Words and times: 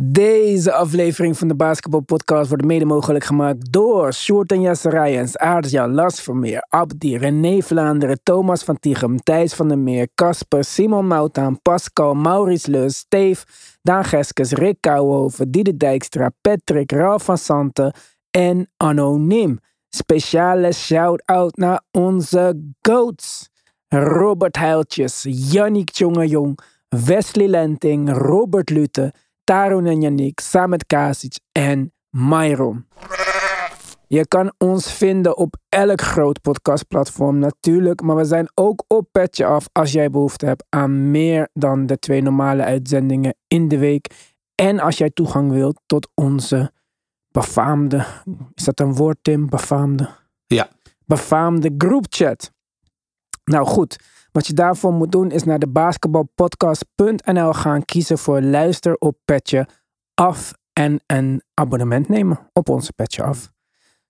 Deze 0.00 0.72
aflevering 0.72 1.38
van 1.38 1.48
de 1.48 1.54
Basketball 1.54 2.00
Podcast 2.00 2.48
wordt 2.48 2.64
mede 2.64 2.84
mogelijk 2.84 3.24
gemaakt 3.24 3.72
door 3.72 4.12
Sjoerd 4.12 4.52
en 4.52 4.60
Jesse 4.60 4.90
Rijens, 4.90 5.36
Aardja, 5.36 5.88
Las 5.88 6.20
Vermeer, 6.20 6.66
Abdi, 6.68 7.16
René 7.16 7.60
Vlaanderen, 7.62 8.20
Thomas 8.22 8.62
van 8.62 8.78
Tichem, 8.78 9.16
Thijs 9.22 9.54
van 9.54 9.68
der 9.68 9.78
Meer, 9.78 10.08
Casper, 10.14 10.64
Simon 10.64 11.06
Moutaan, 11.06 11.62
Pascal, 11.62 12.14
Maurice 12.14 12.70
Leus, 12.70 12.96
Steve, 12.96 13.44
Daan 13.82 14.04
Geskes, 14.04 14.52
Rick 14.52 14.76
Kouwhoven, 14.80 15.50
Diede 15.50 15.76
Dijkstra, 15.76 16.30
Patrick, 16.40 16.92
Ralf 16.92 17.24
van 17.24 17.38
Santen 17.38 17.92
en 18.30 18.70
Anoniem. 18.76 19.58
Speciale 19.88 20.72
shout-out 20.72 21.56
naar 21.56 21.82
onze 21.90 22.72
GOATs. 22.80 23.48
Robert 23.88 24.56
Heiltjes, 24.56 25.26
Yannick 25.28 25.90
Tjongejong, 25.90 26.58
Wesley 26.88 27.48
Lenting, 27.48 28.10
Robert 28.12 28.70
Lute, 28.70 29.12
Tarun 29.48 29.86
en 29.86 30.00
Yannick, 30.00 30.40
Samet 30.40 30.86
Kasic 30.86 31.38
en 31.52 31.92
Myron. 32.10 32.86
Je 34.06 34.26
kan 34.26 34.52
ons 34.58 34.92
vinden 34.92 35.36
op 35.36 35.56
elk 35.68 36.00
groot 36.00 36.40
podcastplatform 36.40 37.38
natuurlijk, 37.38 38.02
maar 38.02 38.16
we 38.16 38.24
zijn 38.24 38.48
ook 38.54 38.84
op 38.86 39.08
Petje 39.12 39.44
Af 39.44 39.68
als 39.72 39.92
jij 39.92 40.10
behoefte 40.10 40.46
hebt 40.46 40.64
aan 40.68 41.10
meer 41.10 41.48
dan 41.52 41.86
de 41.86 41.98
twee 41.98 42.22
normale 42.22 42.62
uitzendingen 42.62 43.36
in 43.46 43.68
de 43.68 43.78
week. 43.78 44.34
En 44.54 44.78
als 44.78 44.98
jij 44.98 45.10
toegang 45.10 45.50
wilt 45.50 45.80
tot 45.86 46.08
onze 46.14 46.72
befaamde, 47.28 48.06
is 48.54 48.64
dat 48.64 48.80
een 48.80 48.94
woord 48.94 49.18
Tim, 49.22 49.48
befaamde? 49.48 50.08
Ja. 50.46 50.68
Befaamde 51.06 51.74
groupchat. 51.78 52.52
Nou 53.44 53.66
goed, 53.66 53.96
wat 54.32 54.46
je 54.46 54.52
daarvoor 54.52 54.92
moet 54.92 55.12
doen 55.12 55.30
is 55.30 55.44
naar 55.44 55.58
de 55.58 55.68
basketbalpodcast.nl 55.68 57.52
gaan 57.52 57.84
kiezen 57.84 58.18
voor 58.18 58.40
luister 58.40 58.96
op 58.96 59.16
Petje 59.24 59.66
Af 60.14 60.52
en 60.72 61.00
een 61.06 61.42
abonnement 61.54 62.08
nemen 62.08 62.50
op 62.52 62.68
onze 62.68 62.92
Petje 62.92 63.22
Af. 63.22 63.50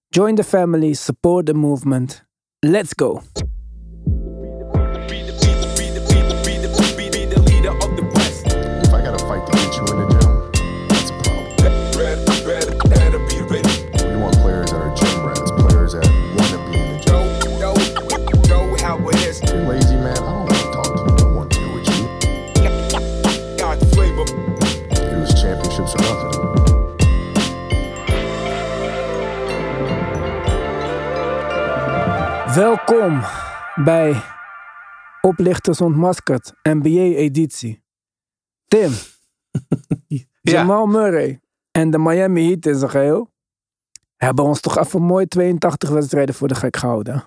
Join 0.08 0.34
the 0.34 0.44
family, 0.44 0.92
support 0.92 1.46
the 1.46 1.54
movement. 1.54 2.26
Let's 2.58 2.92
go. 2.96 3.20
Bij 33.84 34.22
Oplichters 35.20 35.80
Ontmaskerd, 35.80 36.52
NBA-editie. 36.62 37.82
Tim, 38.66 38.92
Jamal 40.40 40.86
Murray 40.86 41.40
en 41.70 41.90
de 41.90 41.98
Miami 41.98 42.46
Heat 42.46 42.66
in 42.66 42.74
zijn 42.74 42.90
geheel 42.90 43.30
hebben 44.16 44.44
ons 44.44 44.60
toch 44.60 44.78
even 44.78 45.02
mooi 45.02 45.26
82 45.26 45.88
wedstrijden 45.88 46.34
voor 46.34 46.48
de 46.48 46.54
gek 46.54 46.76
gehouden. 46.76 47.24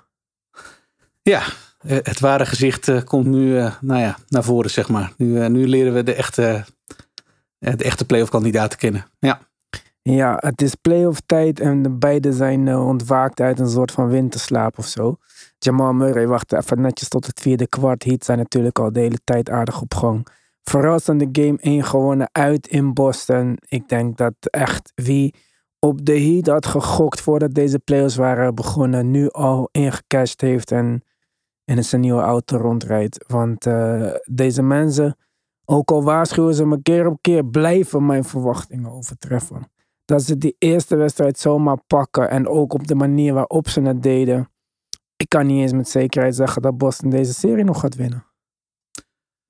Ja, 1.21 1.41
eh, 1.79 1.97
het 2.01 2.19
ware 2.19 2.45
gezicht 2.45 2.87
eh, 2.87 3.03
komt 3.03 3.25
nu 3.25 3.57
eh, 3.57 3.73
nou 3.81 4.01
ja, 4.01 4.17
naar 4.27 4.43
voren, 4.43 4.69
zeg 4.69 4.89
maar. 4.89 5.13
Nu, 5.17 5.49
nu 5.49 5.67
leren 5.67 5.93
we 5.93 6.03
de 6.03 6.13
echte, 6.13 6.65
de 7.59 7.83
echte 7.83 8.05
playoff 8.05 8.29
kandidaten 8.29 8.77
kennen. 8.77 9.05
Ja, 9.19 9.39
Ja, 10.01 10.37
het 10.39 10.61
is 10.61 10.75
playoff 10.75 11.21
tijd 11.25 11.59
en 11.59 11.81
de 11.81 11.89
beide 11.89 12.33
zijn 12.33 12.75
ontwaakt 12.75 13.39
uit 13.39 13.59
een 13.59 13.69
soort 13.69 13.91
van 13.91 14.07
winterslaap 14.09 14.77
of 14.77 14.87
zo. 14.87 15.17
Jamal 15.63 15.93
Murray 15.93 16.27
wachtte 16.27 16.57
even 16.57 16.81
netjes 16.81 17.09
tot 17.09 17.25
het 17.25 17.39
vierde 17.39 17.67
kwart. 17.67 18.03
Heat 18.03 18.25
zijn 18.25 18.37
natuurlijk 18.37 18.79
al 18.79 18.91
de 18.91 18.99
hele 18.99 19.19
tijd 19.23 19.49
aardig 19.49 19.81
op 19.81 19.93
gang. 19.93 20.27
Verrassende 20.63 21.29
game 21.31 21.57
1 21.57 21.83
gewonnen 21.83 22.29
uit 22.31 22.67
in 22.67 22.93
Boston. 22.93 23.57
Ik 23.67 23.89
denk 23.89 24.17
dat 24.17 24.33
echt 24.39 24.91
wie 24.95 25.33
op 25.79 26.05
de 26.05 26.19
Heat 26.19 26.47
had 26.47 26.65
gegokt 26.65 27.21
voordat 27.21 27.53
deze 27.53 27.79
playoffs 27.79 28.15
waren 28.15 28.55
begonnen, 28.55 29.11
nu 29.11 29.29
al 29.29 29.69
ingecashed 29.71 30.41
heeft 30.41 30.71
en 30.71 31.03
in 31.65 31.83
zijn 31.83 32.01
nieuwe 32.01 32.21
auto 32.21 32.57
rondrijdt. 32.57 33.25
Want 33.27 33.65
eh, 33.65 34.13
deze 34.23 34.61
mensen, 34.61 35.17
ook 35.65 35.91
al 35.91 36.03
waarschuwen 36.03 36.53
ze 36.53 36.65
me 36.65 36.81
keer 36.81 37.07
op 37.07 37.17
keer, 37.21 37.45
blijven 37.45 38.05
mijn 38.05 38.23
verwachtingen 38.23 38.91
overtreffen 38.91 39.71
dat 40.05 40.23
ze 40.23 40.37
die 40.37 40.55
eerste 40.59 40.95
wedstrijd 40.95 41.39
zomaar 41.39 41.77
pakken. 41.87 42.29
En 42.29 42.47
ook 42.47 42.73
op 42.73 42.87
de 42.87 42.95
manier 42.95 43.33
waarop 43.33 43.67
ze 43.67 43.81
het 43.81 44.03
deden. 44.03 44.50
Ik 45.21 45.29
kan 45.29 45.45
niet 45.45 45.61
eens 45.61 45.71
met 45.71 45.89
zekerheid 45.89 46.35
zeggen 46.35 46.61
dat 46.61 46.77
Boston 46.77 47.09
deze 47.09 47.33
serie 47.33 47.63
nog 47.63 47.79
gaat 47.79 47.95
winnen. 47.95 48.25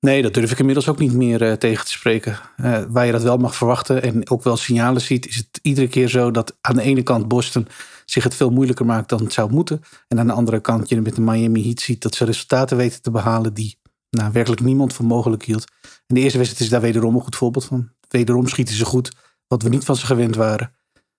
nee, 0.00 0.22
dat 0.22 0.34
durf 0.34 0.50
ik 0.50 0.58
inmiddels 0.58 0.88
ook 0.88 0.98
niet 0.98 1.12
meer 1.12 1.42
eh, 1.42 1.52
tegen 1.52 1.84
te 1.84 1.90
spreken. 1.90 2.38
Eh, 2.56 2.82
waar 2.88 3.06
je 3.06 3.12
dat 3.12 3.22
wel 3.22 3.36
mag 3.36 3.54
verwachten 3.54 4.02
en 4.02 4.30
ook 4.30 4.42
wel 4.42 4.56
signalen 4.56 5.00
ziet, 5.00 5.26
is 5.26 5.36
het 5.36 5.58
iedere 5.62 5.88
keer 5.88 6.08
zo 6.08 6.30
dat 6.30 6.56
aan 6.60 6.76
de 6.76 6.82
ene 6.82 7.02
kant 7.02 7.28
Boston 7.28 7.68
zich 8.04 8.24
het 8.24 8.34
veel 8.34 8.50
moeilijker 8.50 8.86
maakt 8.86 9.08
dan 9.08 9.20
het 9.22 9.32
zou 9.32 9.50
moeten. 9.50 9.80
En 10.08 10.18
aan 10.18 10.26
de 10.26 10.32
andere 10.32 10.60
kant 10.60 10.88
je 10.88 11.00
met 11.00 11.14
de 11.14 11.20
Miami 11.20 11.64
Heat 11.64 11.80
ziet 11.80 12.02
dat 12.02 12.14
ze 12.14 12.24
resultaten 12.24 12.76
weten 12.76 13.02
te 13.02 13.10
behalen 13.10 13.54
die 13.54 13.78
nou, 14.10 14.32
werkelijk 14.32 14.62
niemand 14.62 14.92
voor 14.92 15.04
mogelijk 15.04 15.44
hield. 15.44 15.64
En 15.82 16.14
de 16.14 16.20
eerste 16.20 16.38
wedstrijd 16.38 16.64
is 16.64 16.70
daar 16.70 16.80
wederom 16.80 17.14
een 17.14 17.20
goed 17.20 17.36
voorbeeld 17.36 17.64
van. 17.64 17.90
Wederom 18.08 18.46
schieten 18.46 18.74
ze 18.74 18.84
goed, 18.84 19.12
wat 19.46 19.62
we 19.62 19.68
niet 19.68 19.84
van 19.84 19.96
ze 19.96 20.06
gewend 20.06 20.36
waren. 20.36 20.74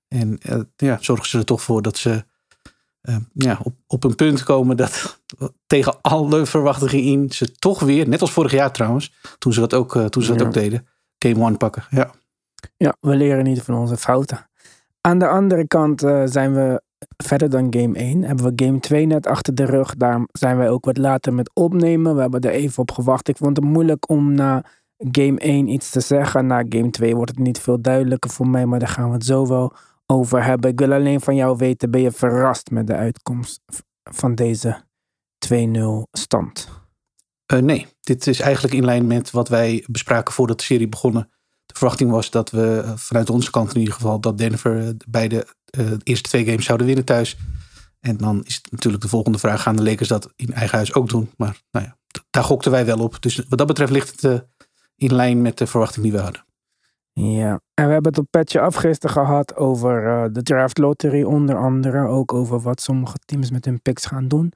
En 0.07 0.37
eh, 0.37 0.59
ja, 0.75 0.97
zorgen 1.01 1.29
ze 1.29 1.37
er 1.37 1.45
toch 1.45 1.61
voor 1.61 1.81
dat 1.81 1.97
ze 1.97 2.23
eh, 3.03 3.15
ja, 3.33 3.59
op, 3.63 3.73
op 3.87 4.03
een 4.03 4.15
punt 4.15 4.43
komen 4.43 4.77
dat 4.77 5.21
tegen 5.67 6.01
alle 6.01 6.45
verwachtingen 6.45 7.03
in 7.05 7.29
ze 7.31 7.51
toch 7.51 7.79
weer, 7.79 8.07
net 8.07 8.21
als 8.21 8.31
vorig 8.31 8.51
jaar 8.51 8.71
trouwens, 8.71 9.13
toen 9.37 9.53
ze 9.53 9.59
dat 9.59 9.73
ook, 9.73 9.95
eh, 9.95 10.05
toen 10.05 10.23
ze 10.23 10.31
dat 10.31 10.39
Ja. 10.39 10.45
ook 10.47 10.53
deden, 10.53 10.87
game 11.17 11.45
one 11.45 11.57
pakken. 11.57 11.83
Ja. 11.89 12.11
Ja, 12.77 12.95
we 12.99 13.15
leren 13.15 13.43
niet 13.43 13.61
van 13.61 13.75
onze 13.75 13.97
fouten. 13.97 14.49
Aan 15.01 15.17
de 15.19 15.27
andere 15.27 15.67
kant 15.67 16.03
eh, 16.03 16.21
zijn 16.25 16.53
we 16.53 16.81
verder 17.23 17.49
dan 17.49 17.67
game 17.69 17.97
1. 17.97 18.23
Hebben 18.23 18.45
we 18.55 18.63
game 18.65 18.79
2 18.79 19.05
net 19.05 19.27
achter 19.27 19.55
de 19.55 19.65
rug. 19.65 19.95
Daar 19.95 20.27
zijn 20.31 20.57
wij 20.57 20.69
ook 20.69 20.85
wat 20.85 20.97
later 20.97 21.33
met 21.33 21.51
opnemen. 21.53 22.15
We 22.15 22.21
hebben 22.21 22.41
er 22.41 22.49
even 22.51 22.81
op 22.81 22.91
gewacht. 22.91 23.27
Ik 23.27 23.37
vond 23.37 23.57
het 23.57 23.65
moeilijk 23.65 24.09
om 24.09 24.33
na 24.33 24.63
game 25.11 25.39
1 25.39 25.67
iets 25.67 25.89
te 25.89 25.99
zeggen. 25.99 26.45
Na 26.45 26.63
game 26.69 26.89
2 26.89 27.15
wordt 27.15 27.31
het 27.31 27.39
niet 27.39 27.59
veel 27.59 27.81
duidelijker 27.81 28.29
voor 28.31 28.47
mij. 28.47 28.65
Maar 28.65 28.79
daar 28.79 28.87
gaan 28.87 29.07
we 29.07 29.13
het 29.13 29.25
zo 29.25 29.47
wel 29.47 29.73
over 30.13 30.43
hebben. 30.43 30.71
Ik 30.71 30.79
wil 30.79 30.93
alleen 30.93 31.21
van 31.21 31.35
jou 31.35 31.57
weten. 31.57 31.91
Ben 31.91 32.01
je 32.01 32.11
verrast 32.11 32.71
met 32.71 32.87
de 32.87 32.95
uitkomst 32.95 33.61
van 34.03 34.35
deze 34.35 34.83
2-0 35.37 36.09
stand? 36.11 36.69
Eh, 37.45 37.59
nee, 37.59 37.87
dit 37.99 38.27
is 38.27 38.39
eigenlijk 38.39 38.73
in 38.73 38.85
lijn 38.85 39.07
met 39.07 39.31
wat 39.31 39.49
wij 39.49 39.83
bespraken 39.87 40.33
voordat 40.33 40.57
de 40.57 40.63
serie 40.63 40.89
begonnen. 40.89 41.29
De 41.65 41.73
verwachting 41.73 42.11
was 42.11 42.29
dat 42.29 42.49
we 42.49 42.81
eh, 42.85 42.91
vanuit 42.95 43.29
onze 43.29 43.51
kant 43.51 43.73
in 43.73 43.79
ieder 43.79 43.93
geval 43.93 44.19
dat 44.19 44.37
Denver 44.37 44.79
eh, 44.79 44.89
beide 45.07 45.47
de 45.65 45.97
eerste 46.03 46.29
twee 46.29 46.45
games 46.45 46.65
zouden 46.65 46.87
winnen 46.87 47.05
thuis. 47.05 47.37
En 47.99 48.17
dan 48.17 48.43
is 48.45 48.55
het 48.55 48.71
natuurlijk 48.71 49.03
de 49.03 49.09
volgende 49.09 49.37
vraag: 49.37 49.61
gaan 49.61 49.75
de 49.75 49.83
Lakers 49.83 50.09
dat 50.09 50.33
in 50.35 50.53
eigen 50.53 50.75
huis 50.77 50.93
ook 50.93 51.09
doen? 51.09 51.31
Maar 51.37 51.61
nou 51.71 51.85
ja, 51.85 51.97
daar 52.29 52.43
gokten 52.43 52.71
wij 52.71 52.85
wel 52.85 52.99
op. 52.99 53.21
Dus 53.21 53.35
wat 53.49 53.57
dat 53.57 53.67
betreft 53.67 53.91
ligt 53.91 54.21
het 54.21 54.43
in 54.95 55.13
lijn 55.13 55.41
met 55.41 55.57
de 55.57 55.67
verwachting 55.67 56.03
die 56.03 56.13
we 56.13 56.19
hadden. 56.19 56.45
Ja, 57.13 57.59
en 57.73 57.85
we 57.85 57.93
hebben 57.93 58.11
het 58.11 58.17
op 58.17 58.27
Petje 58.29 58.59
Af 58.59 58.75
gisteren 58.75 59.15
gehad 59.15 59.55
over 59.55 60.07
eh, 60.07 60.25
de 60.31 60.43
draft 60.43 60.77
lottery 60.77 61.23
onder 61.23 61.57
andere. 61.57 62.07
Ook 62.07 62.33
over 62.33 62.59
wat 62.59 62.81
sommige 62.81 63.17
teams 63.25 63.51
met 63.51 63.65
hun 63.65 63.81
picks 63.81 64.05
gaan 64.05 64.27
doen. 64.27 64.53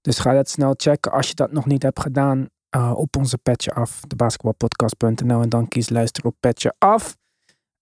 Dus 0.00 0.18
ga 0.18 0.32
dat 0.32 0.48
snel 0.48 0.74
checken 0.76 1.12
als 1.12 1.28
je 1.28 1.34
dat 1.34 1.52
nog 1.52 1.66
niet 1.66 1.82
hebt 1.82 2.00
gedaan 2.00 2.48
eh, 2.68 2.92
op 2.96 3.16
onze 3.16 3.38
Petje 3.38 3.72
Af, 3.72 4.00
de 4.00 4.16
basketbalpodcast.nl. 4.16 5.42
En 5.42 5.48
dan 5.48 5.68
kies 5.68 5.88
luister 5.88 6.24
op 6.24 6.34
Petje 6.40 6.74
Af. 6.78 7.16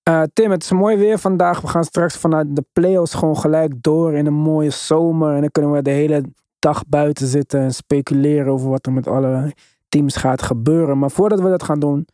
Eh, 0.03 0.23
Tim, 0.33 0.51
het 0.51 0.63
is 0.63 0.73
mooi 0.73 0.97
weer 0.97 1.19
vandaag. 1.19 1.61
We 1.61 1.67
gaan 1.67 1.85
straks 1.85 2.17
vanuit 2.17 2.57
de 2.57 2.65
playoffs 2.73 3.15
gewoon 3.15 3.39
gelijk 3.39 3.83
door 3.83 4.15
in 4.15 4.27
een 4.27 4.35
mooie 4.35 4.71
zomer. 4.71 5.35
En 5.35 5.41
dan 5.41 5.51
kunnen 5.51 5.73
we 5.73 5.83
de 5.83 5.91
hele 5.91 6.25
dag 6.59 6.87
buiten 6.87 7.27
zitten 7.27 7.61
en 7.61 7.75
speculeren 7.75 8.53
over 8.53 8.71
wat 8.71 8.87
er 8.87 8.93
met 8.93 9.07
alle 9.07 9.55
teams 9.89 10.17
gaat 10.17 10.43
gebeuren. 10.43 10.99
Maar 10.99 11.11
voordat 11.11 11.41
we 11.41 11.49
dat 11.49 11.63
gaan 11.63 11.81
doen, 11.81 12.07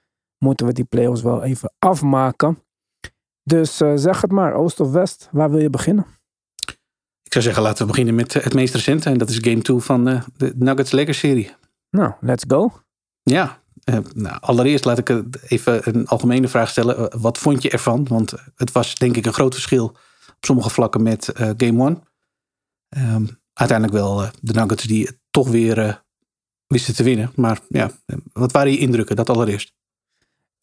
moeten 0.44 0.67
we 0.67 0.73
die 0.73 0.85
playoffs 0.85 1.23
wel 1.23 1.43
even 1.43 1.73
afmaken. 1.79 2.58
Dus 3.43 3.81
eh, 3.81 3.93
zeg 3.94 4.20
het 4.20 4.31
maar, 4.31 4.55
Oost 4.55 4.81
of 4.81 4.91
West, 4.91 5.29
waar 5.32 5.50
wil 5.50 5.61
je 5.61 5.70
beginnen? 5.70 6.06
Ik 7.23 7.32
zou 7.32 7.44
zeggen, 7.44 7.62
laten 7.62 7.82
we 7.82 7.91
beginnen 7.91 8.14
met 8.14 8.35
eh, 8.35 8.43
het 8.43 8.55
meest 8.55 8.75
recente. 8.75 9.11
En 9.11 9.19
dat 9.19 9.29
is 9.29 9.38
game 9.41 9.62
2 9.62 9.79
van 9.79 10.08
eh, 10.08 10.23
de 10.37 10.52
Nuggets 10.56 10.93
Lakers 10.93 11.19
serie. 11.19 11.55
Nou, 11.91 12.12
let's 12.20 12.44
go. 12.49 12.73
Ja, 13.23 13.62
nou, 14.14 14.37
allereerst 14.41 14.85
laat 14.85 14.99
ik 14.99 15.08
even 15.49 15.96
een 15.96 16.06
algemene 16.06 16.49
vraag 16.49 16.69
stellen. 16.69 17.20
Wat 17.20 17.38
vond 17.38 17.62
je 17.62 17.70
ervan? 17.70 18.06
Want 18.08 18.35
het 18.56 18.73
was 18.73 18.94
denk 18.94 19.17
ik 19.17 19.26
een 19.26 19.32
groot 19.32 19.55
verschil 19.55 19.87
op 20.29 20.37
sommige 20.41 20.70
vlakken 20.70 21.02
met 21.02 21.31
Game 21.35 21.85
1. 21.85 22.02
Ehm, 22.88 23.26
uiteindelijk 23.52 23.99
wel 23.99 24.17
de 24.41 24.52
Nuggets 24.52 24.85
die 24.85 25.19
toch 25.31 25.49
weer 25.49 26.05
wisten 26.67 26.94
te 26.94 27.02
winnen. 27.02 27.32
Maar 27.35 27.61
ja, 27.69 27.91
wat 28.32 28.52
waren 28.52 28.70
je 28.70 28.79
indrukken? 28.79 29.17
Dat 29.17 29.31
allereerst. 29.31 29.75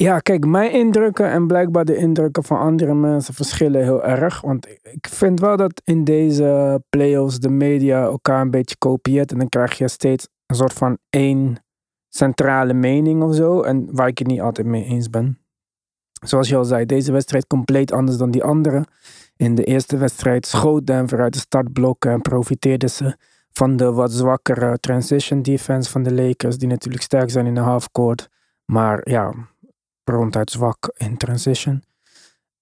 Ja, 0.01 0.19
kijk, 0.19 0.45
mijn 0.45 0.71
indrukken 0.71 1.29
en 1.29 1.47
blijkbaar 1.47 1.85
de 1.85 1.95
indrukken 1.95 2.43
van 2.43 2.59
andere 2.59 2.93
mensen 2.93 3.33
verschillen 3.33 3.83
heel 3.83 4.03
erg. 4.03 4.41
Want 4.41 4.67
ik 4.83 5.07
vind 5.09 5.39
wel 5.39 5.57
dat 5.57 5.81
in 5.83 6.03
deze 6.03 6.81
playoffs 6.89 7.39
de 7.39 7.49
media 7.49 8.03
elkaar 8.03 8.41
een 8.41 8.51
beetje 8.51 8.75
kopieert. 8.77 9.31
En 9.31 9.37
dan 9.37 9.49
krijg 9.49 9.77
je 9.77 9.87
steeds 9.87 10.27
een 10.45 10.55
soort 10.55 10.73
van 10.73 10.97
één 11.09 11.63
centrale 12.09 12.73
mening 12.73 13.23
of 13.23 13.35
zo. 13.35 13.61
En 13.61 13.87
waar 13.91 14.07
ik 14.07 14.17
het 14.17 14.27
niet 14.27 14.41
altijd 14.41 14.67
mee 14.67 14.83
eens 14.83 15.09
ben. 15.09 15.39
Zoals 16.25 16.49
je 16.49 16.55
al 16.55 16.65
zei, 16.65 16.85
deze 16.85 17.11
wedstrijd 17.11 17.47
compleet 17.47 17.91
anders 17.91 18.17
dan 18.17 18.31
die 18.31 18.43
andere. 18.43 18.85
In 19.35 19.55
de 19.55 19.63
eerste 19.63 19.97
wedstrijd 19.97 20.45
schoot 20.45 20.87
Denver 20.87 21.21
uit 21.21 21.33
de 21.33 21.39
startblokken 21.39 22.11
en 22.11 22.21
profiteerde 22.21 22.87
ze 22.87 23.17
van 23.51 23.75
de 23.75 23.91
wat 23.91 24.11
zwakkere 24.11 24.79
transition 24.79 25.41
defense 25.41 25.89
van 25.91 26.03
de 26.03 26.13
Lakers, 26.13 26.57
die 26.57 26.67
natuurlijk 26.67 27.03
sterk 27.03 27.29
zijn 27.29 27.45
in 27.45 27.55
de 27.55 27.59
halfcourt, 27.59 28.29
maar 28.65 29.09
ja, 29.09 29.33
ronduit 30.03 30.51
zwak 30.51 30.93
in 30.97 31.17
transition. 31.17 31.83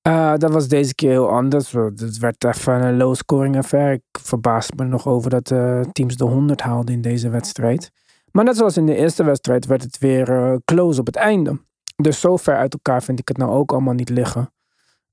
Uh, 0.07 0.33
dat 0.37 0.51
was 0.51 0.67
deze 0.67 0.95
keer 0.95 1.09
heel 1.09 1.29
anders. 1.29 1.71
Het 1.71 2.17
werd 2.17 2.43
even 2.43 2.81
een 2.81 2.97
low 2.97 3.15
scoring 3.15 3.57
affair. 3.57 3.91
Ik 3.91 4.03
verbaasde 4.11 4.73
me 4.75 4.83
nog 4.83 5.07
over 5.07 5.29
dat 5.29 5.51
uh, 5.51 5.81
teams 5.81 6.17
de 6.17 6.23
100 6.23 6.61
haalden 6.61 6.95
in 6.95 7.01
deze 7.01 7.29
wedstrijd. 7.29 7.91
Maar 8.31 8.43
net 8.43 8.57
zoals 8.57 8.77
in 8.77 8.85
de 8.85 8.95
eerste 8.95 9.23
wedstrijd 9.23 9.65
werd 9.65 9.83
het 9.83 9.97
weer 9.97 10.29
uh, 10.29 10.55
close 10.65 10.99
op 10.99 11.05
het 11.05 11.15
einde. 11.15 11.59
Dus 11.95 12.19
zo 12.19 12.37
ver 12.37 12.55
uit 12.55 12.73
elkaar 12.73 13.03
vind 13.03 13.19
ik 13.19 13.27
het 13.27 13.37
nou 13.37 13.51
ook 13.51 13.71
allemaal 13.71 13.93
niet 13.93 14.09
liggen. 14.09 14.53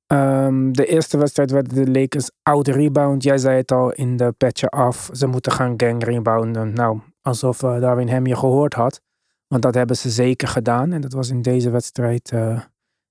Um, 0.06 0.72
de 0.72 0.86
eerste 0.86 1.18
wedstrijd 1.18 1.50
werden 1.50 1.84
de 1.84 2.00
Lakers 2.00 2.30
out 2.42 2.68
rebound. 2.68 3.22
Jij 3.22 3.38
zei 3.38 3.56
het 3.56 3.72
al 3.72 3.92
in 3.92 4.16
de 4.16 4.32
patch 4.32 4.64
af. 4.70 5.08
Ze 5.12 5.26
moeten 5.26 5.52
gaan 5.52 5.74
gang 5.76 6.04
rebounden. 6.04 6.72
Nou, 6.72 7.00
alsof 7.22 7.58
Darwin 7.58 8.08
hem 8.08 8.26
je 8.26 8.36
gehoord 8.36 8.74
had. 8.74 9.00
Want 9.46 9.62
dat 9.62 9.74
hebben 9.74 9.96
ze 9.96 10.10
zeker 10.10 10.48
gedaan. 10.48 10.92
En 10.92 11.00
dat 11.00 11.12
was 11.12 11.28
in 11.28 11.42
deze 11.42 11.70
wedstrijd 11.70 12.32
uh, 12.32 12.60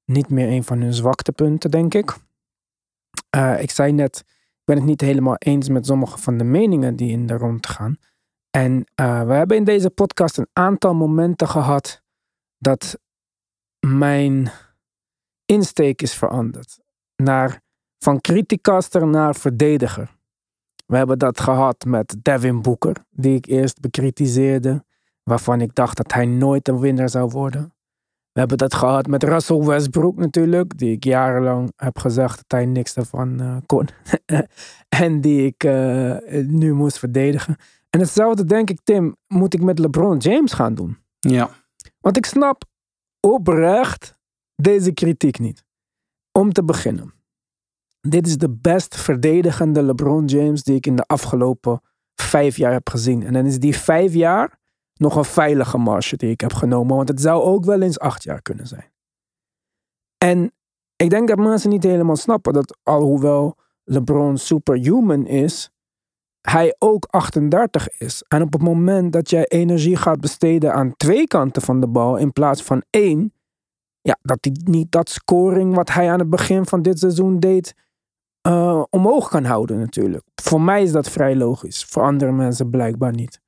niet 0.05 0.29
meer 0.29 0.47
een 0.47 0.63
van 0.63 0.81
hun 0.81 0.93
zwaktepunten, 0.93 1.71
denk 1.71 1.93
ik. 1.93 2.15
Uh, 3.35 3.61
ik 3.61 3.71
zei 3.71 3.91
net, 3.91 4.23
ik 4.27 4.63
ben 4.63 4.75
het 4.75 4.85
niet 4.85 5.01
helemaal 5.01 5.35
eens 5.37 5.69
met 5.69 5.85
sommige 5.85 6.17
van 6.17 6.37
de 6.37 6.43
meningen 6.43 6.95
die 6.95 7.11
in 7.11 7.25
de 7.25 7.37
rond 7.37 7.67
gaan. 7.67 7.97
En 8.49 8.85
we 8.95 9.33
hebben 9.33 9.57
in 9.57 9.63
deze 9.63 9.89
podcast 9.89 10.37
een 10.37 10.49
aantal 10.53 10.93
momenten 10.93 11.47
gehad 11.47 12.01
dat 12.57 12.99
mijn 13.87 14.51
insteek 15.45 16.01
is 16.01 16.13
veranderd 16.13 16.79
naar, 17.15 17.61
van 17.99 18.21
criticaster 18.21 19.07
naar 19.07 19.35
verdediger. 19.35 20.15
We 20.85 20.97
hebben 20.97 21.19
dat 21.19 21.39
gehad 21.39 21.85
met 21.85 22.15
Devin 22.21 22.61
Booker, 22.61 23.05
die 23.09 23.35
ik 23.35 23.45
eerst 23.45 23.79
bekritiseerde, 23.79 24.85
waarvan 25.29 25.61
ik 25.61 25.75
dacht 25.75 25.97
dat 25.97 26.13
hij 26.13 26.25
nooit 26.25 26.67
een 26.67 26.79
winnaar 26.79 27.09
zou 27.09 27.29
worden. 27.29 27.73
We 28.31 28.39
hebben 28.39 28.57
dat 28.57 28.73
gehad 28.73 29.07
met 29.07 29.23
Russell 29.23 29.57
Westbrook 29.57 30.17
natuurlijk, 30.17 30.77
die 30.77 30.91
ik 30.91 31.03
jarenlang 31.03 31.71
heb 31.75 31.99
gezegd 31.99 32.37
dat 32.37 32.59
hij 32.59 32.65
niks 32.65 32.93
daarvan 32.93 33.41
uh, 33.41 33.57
kon. 33.65 33.87
en 35.03 35.21
die 35.21 35.45
ik 35.45 35.63
uh, 35.63 36.17
nu 36.47 36.73
moest 36.73 36.99
verdedigen. 36.99 37.55
En 37.89 37.99
hetzelfde 37.99 38.45
denk 38.45 38.69
ik, 38.69 38.79
Tim, 38.83 39.15
moet 39.27 39.53
ik 39.53 39.61
met 39.61 39.79
LeBron 39.79 40.17
James 40.17 40.53
gaan 40.53 40.75
doen. 40.75 40.97
Ja. 41.19 41.49
Want 41.99 42.17
ik 42.17 42.25
snap 42.25 42.63
oprecht 43.19 44.17
deze 44.55 44.91
kritiek 44.91 45.39
niet. 45.39 45.63
Om 46.31 46.53
te 46.53 46.63
beginnen. 46.63 47.13
Dit 48.01 48.27
is 48.27 48.37
de 48.37 48.49
best 48.49 48.95
verdedigende 48.95 49.83
LeBron 49.83 50.25
James 50.25 50.63
die 50.63 50.75
ik 50.75 50.85
in 50.85 50.95
de 50.95 51.05
afgelopen 51.07 51.81
vijf 52.15 52.57
jaar 52.57 52.71
heb 52.71 52.89
gezien. 52.89 53.23
En 53.23 53.33
dan 53.33 53.45
is 53.45 53.59
die 53.59 53.75
vijf 53.75 54.13
jaar 54.13 54.59
nog 54.99 55.15
een 55.15 55.25
veilige 55.25 55.77
marge 55.77 56.17
die 56.17 56.29
ik 56.29 56.41
heb 56.41 56.53
genomen. 56.53 56.95
Want 56.95 57.09
het 57.09 57.21
zou 57.21 57.43
ook 57.43 57.65
wel 57.65 57.81
eens 57.81 57.99
acht 57.99 58.23
jaar 58.23 58.41
kunnen 58.41 58.67
zijn. 58.67 58.91
En 60.17 60.53
ik 60.95 61.09
denk 61.09 61.27
dat 61.27 61.37
mensen 61.37 61.69
niet 61.69 61.83
helemaal 61.83 62.15
snappen 62.15 62.53
dat 62.53 62.77
alhoewel 62.83 63.57
LeBron 63.83 64.37
superhuman 64.37 65.27
is, 65.27 65.69
hij 66.41 66.75
ook 66.79 67.05
38 67.09 67.89
is. 67.89 68.23
En 68.27 68.41
op 68.41 68.53
het 68.53 68.61
moment 68.61 69.13
dat 69.13 69.29
jij 69.29 69.45
energie 69.47 69.95
gaat 69.95 70.19
besteden 70.19 70.73
aan 70.73 70.95
twee 70.97 71.27
kanten 71.27 71.61
van 71.61 71.79
de 71.79 71.87
bal 71.87 72.17
in 72.17 72.33
plaats 72.33 72.63
van 72.63 72.83
één, 72.89 73.33
ja, 74.01 74.17
dat 74.21 74.37
hij 74.41 74.55
niet 74.63 74.91
dat 74.91 75.09
scoring 75.09 75.75
wat 75.75 75.89
hij 75.89 76.11
aan 76.11 76.19
het 76.19 76.29
begin 76.29 76.65
van 76.65 76.81
dit 76.81 76.99
seizoen 76.99 77.39
deed, 77.39 77.73
uh, 78.47 78.83
omhoog 78.89 79.29
kan 79.29 79.43
houden 79.43 79.79
natuurlijk. 79.79 80.23
Voor 80.41 80.61
mij 80.61 80.83
is 80.83 80.91
dat 80.91 81.09
vrij 81.09 81.35
logisch. 81.35 81.85
Voor 81.85 82.03
andere 82.03 82.31
mensen 82.31 82.69
blijkbaar 82.69 83.13
niet. 83.13 83.41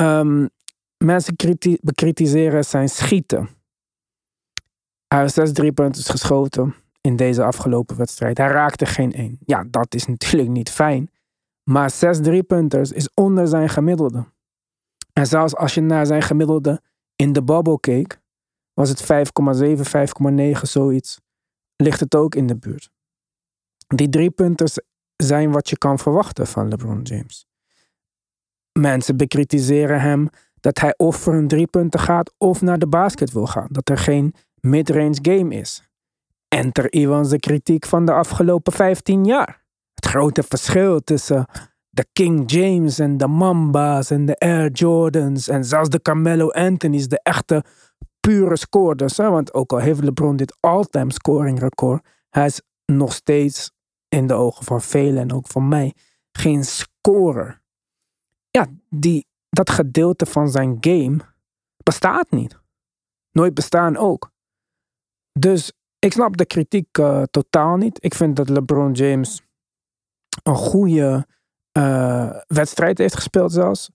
Um, 0.00 0.48
mensen 1.04 1.36
bekritiseren 1.80 2.64
zijn 2.64 2.88
schieten. 2.88 3.48
Hij 5.06 5.20
heeft 5.20 5.34
zes 5.34 5.52
driepunten 5.52 6.02
geschoten 6.02 6.74
in 7.00 7.16
deze 7.16 7.44
afgelopen 7.44 7.96
wedstrijd. 7.96 8.38
Hij 8.38 8.48
raakte 8.48 8.86
geen 8.86 9.12
één. 9.12 9.38
Ja, 9.46 9.64
dat 9.70 9.94
is 9.94 10.06
natuurlijk 10.16 10.50
niet 10.50 10.70
fijn. 10.70 11.10
Maar 11.70 11.90
zes 11.90 12.20
driepunters 12.20 12.92
is 12.92 13.14
onder 13.14 13.46
zijn 13.46 13.68
gemiddelde. 13.68 14.32
En 15.12 15.26
zelfs 15.26 15.56
als 15.56 15.74
je 15.74 15.80
naar 15.80 16.06
zijn 16.06 16.22
gemiddelde 16.22 16.82
in 17.16 17.32
de 17.32 17.42
bubble 17.42 17.80
keek, 17.80 18.20
was 18.72 18.88
het 18.88 19.02
5,7, 19.02 19.08
5,9 20.54 20.60
zoiets. 20.60 21.20
Ligt 21.76 22.00
het 22.00 22.14
ook 22.14 22.34
in 22.34 22.46
de 22.46 22.56
buurt. 22.56 22.90
Die 23.86 24.08
drie 24.08 24.30
punten 24.30 24.82
zijn 25.16 25.50
wat 25.50 25.68
je 25.68 25.78
kan 25.78 25.98
verwachten 25.98 26.46
van 26.46 26.68
LeBron 26.68 27.02
James. 27.02 27.46
Mensen 28.80 29.16
bekritiseren 29.16 30.00
hem 30.00 30.28
dat 30.60 30.80
hij 30.80 30.94
of 30.96 31.16
voor 31.16 31.34
een 31.34 31.48
drie 31.48 31.66
punten 31.66 32.00
gaat 32.00 32.32
of 32.38 32.62
naar 32.62 32.78
de 32.78 32.86
basket 32.86 33.32
wil 33.32 33.46
gaan. 33.46 33.68
Dat 33.70 33.88
er 33.88 33.98
geen 33.98 34.34
midrange 34.60 35.18
game 35.22 35.54
is. 35.54 35.88
Enter 36.48 36.92
Iwan's 36.92 37.36
kritiek 37.36 37.86
van 37.86 38.06
de 38.06 38.12
afgelopen 38.12 38.72
15 38.72 39.24
jaar. 39.24 39.64
Het 39.94 40.06
grote 40.06 40.42
verschil 40.42 41.00
tussen 41.00 41.46
de 41.90 42.06
King 42.12 42.50
James 42.50 42.98
en 42.98 43.16
de 43.16 43.26
Mamba's 43.26 44.10
en 44.10 44.26
de 44.26 44.38
Air 44.38 44.70
Jordans 44.70 45.48
en 45.48 45.64
zelfs 45.64 45.88
de 45.88 46.02
Carmelo 46.02 46.50
Anthony's, 46.50 47.08
de 47.08 47.20
echte 47.22 47.64
pure 48.20 48.56
scoorders. 48.56 49.16
Hè? 49.16 49.30
Want 49.30 49.54
ook 49.54 49.72
al 49.72 49.78
heeft 49.78 50.04
LeBron 50.04 50.36
dit 50.36 50.56
all-time 50.60 51.12
scoring 51.12 51.58
record, 51.58 52.06
hij 52.30 52.46
is 52.46 52.60
nog 52.86 53.12
steeds 53.12 53.70
in 54.08 54.26
de 54.26 54.34
ogen 54.34 54.64
van 54.64 54.82
velen 54.82 55.22
en 55.22 55.32
ook 55.32 55.46
van 55.46 55.68
mij 55.68 55.94
geen 56.32 56.64
scorer. 56.64 57.62
Ja, 58.58 58.66
die, 58.88 59.26
dat 59.48 59.70
gedeelte 59.70 60.26
van 60.26 60.48
zijn 60.48 60.76
game 60.80 61.16
bestaat 61.82 62.30
niet. 62.30 62.58
Nooit 63.30 63.54
bestaan 63.54 63.96
ook. 63.96 64.30
Dus 65.38 65.72
ik 65.98 66.12
snap 66.12 66.36
de 66.36 66.46
kritiek 66.46 66.98
uh, 66.98 67.22
totaal 67.22 67.76
niet. 67.76 68.04
Ik 68.04 68.14
vind 68.14 68.36
dat 68.36 68.48
LeBron 68.48 68.92
James 68.92 69.42
een 70.42 70.56
goede 70.56 71.26
uh, 71.78 72.40
wedstrijd 72.46 72.98
heeft 72.98 73.14
gespeeld 73.14 73.52
zelfs. 73.52 73.90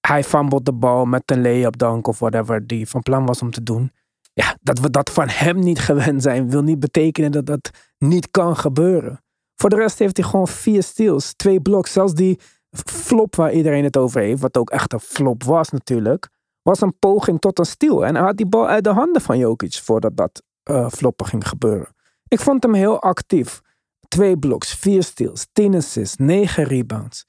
Hij 0.00 0.24
fumbled 0.24 0.64
de 0.64 0.72
bal 0.72 1.04
met 1.04 1.30
een 1.30 1.42
lay-up 1.42 1.78
dunk 1.78 2.06
of 2.06 2.18
whatever 2.18 2.66
die 2.66 2.88
van 2.88 3.02
plan 3.02 3.26
was 3.26 3.42
om 3.42 3.50
te 3.50 3.62
doen. 3.62 3.92
Ja, 4.32 4.56
dat 4.60 4.78
we 4.78 4.90
dat 4.90 5.10
van 5.10 5.28
hem 5.28 5.58
niet 5.58 5.78
gewend 5.88 6.22
zijn, 6.22 6.50
wil 6.50 6.62
niet 6.62 6.80
betekenen 6.80 7.32
dat 7.32 7.46
dat 7.46 7.70
niet 7.98 8.30
kan 8.30 8.56
gebeuren. 8.56 9.22
Voor 9.54 9.70
de 9.70 9.76
rest 9.76 9.98
heeft 9.98 10.16
hij 10.16 10.26
gewoon 10.26 10.48
vier 10.48 10.82
steals, 10.82 11.34
twee 11.34 11.60
bloks. 11.60 11.92
Zelfs 11.92 12.14
die 12.14 12.40
flop 12.72 13.36
waar 13.36 13.52
iedereen 13.52 13.84
het 13.84 13.96
over 13.96 14.20
heeft, 14.20 14.40
wat 14.40 14.56
ook 14.56 14.70
echt 14.70 14.92
een 14.92 15.00
flop 15.00 15.44
was 15.44 15.70
natuurlijk, 15.70 16.28
was 16.62 16.80
een 16.80 16.98
poging 16.98 17.40
tot 17.40 17.58
een 17.58 17.64
steal. 17.64 18.06
En 18.06 18.14
hij 18.14 18.24
had 18.24 18.36
die 18.36 18.46
bal 18.46 18.68
uit 18.68 18.84
de 18.84 18.90
handen 18.90 19.22
van 19.22 19.38
Jokic 19.38 19.74
voordat 19.74 20.16
dat 20.16 20.42
uh, 20.70 20.88
floppen 20.88 21.26
ging 21.26 21.48
gebeuren. 21.48 21.94
Ik 22.28 22.40
vond 22.40 22.62
hem 22.62 22.74
heel 22.74 23.00
actief. 23.00 23.60
Twee 24.08 24.38
bloks, 24.38 24.74
vier 24.74 25.02
steals, 25.02 25.46
tien 25.52 25.74
assists, 25.74 26.16
negen 26.16 26.64
rebounds. 26.64 27.26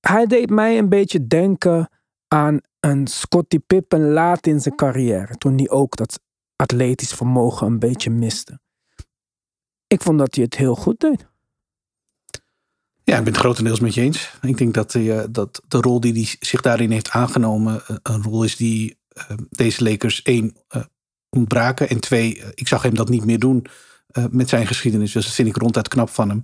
Hij 0.00 0.26
deed 0.26 0.50
mij 0.50 0.78
een 0.78 0.88
beetje 0.88 1.26
denken 1.26 1.88
aan 2.28 2.60
een 2.80 3.06
Scottie 3.06 3.58
Pippen 3.58 4.12
laat 4.12 4.46
in 4.46 4.60
zijn 4.60 4.74
carrière. 4.74 5.36
Toen 5.36 5.56
hij 5.56 5.70
ook 5.70 5.96
dat 5.96 6.20
atletisch 6.56 7.12
vermogen 7.12 7.66
een 7.66 7.78
beetje 7.78 8.10
miste. 8.10 8.60
Ik 9.86 10.02
vond 10.02 10.18
dat 10.18 10.34
hij 10.34 10.44
het 10.44 10.56
heel 10.56 10.76
goed 10.76 11.00
deed. 11.00 11.26
Ja, 13.04 13.18
ik 13.18 13.24
ben 13.24 13.32
het 13.32 13.42
grotendeels 13.42 13.80
met 13.80 13.94
je 13.94 14.00
eens. 14.00 14.30
Ik 14.42 14.58
denk 14.58 14.74
dat, 14.74 14.94
uh, 14.94 15.22
dat 15.30 15.62
de 15.68 15.80
rol 15.80 16.00
die 16.00 16.12
hij 16.12 16.36
zich 16.40 16.60
daarin 16.60 16.90
heeft 16.90 17.10
aangenomen, 17.10 17.82
uh, 17.90 17.96
een 18.02 18.22
rol 18.22 18.44
is 18.44 18.56
die 18.56 18.98
uh, 19.16 19.36
deze 19.50 19.82
Lakers 19.84 20.22
één 20.22 20.56
ontbraken. 21.28 21.88
En 21.88 22.00
twee, 22.00 22.42
ik 22.54 22.68
zag 22.68 22.82
hem 22.82 22.94
dat 22.94 23.08
niet 23.08 23.24
meer 23.24 23.38
doen 23.38 23.66
met 24.30 24.48
zijn 24.48 24.66
geschiedenis. 24.66 25.12
Dus 25.12 25.24
dat 25.24 25.34
vind 25.34 25.48
ik 25.48 25.56
ronduit 25.56 25.88
knap 25.88 26.10
van 26.10 26.28
hem. 26.28 26.42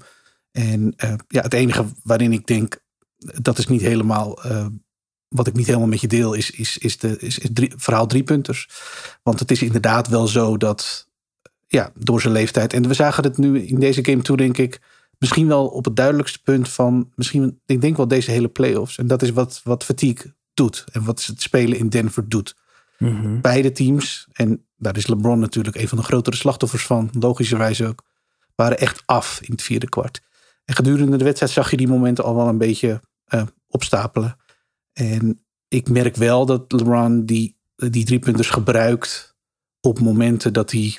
En 0.50 0.94
ja, 1.28 1.42
het 1.42 1.54
enige 1.54 1.84
waarin 2.02 2.32
ik 2.32 2.46
denk, 2.46 2.82
dat 3.16 3.58
is 3.58 3.66
niet 3.66 3.80
helemaal 3.80 4.38
wat 5.28 5.46
ik 5.46 5.54
niet 5.54 5.66
helemaal 5.66 5.88
met 5.88 6.00
je 6.00 6.06
deel, 6.06 6.34
is, 6.34 6.50
is, 6.50 6.78
is, 6.78 6.98
de, 6.98 7.18
is, 7.18 7.38
drie, 7.52 7.72
verhaal. 7.76 8.08
Want 9.22 9.40
het 9.40 9.50
is 9.50 9.62
inderdaad 9.62 10.08
wel 10.08 10.26
zo 10.26 10.56
dat, 10.56 11.08
ja, 11.66 11.92
door 11.94 12.20
zijn 12.20 12.32
leeftijd. 12.32 12.72
En 12.72 12.88
we 12.88 12.94
zagen 12.94 13.24
het 13.24 13.38
nu 13.38 13.60
in 13.60 13.80
deze 13.80 14.04
game 14.04 14.22
toe, 14.22 14.36
denk 14.36 14.58
ik, 14.58 14.80
misschien 15.20 15.46
wel 15.46 15.66
op 15.66 15.84
het 15.84 15.96
duidelijkste 15.96 16.42
punt 16.42 16.68
van, 16.68 17.12
misschien, 17.14 17.60
ik 17.66 17.80
denk 17.80 17.96
wel 17.96 18.08
deze 18.08 18.30
hele 18.30 18.48
playoffs. 18.48 18.98
En 18.98 19.06
dat 19.06 19.22
is 19.22 19.30
wat, 19.30 19.60
wat 19.64 19.84
fatigue 19.84 20.34
doet 20.54 20.84
en 20.92 21.04
wat 21.04 21.24
het 21.26 21.42
spelen 21.42 21.78
in 21.78 21.88
Denver 21.88 22.28
doet. 22.28 22.56
Mhm. 22.98 23.40
Beide 23.40 23.72
teams, 23.72 24.28
en 24.32 24.66
daar 24.76 24.96
is 24.96 25.06
LeBron 25.06 25.38
natuurlijk 25.38 25.76
een 25.76 25.88
van 25.88 25.98
de 25.98 26.04
grotere 26.04 26.36
slachtoffers 26.36 26.86
van, 26.86 27.10
logischerwijs 27.12 27.82
ook, 27.82 28.02
waren 28.54 28.78
echt 28.78 29.02
af 29.06 29.40
in 29.40 29.52
het 29.52 29.62
vierde 29.62 29.88
kwart. 29.88 30.20
En 30.64 30.74
gedurende 30.74 31.16
de 31.16 31.24
wedstrijd 31.24 31.52
zag 31.52 31.70
je 31.70 31.76
die 31.76 31.88
momenten 31.88 32.24
al 32.24 32.36
wel 32.36 32.48
een 32.48 32.58
beetje 32.58 33.00
eh, 33.24 33.42
opstapelen. 33.66 34.36
En 34.92 35.44
ik 35.68 35.88
merk 35.88 36.16
wel 36.16 36.46
dat 36.46 36.72
LeBron 36.72 37.24
die, 37.24 37.56
die 37.76 38.04
driepunters 38.04 38.50
gebruikt 38.50 39.36
op 39.80 40.00
momenten 40.00 40.52
dat 40.52 40.70
hij 40.70 40.98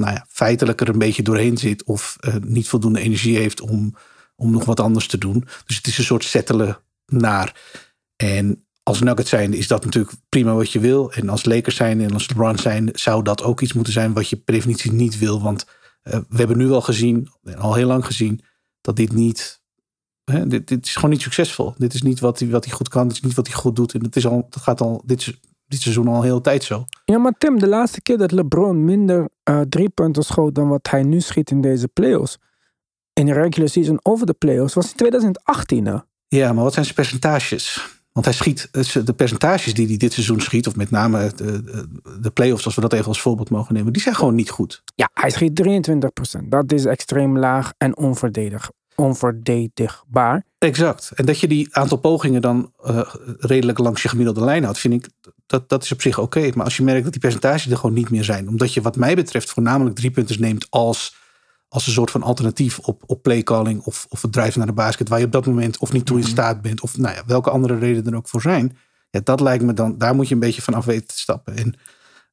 nou 0.00 0.14
ja, 0.14 0.26
feitelijk 0.28 0.80
er 0.80 0.88
een 0.88 0.98
beetje 0.98 1.22
doorheen 1.22 1.58
zit 1.58 1.84
of 1.84 2.16
eh, 2.20 2.34
niet 2.40 2.68
voldoende 2.68 3.00
energie 3.00 3.36
heeft 3.36 3.60
om, 3.60 3.94
om 4.36 4.50
nog 4.50 4.64
wat 4.64 4.80
anders 4.80 5.06
te 5.06 5.18
doen. 5.18 5.44
Dus 5.66 5.76
het 5.76 5.86
is 5.86 5.98
een 5.98 6.04
soort 6.04 6.24
settelen 6.24 6.78
naar. 7.06 7.60
En 8.16 8.64
als 8.82 9.00
Nuggets 9.00 9.30
zijn 9.30 9.54
is 9.54 9.66
dat 9.66 9.84
natuurlijk 9.84 10.14
prima 10.28 10.54
wat 10.54 10.72
je 10.72 10.80
wil. 10.80 11.12
En 11.12 11.28
als 11.28 11.44
Lakers 11.44 11.76
zijn 11.76 12.00
en 12.00 12.12
als 12.12 12.28
LeBron 12.28 12.58
zijn 12.58 12.88
zou 12.92 13.22
dat 13.22 13.42
ook 13.42 13.60
iets 13.60 13.72
moeten 13.72 13.92
zijn 13.92 14.12
wat 14.12 14.28
je 14.28 14.36
per 14.36 14.54
definitie 14.54 14.92
niet 14.92 15.18
wil. 15.18 15.42
Want 15.42 15.66
eh, 16.02 16.20
we 16.28 16.36
hebben 16.36 16.58
nu 16.58 16.70
al 16.70 16.80
gezien, 16.80 17.28
al 17.56 17.74
heel 17.74 17.86
lang 17.86 18.06
gezien, 18.06 18.40
dat 18.80 18.96
dit 18.96 19.12
niet. 19.12 19.62
Hè, 20.24 20.46
dit, 20.46 20.68
dit 20.68 20.86
is 20.86 20.94
gewoon 20.94 21.10
niet 21.10 21.22
succesvol. 21.22 21.74
Dit 21.78 21.94
is 21.94 22.02
niet 22.02 22.20
wat 22.20 22.38
hij, 22.38 22.48
wat 22.48 22.70
goed 22.70 22.88
kan. 22.88 23.08
Dit 23.08 23.16
is 23.16 23.22
niet 23.22 23.34
wat 23.34 23.46
hij 23.46 23.56
goed 23.56 23.76
doet. 23.76 23.94
En 23.94 24.00
dat, 24.00 24.16
is 24.16 24.26
al, 24.26 24.46
dat 24.50 24.62
gaat 24.62 24.80
al 24.80 25.02
dit, 25.04 25.38
dit 25.70 25.80
seizoen 25.80 26.08
al 26.08 26.14
een 26.14 26.22
hele 26.22 26.40
tijd 26.40 26.64
zo. 26.64 26.84
Ja, 27.04 27.18
maar 27.18 27.34
Tim, 27.38 27.58
de 27.58 27.66
laatste 27.66 28.02
keer 28.02 28.18
dat 28.18 28.32
LeBron 28.32 28.84
minder 28.84 29.28
eh 29.42 29.60
drie 29.60 29.88
punten 29.88 30.22
schoot 30.22 30.54
dan 30.54 30.68
wat 30.68 30.88
hij 30.90 31.02
nu 31.02 31.20
schiet 31.20 31.50
in 31.50 31.60
deze 31.60 31.88
playoffs. 31.88 32.38
In 33.12 33.26
de 33.26 33.32
regular 33.32 33.68
season 33.68 33.98
over 34.02 34.26
de 34.26 34.32
playoffs 34.32 34.74
was 34.74 34.90
in 34.90 34.96
2018. 34.96 35.86
Hè? 35.86 35.96
Ja, 36.28 36.52
maar 36.52 36.64
wat 36.64 36.72
zijn 36.72 36.84
zijn 36.84 36.96
percentages? 36.96 37.88
Want 38.12 38.26
hij 38.26 38.34
schiet 38.34 38.68
eh, 38.72 39.04
de 39.04 39.12
percentages 39.12 39.74
die 39.74 39.86
hij 39.86 39.96
dit 39.96 40.12
seizoen 40.12 40.40
schiet, 40.40 40.66
of 40.66 40.76
met 40.76 40.90
name 40.90 41.32
de, 41.36 41.62
de, 41.62 41.88
de 42.20 42.30
playoffs, 42.30 42.64
als 42.64 42.74
we 42.74 42.80
dat 42.80 42.92
even 42.92 43.06
als 43.06 43.20
voorbeeld 43.20 43.50
mogen 43.50 43.74
nemen, 43.74 43.92
die 43.92 44.02
zijn 44.02 44.14
gewoon 44.14 44.34
niet 44.34 44.50
goed. 44.50 44.82
Ja, 44.94 45.10
hij 45.14 45.30
schiet 45.30 45.62
23%. 46.42 46.48
Dat 46.48 46.72
is 46.72 46.84
extreem 46.84 47.38
laag 47.38 47.72
en 47.78 47.96
onverdedig, 47.96 48.70
onverdedigbaar. 49.00 50.44
Exact. 50.58 51.10
En 51.14 51.26
dat 51.26 51.40
je 51.40 51.48
die 51.48 51.76
aantal 51.76 51.98
pogingen 51.98 52.42
dan 52.42 52.72
eh, 52.82 53.00
redelijk 53.38 53.78
langs 53.78 54.02
je 54.02 54.08
gemiddelde 54.08 54.44
lijn 54.44 54.62
houdt, 54.62 54.78
vind 54.78 54.94
ik 54.94 55.08
dat, 55.46 55.68
dat 55.68 55.82
is 55.82 55.92
op 55.92 56.02
zich 56.02 56.18
oké. 56.18 56.50
Maar 56.54 56.64
als 56.64 56.76
je 56.76 56.82
merkt 56.82 57.02
dat 57.02 57.12
die 57.12 57.20
percentages 57.20 57.70
er 57.70 57.76
gewoon 57.76 57.94
niet 57.94 58.10
meer 58.10 58.24
zijn, 58.24 58.48
omdat 58.48 58.74
je 58.74 58.80
wat 58.80 58.96
mij 58.96 59.14
betreft 59.14 59.50
voornamelijk 59.50 59.96
drie 59.96 60.10
punten 60.10 60.40
neemt 60.40 60.66
als, 60.70 61.16
als 61.68 61.86
een 61.86 61.92
soort 61.92 62.10
van 62.10 62.22
alternatief 62.22 62.78
op, 62.78 63.02
op 63.06 63.22
playcalling 63.22 63.82
of, 63.82 64.06
of 64.08 64.22
het 64.22 64.32
drijven 64.32 64.58
naar 64.58 64.68
de 64.68 64.72
basket, 64.72 65.08
waar 65.08 65.18
je 65.18 65.24
op 65.24 65.32
dat 65.32 65.46
moment 65.46 65.78
of 65.78 65.92
niet 65.92 66.06
toe 66.06 66.18
in 66.18 66.24
staat 66.24 66.62
bent, 66.62 66.80
of 66.80 66.96
nou 66.96 67.14
ja, 67.14 67.22
welke 67.26 67.50
andere 67.50 67.78
redenen 67.78 68.12
er 68.12 68.18
ook 68.18 68.28
voor 68.28 68.42
zijn. 68.42 68.76
Ja, 69.10 69.20
dat 69.24 69.40
lijkt 69.40 69.64
me 69.64 69.72
dan, 69.72 69.98
daar 69.98 70.14
moet 70.14 70.28
je 70.28 70.34
een 70.34 70.40
beetje 70.40 70.62
van 70.62 70.74
af 70.74 70.84
weten 70.84 71.06
te 71.06 71.18
stappen. 71.18 71.56
En 71.56 71.74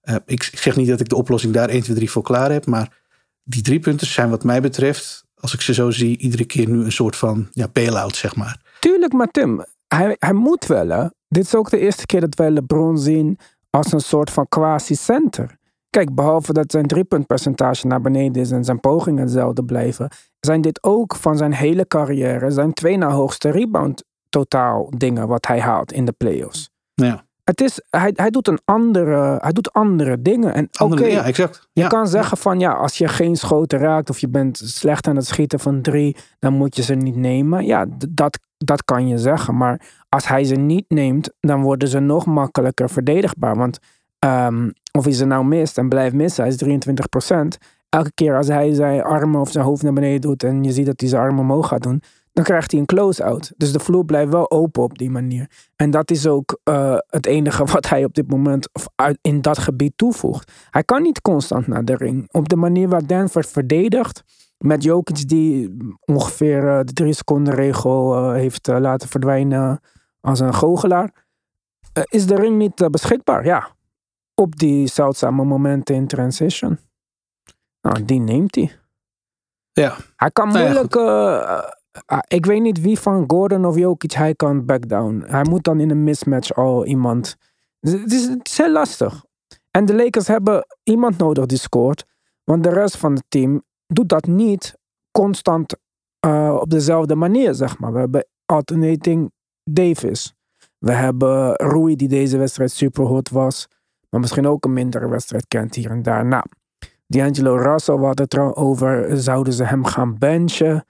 uh, 0.04 0.16
ik, 0.26 0.50
ik 0.52 0.60
zeg 0.60 0.76
niet 0.76 0.88
dat 0.88 1.00
ik 1.00 1.10
de 1.10 1.16
oplossing 1.16 1.54
daar 1.54 1.70
1, 1.70 1.84
2, 1.84 1.96
3 1.96 2.12
voor 2.12 2.24
klaar 2.24 2.52
heb, 2.52 2.66
maar 2.66 2.98
die 3.44 3.62
drie 3.62 3.80
punten 3.80 4.08
zijn 4.08 4.30
wat 4.30 4.44
mij 4.44 4.62
betreft, 4.62 5.26
als 5.39 5.53
ik 5.53 5.62
ze 5.62 5.74
zo 5.74 5.91
zie, 5.91 6.17
iedere 6.17 6.46
keer 6.46 6.70
nu 6.70 6.84
een 6.84 6.91
soort 6.91 7.15
van 7.15 7.48
ja, 7.51 7.67
bail-out, 7.67 8.15
zeg 8.15 8.36
maar. 8.36 8.62
Tuurlijk, 8.79 9.13
maar 9.13 9.27
Tim, 9.27 9.65
hij, 9.88 10.15
hij 10.20 10.34
moet 10.34 10.65
wel. 10.65 10.89
Hè? 10.89 11.06
Dit 11.27 11.44
is 11.44 11.56
ook 11.56 11.70
de 11.70 11.79
eerste 11.79 12.06
keer 12.06 12.22
dat 12.22 12.36
wij 12.36 12.51
LeBron 12.51 12.98
zien 12.98 13.39
als 13.70 13.91
een 13.91 14.00
soort 14.00 14.32
van 14.32 14.48
quasi-center. 14.48 15.58
Kijk, 15.89 16.15
behalve 16.15 16.53
dat 16.53 16.72
zijn 16.72 16.86
driepuntpercentage 16.86 17.88
naar 17.88 18.01
beneden 18.01 18.41
is 18.41 18.51
en 18.51 18.63
zijn 18.63 18.79
pogingen 18.79 19.22
hetzelfde 19.22 19.63
blijven, 19.63 20.10
zijn 20.39 20.62
dit 20.62 20.84
ook 20.84 21.15
van 21.15 21.38
zijn 21.38 21.53
hele 21.53 21.88
carrière 21.88 22.51
zijn 22.51 22.74
twee 22.74 22.98
na 22.98 23.10
hoogste 23.10 23.50
rebound 23.50 24.03
totaal 24.29 24.91
dingen 24.98 25.27
wat 25.27 25.48
hij 25.48 25.60
haalt 25.60 25.91
in 25.91 26.06
de 26.06 26.12
playoffs. 26.12 26.70
Ja. 26.94 27.26
Het 27.48 27.62
is, 27.62 27.82
hij, 27.89 28.12
hij, 28.16 28.30
doet 28.30 28.48
een 28.48 28.60
andere, 28.66 29.38
hij 29.42 29.51
doet 29.51 29.74
andere 29.74 30.22
dingen. 30.22 30.54
En 30.54 30.68
Andere, 30.72 31.10
ja, 31.10 31.24
exact. 31.24 31.68
je 31.74 31.82
Ja. 31.82 31.88
kan 31.88 32.08
zeggen 32.08 32.38
van 32.38 32.60
ja, 32.60 32.72
als 32.72 32.98
je 32.98 33.08
geen 33.08 33.36
schoten 33.36 33.80
raakt 33.80 34.10
of 34.10 34.20
je 34.20 34.30
bent 34.30 34.58
slecht 34.58 35.08
aan 35.08 35.16
het 35.16 35.25
schieten 35.27 35.60
van 35.60 35.82
drie, 35.82 36.16
dan 36.39 36.54
moet 36.54 36.75
je 36.75 36.82
ze 36.82 36.94
niet 36.96 37.16
nemen. 37.16 37.66
Ja, 37.66 37.86
dat, 38.10 38.39
dat 38.58 38.84
kan 38.86 39.08
je 39.08 39.18
zeggen. 39.18 39.58
Maar 39.58 39.82
als 40.10 40.27
hij 40.27 40.44
ze 40.44 40.56
niet 40.56 40.86
neemt, 40.88 41.34
dan 41.39 41.62
worden 41.62 41.88
ze 41.88 42.00
nog 42.00 42.25
makkelijker 42.25 42.89
verdedigbaar. 42.89 43.56
Want 43.56 43.80
ehm, 44.20 44.70
of 44.92 45.04
hij 45.04 45.13
ze 45.13 45.25
nou 45.25 45.46
mist 45.46 45.77
en 45.77 45.89
blijft 45.89 46.16
missen, 46.16 46.44
hij 46.44 46.54
is 46.54 46.63
23% 46.63 47.58
Elke 47.89 48.12
keer 48.13 48.38
als 48.38 48.48
hij 48.48 48.74
zijn 48.74 49.04
armen 49.04 49.42
of 49.42 49.51
zijn 49.51 49.66
hoofd 49.66 49.84
naar 49.84 49.94
beneden 49.94 50.22
doet 50.22 50.44
en 50.44 50.63
je 50.63 50.72
ziet 50.72 50.86
dat 50.86 51.00
hij 51.00 51.10
zijn 51.10 51.22
armen 51.22 51.39
omhoog 51.39 51.68
gaat 51.68 51.84
doen, 51.84 52.01
dan 52.38 52.46
krijgt 52.46 52.72
hij 52.72 52.79
een 52.79 52.86
close-out. 52.86 53.53
Dus 53.56 53.72
de 53.72 53.79
vloer 53.79 54.06
blijft 54.06 54.32
wel 54.32 54.51
open 54.51 54.84
op 54.84 54.98
die 54.98 55.10
manier. 55.10 55.50
En 55.75 55.91
dat 55.91 56.12
is 56.12 56.27
ook 56.27 56.60
eh, 56.63 56.98
het 57.08 57.25
enige 57.25 57.65
wat 57.74 57.89
hij 57.89 58.03
op 58.03 58.13
dit 58.13 58.29
moment 58.29 58.70
of 58.74 58.88
uit, 58.96 59.17
in 59.22 59.41
dat 59.41 59.58
gebied 59.58 59.94
toevoegt. 59.96 60.51
Hij 60.70 60.84
kan 60.84 61.01
niet 61.01 61.22
constant 61.22 61.67
naar 61.67 61.86
de 61.86 61.96
ring. 61.96 62.27
Op 62.32 62.50
de 62.50 62.56
manier 62.56 62.89
waar 62.89 63.08
Denver 63.08 63.46
verdedigt, 63.46 64.24
met 64.58 64.84
Jokic 64.84 65.27
die 65.27 65.77
ongeveer 66.06 66.67
eh, 66.67 66.79
de 66.84 66.94
drie 66.94 67.13
seconden 67.13 67.53
regel 67.53 68.15
eh, 68.15 68.34
heeft 68.34 68.67
laten 68.67 69.10
verdwijnen 69.10 69.79
als 70.22 70.39
een 70.39 70.53
goochelaar, 70.53 71.25
is 72.03 72.25
de 72.25 72.36
ring 72.36 72.58
niet 72.58 72.88
beschikbaar. 72.91 73.46
Ja, 73.46 73.75
op 74.36 74.56
die 74.56 74.88
zeldzame 74.88 75.44
momenten 75.44 75.96
in 75.96 76.08
transition. 76.08 76.79
Nou, 77.82 78.06
die 78.06 78.20
neemt 78.20 78.56
hij. 78.56 78.72
Ja. 79.72 79.96
Hij 80.15 80.32
kan 80.32 80.48
Nou 80.48 80.60
ja, 80.60 80.65
moeilijk. 80.65 80.96
Ik 82.27 82.46
weet 82.46 82.62
niet 82.62 82.82
wie 82.82 83.00
van 83.00 83.24
Gordon 83.27 83.66
of 83.66 83.77
Jokic 83.77 84.12
hij 84.12 84.36
kan 84.36 84.66
back 84.66 84.89
down. 84.89 85.24
Hij 85.27 85.44
moet 85.44 85.63
dan 85.63 85.80
in 85.80 85.89
een 85.89 86.04
mismatch 86.04 86.54
al 86.54 86.86
iemand. 86.86 87.36
Dus 87.80 87.92
Het 87.92 88.12
is, 88.13 88.58
heel 88.58 88.72
lastig. 88.72 89.25
En 89.72 89.86
de 89.86 89.96
Lakers 89.96 90.27
hebben 90.27 90.66
iemand 90.84 91.18
nodig 91.18 91.46
die 91.46 91.58
scoort. 91.58 92.06
Want 92.44 92.63
de 92.63 92.70
rest 92.70 92.98
van 92.98 93.13
het 93.13 93.24
team 93.27 93.63
doet 93.88 94.10
dat 94.10 94.25
niet 94.25 94.77
constant 95.12 95.75
eh, 96.20 96.58
op 96.60 96.70
dezelfde 96.70 97.16
manier, 97.16 97.54
zeg 97.54 97.80
maar. 97.80 97.94
We 97.94 98.00
hebben 98.00 98.27
alternating 98.46 99.32
Davis. 99.63 100.34
We 100.77 100.92
hebben 100.92 101.54
Rui 101.54 101.96
die 101.96 102.08
deze 102.08 102.38
wedstrijd 102.38 102.72
super 102.72 103.04
hot 103.04 103.30
was. 103.30 103.68
Maar 104.10 104.20
misschien 104.20 104.48
ook 104.48 104.66
een 104.66 104.74
mindere 104.74 105.08
wedstrijd 105.08 105.48
kent 105.48 105.75
hier 105.75 105.89
en 105.89 106.01
daar. 106.01 106.25
Nou, 106.25 106.44
D'Angelo 107.08 107.56
Russell, 107.56 107.96
we 107.96 108.06
hadden 108.06 108.24
het 108.24 108.34
er 108.34 108.42
al 108.42 108.56
over. 108.56 109.18
Zouden 109.18 109.54
ze 109.54 109.63
hem 109.63 109.86
gaan 109.86 110.18
benchen? 110.18 110.86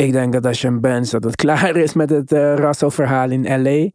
Ik 0.00 0.12
denk 0.12 0.32
dat 0.32 0.46
als 0.46 0.60
je 0.60 0.66
hem 0.66 0.80
bencht, 0.80 1.10
dat 1.10 1.24
het 1.24 1.36
klaar 1.44 1.76
is 1.76 1.92
met 1.92 2.10
het 2.10 2.32
eh 2.32 2.54
Russell-verhaal 2.54 3.30
in 3.30 3.62
LA. 3.62 3.90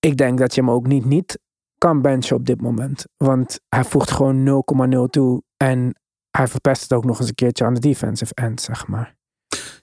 Ik 0.00 0.16
denk 0.16 0.38
dat 0.38 0.54
je 0.54 0.60
hem 0.60 0.70
ook 0.70 0.86
niet, 0.86 1.04
niet 1.04 1.38
kan 1.78 2.02
benchen 2.02 2.36
op 2.36 2.46
dit 2.46 2.60
moment. 2.60 3.04
Want 3.16 3.60
hij 3.68 3.84
voegt 3.84 4.10
gewoon 4.10 4.64
0,0 4.94 5.10
toe. 5.10 5.42
En 5.56 6.00
hij 6.30 6.48
verpest 6.48 6.82
het 6.82 6.92
ook 6.92 7.04
nog 7.04 7.18
eens 7.18 7.28
een 7.28 7.34
keertje 7.34 7.64
aan 7.64 7.74
de 7.74 7.80
defensive 7.80 8.34
end, 8.34 8.60
zeg 8.60 8.86
maar. 8.86 9.16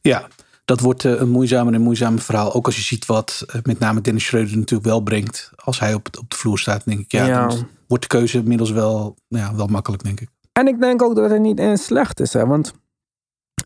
Ja, 0.01 0.27
dat 0.65 0.79
wordt 0.79 1.05
eh, 1.05 1.11
een 1.11 1.29
moeizamer 1.29 1.73
en 1.73 1.81
moeizamer 1.81 2.21
verhaal. 2.21 2.53
Ook 2.53 2.65
als 2.65 2.75
je 2.75 2.81
ziet 2.81 3.05
wat 3.05 3.43
eh, 3.47 3.61
met 3.63 3.79
name 3.79 4.01
Dennis 4.01 4.25
Schreuder 4.25 4.57
natuurlijk 4.57 4.89
wel 4.89 5.01
brengt. 5.01 5.51
Als 5.55 5.79
hij 5.79 5.93
op, 5.93 6.07
op 6.19 6.29
de 6.29 6.35
vloer 6.35 6.59
staat, 6.59 6.85
denk 6.85 6.99
ik. 6.99 7.11
Ja, 7.11 7.25
Ja. 7.25 7.47
dan 7.47 7.67
wordt 7.87 8.03
de 8.03 8.17
keuze 8.17 8.37
inmiddels 8.37 8.71
wel, 8.71 9.15
nou 9.27 9.45
ja, 9.45 9.55
wel 9.55 9.67
makkelijk, 9.67 10.03
denk 10.03 10.19
ik. 10.21 10.29
En 10.51 10.67
ik 10.67 10.79
denk 10.79 11.01
ook 11.01 11.15
dat 11.15 11.29
het 11.29 11.41
niet 11.41 11.59
eens 11.59 11.83
slecht 11.83 12.19
is. 12.19 12.33
Hè? 12.33 12.45
Want 12.45 12.73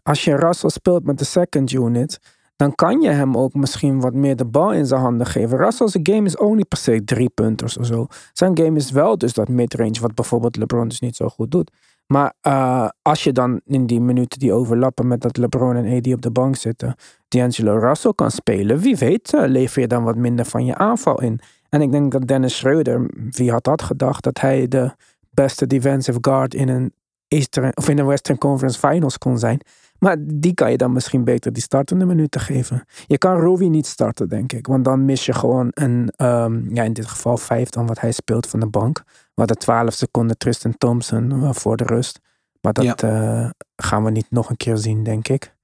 als 0.08 0.24
je 0.24 0.36
Russell 0.36 0.70
speelt 0.70 1.04
met 1.04 1.18
de 1.18 1.26
second 1.26 1.72
unit, 1.72 2.20
dan 2.56 2.76
kan 2.76 3.02
je 3.02 3.10
hem 3.10 3.38
ook 3.38 3.54
misschien 3.54 4.00
wat 4.00 4.14
meer 4.14 4.36
de 4.36 4.46
bal 4.46 4.74
in 4.74 4.86
zijn 4.86 5.02
handen 5.02 5.28
geven. 5.28 5.58
Russell's 5.58 5.98
game 6.04 6.26
is 6.26 6.38
ook 6.38 6.56
niet 6.56 6.68
per 6.68 6.78
se 6.78 7.04
drie 7.04 7.30
punters 7.30 7.78
of 7.78 7.86
zo. 7.86 8.08
Zijn 8.34 8.58
game 8.58 8.78
is 8.78 8.92
wel 8.92 9.18
dus 9.18 9.34
dat 9.34 9.48
midrange, 9.48 10.00
wat 10.02 10.16
bijvoorbeeld 10.16 10.56
LeBron 10.56 10.88
dus 10.88 11.00
niet 11.00 11.16
zo 11.16 11.28
goed 11.28 11.52
doet. 11.52 11.72
Maar 12.08 12.34
eh, 12.42 12.90
als 13.02 13.24
je 13.24 13.32
dan 13.32 13.62
in 13.66 13.86
die 13.86 14.02
minuten 14.02 14.40
die 14.40 14.54
overlappen 14.54 15.08
met 15.08 15.22
dat 15.22 15.38
LeBron 15.38 15.76
en 15.76 15.98
AD 15.98 16.14
op 16.14 16.22
de 16.22 16.32
bank 16.32 16.56
zitten, 16.56 16.96
D'Angelo 17.28 17.78
Russell 17.78 18.14
kan 18.16 18.32
spelen, 18.32 18.80
wie 18.80 18.96
weet 18.96 19.34
eh, 19.34 19.48
lever 19.48 19.82
je 19.82 19.88
dan 19.88 20.04
wat 20.04 20.16
minder 20.16 20.46
van 20.46 20.66
je 20.66 20.76
aanval 20.76 21.22
in. 21.22 21.40
En 21.70 21.82
ik 21.82 21.92
denk 21.92 22.12
dat 22.12 22.28
Dennis 22.28 22.58
Schreuder, 22.58 23.10
wie 23.32 23.52
had 23.52 23.64
dat 23.64 23.82
gedacht, 23.82 24.24
dat 24.24 24.40
hij 24.40 24.68
de 24.68 24.92
beste 25.30 25.68
defensive 25.68 26.18
guard 26.22 26.54
in 26.54 26.70
een, 26.70 26.94
Eastern, 27.28 27.78
of 27.78 27.90
in 27.90 28.00
een 28.00 28.06
Western 28.06 28.38
Conference 28.38 28.80
Finals 28.80 29.18
kon 29.18 29.40
zijn. 29.40 29.62
Maar 30.00 30.16
die 30.20 30.54
kan 30.54 30.72
je 30.72 30.78
dan 30.78 30.92
misschien 30.92 31.24
beter 31.24 31.54
die 31.54 31.64
startende 31.64 32.06
minuten 32.06 32.42
geven. 32.42 32.86
Je 33.06 33.18
kan 33.18 33.40
Rowie 33.40 33.70
niet 33.70 33.88
starten, 33.88 34.30
denk 34.30 34.54
ik. 34.54 34.68
Want 34.68 34.86
dan 34.86 35.06
mis 35.06 35.26
je 35.26 35.34
gewoon 35.34 35.68
een, 35.74 36.12
ehm, 36.16 36.76
ja, 36.76 36.84
in 36.84 36.94
dit 36.94 37.06
geval 37.06 37.38
vijf 37.38 37.70
dan 37.70 37.88
wat 37.88 38.00
hij 38.00 38.12
speelt 38.12 38.48
van 38.48 38.60
de 38.60 38.68
bank. 38.68 39.04
We 39.06 39.44
hadden 39.44 39.58
12 39.58 39.94
seconden 39.94 40.38
Tristan 40.38 40.78
Thompson 40.78 41.32
eh, 41.32 41.54
voor 41.54 41.78
de 41.78 41.84
rust. 41.84 42.20
Maar 42.62 42.74
dat 42.74 43.04
eh, 43.04 43.50
gaan 43.76 44.04
we 44.04 44.12
niet 44.12 44.28
nog 44.30 44.50
een 44.50 44.58
keer 44.58 44.78
zien, 44.78 45.04
denk 45.04 45.28
ik. 45.28 45.56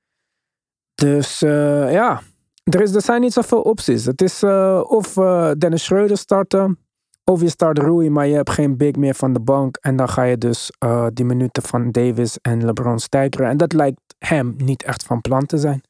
Dus 0.96 1.42
eh, 1.42 1.92
ja, 1.92 2.22
er, 2.64 2.82
is, 2.82 2.96
er 2.96 3.02
zijn 3.02 3.22
niet 3.22 3.34
zoveel 3.34 3.62
opties. 3.62 4.06
Het 4.06 4.22
is 4.22 4.44
of 4.84 5.14
Dennis 5.58 5.84
Schreuder 5.84 6.18
starten, 6.18 6.80
of 7.24 7.42
je 7.42 7.50
start 7.50 7.78
Rui, 7.78 8.10
maar 8.10 8.28
je 8.28 8.36
hebt 8.36 8.50
geen 8.50 8.78
big 8.78 8.96
meer 8.96 9.16
van 9.16 9.34
de 9.34 9.40
bank. 9.40 9.78
En 9.82 9.96
dan 9.96 10.10
ga 10.10 10.24
je 10.24 10.38
dus 10.38 10.72
die 11.14 11.26
minuten 11.26 11.64
van 11.64 11.92
Davis 11.92 12.38
en 12.42 12.66
LeBron 12.66 13.00
stijgeren. 13.00 13.50
En 13.50 13.58
dat 13.58 13.74
lijkt 13.74 14.13
hem 14.26 14.56
niet 14.58 14.84
echt 14.84 15.04
van 15.04 15.22
plan 15.22 15.46
te 15.46 15.58
zijn. 15.58 15.84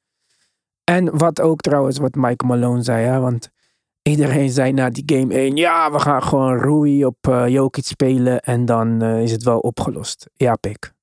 En 0.84 1.18
wat 1.18 1.42
ook 1.42 1.62
trouwens, 1.62 1.98
wat 1.98 2.16
Mike 2.16 2.46
Malone 2.46 2.82
zei, 2.82 3.06
hè, 3.06 3.20
want 3.20 3.52
Iedereen 4.04 4.50
zei 4.50 4.72
na 4.72 4.90
die 4.90 5.04
game 5.06 5.34
1, 5.34 5.56
ja, 5.56 5.92
we 5.92 6.00
gaan 6.00 6.24
gewoon 6.24 6.58
Rui 6.58 7.06
op 7.06 7.18
eh 7.22 7.48
Jokic 7.48 7.86
spelen 7.86 8.40
en 8.40 8.66
dan 8.66 9.02
eh, 9.02 9.22
is 9.22 9.32
het 9.32 9.44
wel 9.44 9.60
opgelost. 9.60 10.30
Ja, 10.34 10.56
pik. 10.56 10.94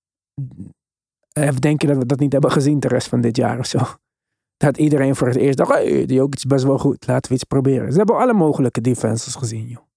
Eh, 1.32 1.48
denk 1.58 1.80
je 1.80 1.86
dat 1.86 1.96
we 1.96 2.06
dat 2.06 2.18
niet 2.18 2.32
hebben 2.32 2.50
gezien 2.50 2.80
de 2.80 2.88
rest 2.88 3.08
van 3.08 3.20
dit 3.20 3.36
jaar 3.36 3.58
of 3.58 3.66
zo? 3.66 3.78
Dat 4.56 4.76
iedereen 4.76 5.16
voor 5.16 5.26
het 5.26 5.36
eerst 5.36 5.58
dacht, 5.58 5.72
hey, 5.72 6.04
Jokic 6.04 6.38
is 6.38 6.44
best 6.44 6.64
wel 6.64 6.78
goed, 6.78 7.06
laten 7.06 7.28
we 7.30 7.34
iets 7.36 7.44
proberen. 7.44 7.92
Ze 7.92 7.98
hebben 7.98 8.16
alle 8.16 8.32
mogelijke 8.32 8.80
defenses 8.80 9.34
gezien, 9.34 9.66
joh. 9.66 9.89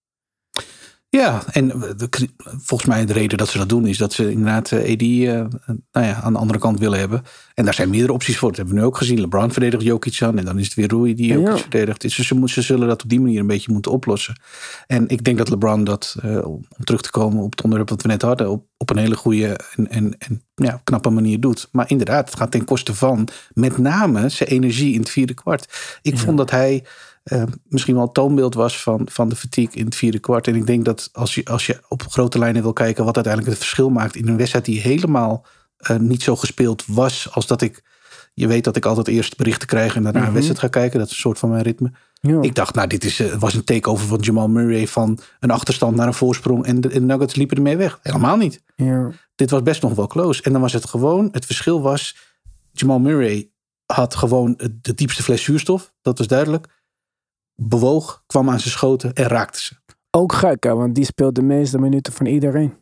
Ja, 1.19 1.43
en 1.51 1.67
de, 1.67 2.29
volgens 2.45 2.89
mij 2.89 3.05
de 3.05 3.13
reden 3.13 3.37
dat 3.37 3.47
ze 3.49 3.57
dat 3.57 3.69
doen 3.69 3.85
is 3.85 3.97
dat 3.97 4.13
ze 4.13 4.31
inderdaad 4.31 4.71
eh, 4.71 4.93
AD 4.93 5.01
eh, 5.01 5.75
nou 5.91 6.05
ja, 6.07 6.21
aan 6.21 6.33
de 6.33 6.39
andere 6.39 6.59
kant 6.59 6.79
willen 6.79 6.99
hebben. 6.99 7.21
En 7.53 7.65
daar 7.65 7.73
zijn 7.73 7.89
meerdere 7.89 8.13
opties 8.13 8.37
voor. 8.37 8.47
Dat 8.47 8.57
hebben 8.57 8.75
we 8.75 8.81
nu 8.81 8.87
ook 8.87 8.97
gezien. 8.97 9.19
LeBron 9.19 9.51
verdedigt 9.51 9.83
Jokic 9.83 10.21
aan 10.21 10.37
en 10.37 10.45
dan 10.45 10.59
is 10.59 10.65
het 10.65 10.73
weer 10.73 10.87
Rui 10.87 11.13
die 11.13 11.27
Jokic 11.27 11.47
Ja. 11.47 11.57
verdedigt. 11.57 12.01
Dus 12.01 12.15
ze, 12.15 12.41
ze 12.45 12.61
zullen 12.61 12.87
dat 12.87 13.03
op 13.03 13.09
die 13.09 13.19
manier 13.19 13.39
een 13.39 13.47
beetje 13.47 13.71
moeten 13.71 13.91
oplossen. 13.91 14.41
En 14.87 15.07
ik 15.07 15.23
denk 15.23 15.37
dat 15.37 15.49
LeBron 15.49 15.83
dat, 15.83 16.15
eh, 16.21 16.45
om 16.47 16.65
terug 16.83 17.01
te 17.01 17.11
komen 17.11 17.43
op 17.43 17.51
het 17.51 17.61
onderwerp 17.61 17.89
wat 17.89 18.01
we 18.01 18.07
net 18.07 18.21
hadden, 18.21 18.49
op, 18.49 18.65
op 18.77 18.89
een 18.89 18.97
hele 18.97 19.15
goede 19.15 19.59
en, 19.75 19.89
en, 19.89 20.15
en 20.17 20.41
ja, 20.55 20.81
knappe 20.83 21.09
manier 21.09 21.39
doet. 21.39 21.67
Maar 21.71 21.89
inderdaad, 21.89 22.29
het 22.29 22.39
gaat 22.39 22.51
ten 22.51 22.65
koste 22.65 22.93
van 22.93 23.27
met 23.53 23.77
name 23.77 24.29
zijn 24.29 24.49
energie 24.49 24.93
in 24.93 24.99
het 24.99 25.09
vierde 25.09 25.33
kwart. 25.33 25.97
Ik 26.01 26.17
vond 26.17 26.37
dat 26.37 26.51
hij 26.51 26.83
eh, 27.23 27.43
misschien 27.67 27.93
wel 27.95 28.03
het 28.03 28.13
toonbeeld 28.13 28.53
was 28.53 28.81
van, 28.81 29.07
van 29.11 29.29
de 29.29 29.35
fatigue 29.35 29.75
in 29.79 29.85
het 29.85 29.95
vierde 29.95 30.19
kwart. 30.19 30.47
En 30.47 30.55
ik 30.55 30.65
denk 30.65 30.85
dat 30.85 31.09
als 31.13 31.35
je, 31.35 31.45
als 31.45 31.65
je 31.65 31.79
op 31.87 32.03
grote 32.09 32.39
lijnen 32.39 32.61
wil 32.61 32.73
kijken 32.73 33.05
wat 33.05 33.15
uiteindelijk 33.15 33.53
het 33.53 33.63
verschil 33.63 33.89
maakt 33.89 34.15
in 34.15 34.27
een 34.27 34.37
wedstrijd 34.37 34.65
die 34.65 34.79
helemaal 34.81 35.45
eh, 35.77 35.97
niet 35.97 36.23
zo 36.23 36.35
gespeeld 36.35 36.83
was 36.87 37.27
als 37.31 37.47
dat 37.47 37.61
ik. 37.61 37.83
Je 38.33 38.47
weet 38.47 38.63
dat 38.63 38.75
ik 38.75 38.85
altijd 38.85 39.07
eerst 39.07 39.37
berichten 39.37 39.67
krijg 39.67 39.95
en 39.95 40.03
daarna 40.03 40.19
een 40.19 40.25
Mhm. 40.25 40.33
wedstrijd 40.33 40.59
ga 40.61 40.67
kijken. 40.67 40.99
Dat 40.99 41.07
is 41.07 41.13
een 41.13 41.19
soort 41.19 41.39
van 41.39 41.49
mijn 41.49 41.63
ritme. 41.63 41.91
Ja. 42.21 42.41
Ik 42.41 42.55
dacht, 42.55 42.75
nou, 42.75 42.87
dit 42.87 43.03
is, 43.03 43.19
eh, 43.19 43.33
was 43.35 43.53
een 43.53 43.63
takeover 43.63 44.07
van 44.07 44.19
Jamal 44.19 44.49
Murray 44.49 44.87
van 44.87 45.19
een 45.39 45.51
achterstand 45.51 45.95
naar 45.95 46.07
een 46.07 46.13
voorsprong. 46.13 46.65
En 46.65 46.81
de, 46.81 46.89
en 46.89 47.05
Nuggets 47.05 47.35
liepen 47.35 47.57
ermee 47.57 47.77
weg. 47.77 47.99
Helemaal 48.01 48.37
niet. 48.37 48.63
ja. 48.75 49.11
Dit 49.35 49.49
was 49.49 49.61
best 49.63 49.81
nog 49.81 49.93
wel 49.93 50.07
close. 50.07 50.41
En 50.43 50.51
dan 50.51 50.61
was 50.61 50.73
het 50.73 50.85
gewoon, 50.85 51.29
het 51.31 51.45
verschil 51.45 51.81
was, 51.81 52.15
Jamal 52.71 52.99
Murray 52.99 53.49
had 53.85 54.15
gewoon 54.15 54.59
de 54.81 54.93
diepste 54.93 55.23
fles 55.23 55.43
zuurstof. 55.43 55.93
Dat 56.01 56.17
was 56.17 56.27
duidelijk. 56.27 56.67
Bewoog, 57.55 58.23
kwam 58.27 58.49
aan 58.49 58.59
zijn 58.59 58.71
schoten 58.73 59.13
en 59.13 59.25
raakte 59.25 59.61
ze. 59.61 59.75
Ook 60.11 60.33
gek, 60.33 60.63
hè, 60.63 60.75
want 60.75 60.95
die 60.95 61.05
speelt 61.05 61.35
de 61.35 61.41
meeste 61.41 61.79
minuten 61.79 62.13
van 62.13 62.25
iedereen. 62.25 62.73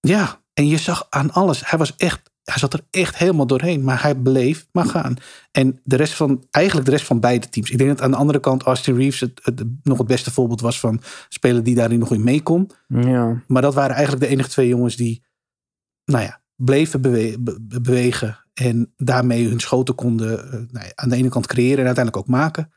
Ja, 0.00 0.40
en 0.54 0.66
je 0.66 0.76
zag 0.76 1.06
aan 1.10 1.32
alles. 1.32 1.70
Hij 1.70 1.78
was 1.78 1.96
echt, 1.96 2.30
hij 2.44 2.58
zat 2.58 2.72
er 2.72 2.80
echt 2.90 3.16
helemaal 3.16 3.46
doorheen. 3.46 3.84
Maar 3.84 4.02
hij 4.02 4.14
bleef 4.14 4.66
maar 4.72 4.84
gaan. 4.84 5.16
En 5.50 5.80
de 5.84 5.96
rest 5.96 6.12
van, 6.14 6.44
eigenlijk 6.50 6.86
de 6.86 6.92
rest 6.92 7.06
van 7.06 7.20
beide 7.20 7.48
teams. 7.48 7.70
Ik 7.70 7.78
denk 7.78 7.90
dat 7.90 8.00
aan 8.00 8.10
de 8.10 8.16
andere 8.16 8.40
kant 8.40 8.62
Austin 8.62 8.96
Reeves 8.96 9.20
het, 9.20 9.40
het, 9.42 9.64
nog 9.82 9.98
het 9.98 10.06
beste 10.06 10.30
voorbeeld 10.30 10.60
was 10.60 10.80
van 10.80 11.00
spelen 11.28 11.64
die 11.64 11.74
daarin 11.74 11.98
nog 11.98 12.12
in 12.12 12.24
mee 12.24 12.42
kon. 12.42 12.70
Ja. 12.88 13.42
Maar 13.46 13.62
dat 13.62 13.74
waren 13.74 13.94
eigenlijk 13.96 14.24
de 14.26 14.30
enige 14.32 14.48
twee 14.48 14.68
jongens 14.68 14.96
die, 14.96 15.24
nou 16.04 16.24
ja, 16.24 16.40
bleven 16.56 17.00
bewe- 17.00 17.38
be- 17.38 17.60
be- 17.60 17.80
bewegen. 17.80 18.38
En 18.54 18.92
daarmee 18.96 19.48
hun 19.48 19.60
schoten 19.60 19.94
konden 19.94 20.44
eh, 20.44 20.52
nou 20.52 20.86
ja, 20.86 20.92
aan 20.94 21.08
de 21.08 21.16
ene 21.16 21.28
kant 21.28 21.46
creëren 21.46 21.78
en 21.78 21.86
uiteindelijk 21.86 22.16
ook 22.16 22.34
maken. 22.34 22.72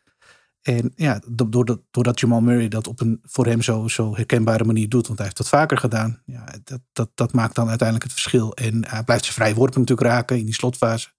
En 0.63 0.93
ja, 0.95 1.21
do- 1.27 1.49
doordat, 1.49 1.79
doordat 1.91 2.19
Jamal 2.19 2.41
Murray 2.41 2.67
dat 2.67 2.87
op 2.87 3.01
een 3.01 3.19
voor 3.23 3.45
hem 3.45 3.61
zo, 3.61 3.87
zo 3.87 4.15
herkenbare 4.15 4.63
manier 4.63 4.89
doet, 4.89 5.05
want 5.05 5.17
hij 5.17 5.27
heeft 5.27 5.37
dat 5.37 5.49
vaker 5.49 5.77
gedaan. 5.77 6.21
Ja, 6.25 6.45
dat, 6.63 6.79
dat, 6.93 7.09
dat 7.15 7.33
maakt 7.33 7.55
dan 7.55 7.67
uiteindelijk 7.69 8.09
het 8.09 8.19
verschil. 8.19 8.53
En 8.53 8.85
hij 8.87 9.03
blijft 9.03 9.23
zijn 9.23 9.35
vrije 9.35 9.53
worpen 9.53 9.79
natuurlijk 9.79 10.07
raken 10.07 10.37
in 10.37 10.45
die 10.45 10.53
slotfase. 10.53 11.09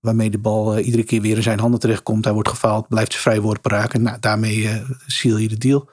Waarmee 0.00 0.30
de 0.30 0.38
bal 0.38 0.74
eh, 0.76 0.86
iedere 0.86 1.02
keer 1.04 1.20
weer 1.20 1.36
in 1.36 1.42
zijn 1.42 1.58
handen 1.60 1.80
terechtkomt. 1.80 2.24
Hij 2.24 2.34
wordt 2.34 2.48
gefaald, 2.48 2.88
blijft 2.88 3.10
zijn 3.10 3.22
vrije 3.22 3.40
worpen 3.40 3.70
raken. 3.70 4.02
Nou, 4.02 4.16
daarmee 4.20 4.68
eh 4.68 4.90
seal 5.06 5.36
je 5.36 5.48
de 5.48 5.58
deal. 5.58 5.88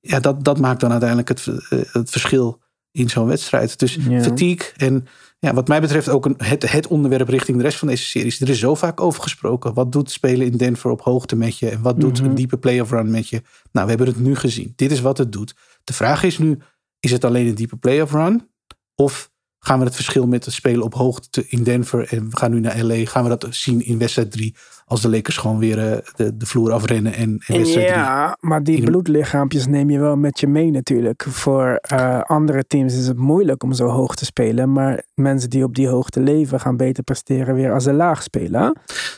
Ja, 0.00 0.20
dat, 0.20 0.44
dat 0.44 0.58
maakt 0.58 0.80
dan 0.80 0.90
uiteindelijk 0.90 1.28
het, 1.28 1.46
eh, 1.46 1.78
het 1.92 2.10
verschil 2.10 2.60
in 2.90 3.08
zo'n 3.10 3.26
wedstrijd. 3.26 3.78
Dus 3.78 3.94
Ja. 3.94 4.22
fatigue 4.22 4.72
en 4.76 5.06
ja, 5.40 5.54
wat 5.54 5.68
mij 5.68 5.80
betreft 5.80 6.08
ook 6.08 6.24
een, 6.26 6.34
het, 6.38 6.70
het 6.70 6.86
onderwerp 6.86 7.28
richting 7.28 7.56
de 7.56 7.62
rest 7.62 7.78
van 7.78 7.88
deze 7.88 8.04
series. 8.04 8.40
Er 8.40 8.48
is 8.48 8.58
zo 8.58 8.74
vaak 8.74 9.00
over 9.00 9.22
gesproken. 9.22 9.74
Wat 9.74 9.92
doet 9.92 10.10
spelen 10.10 10.46
in 10.46 10.56
Denver 10.56 10.90
op 10.90 11.00
hoogte 11.02 11.36
met 11.36 11.58
je? 11.58 11.68
En 11.68 11.82
wat 11.82 12.00
doet 12.00 12.20
Mhm. 12.20 12.28
een 12.28 12.34
diepe 12.34 12.58
playoff 12.58 12.90
run 12.90 13.10
met 13.10 13.28
je? 13.28 13.42
Nou, 13.72 13.86
we 13.86 13.92
hebben 13.94 14.06
het 14.14 14.20
nu 14.20 14.34
gezien. 14.36 14.72
Dit 14.76 14.90
is 14.90 15.00
wat 15.00 15.18
het 15.18 15.32
doet. 15.32 15.54
De 15.84 15.92
vraag 15.92 16.22
is 16.22 16.38
nu, 16.38 16.58
is 17.00 17.10
het 17.10 17.24
alleen 17.24 17.46
een 17.46 17.54
diepe 17.54 17.76
playoff 17.76 18.12
run? 18.12 18.48
Of 18.94 19.30
gaan 19.58 19.78
we 19.78 19.84
het 19.84 19.94
verschil 19.94 20.26
met 20.26 20.44
het 20.44 20.54
spelen 20.54 20.82
op 20.84 20.94
hoogte 20.94 21.44
in 21.48 21.62
Denver 21.62 22.06
en 22.12 22.30
we 22.30 22.36
gaan 22.36 22.50
nu 22.50 22.60
naar 22.60 22.82
LA, 22.84 23.04
gaan 23.04 23.22
we 23.22 23.28
dat 23.28 23.46
zien 23.50 23.84
in 23.84 23.98
wedstrijd 23.98 24.30
3 24.32 24.56
als 24.90 25.00
de 25.00 25.10
Lakers 25.10 25.36
gewoon 25.36 25.58
weer 25.58 25.78
eh, 25.78 25.98
de, 26.16 26.36
de 26.36 26.46
vloer 26.46 26.72
afrennen 26.72 27.14
en, 27.14 27.42
en 27.46 27.56
wedstrijd 27.56 27.86
3. 27.86 27.98
Ja, 27.98 28.36
maar 28.40 28.62
die 28.62 28.84
bloedlichaampjes 28.84 29.66
neem 29.66 29.90
je 29.90 29.98
wel 29.98 30.16
met 30.16 30.40
je 30.40 30.46
mee 30.46 30.70
natuurlijk. 30.70 31.26
Voor 31.28 31.78
eh, 31.80 32.20
andere 32.20 32.66
teams 32.66 32.96
is 32.96 33.06
het 33.06 33.16
moeilijk 33.16 33.62
om 33.62 33.72
zo 33.72 33.86
hoog 33.86 34.14
te 34.14 34.24
spelen. 34.24 34.72
Maar 34.72 35.04
mensen 35.14 35.50
die 35.50 35.64
op 35.64 35.74
die 35.74 35.88
hoogte 35.88 36.20
leven 36.20 36.60
gaan 36.60 36.76
beter 36.76 37.02
presteren 37.02 37.54
weer 37.54 37.72
als 37.72 37.84
ze 37.84 37.92
laag 37.92 38.22
spelen. 38.22 38.76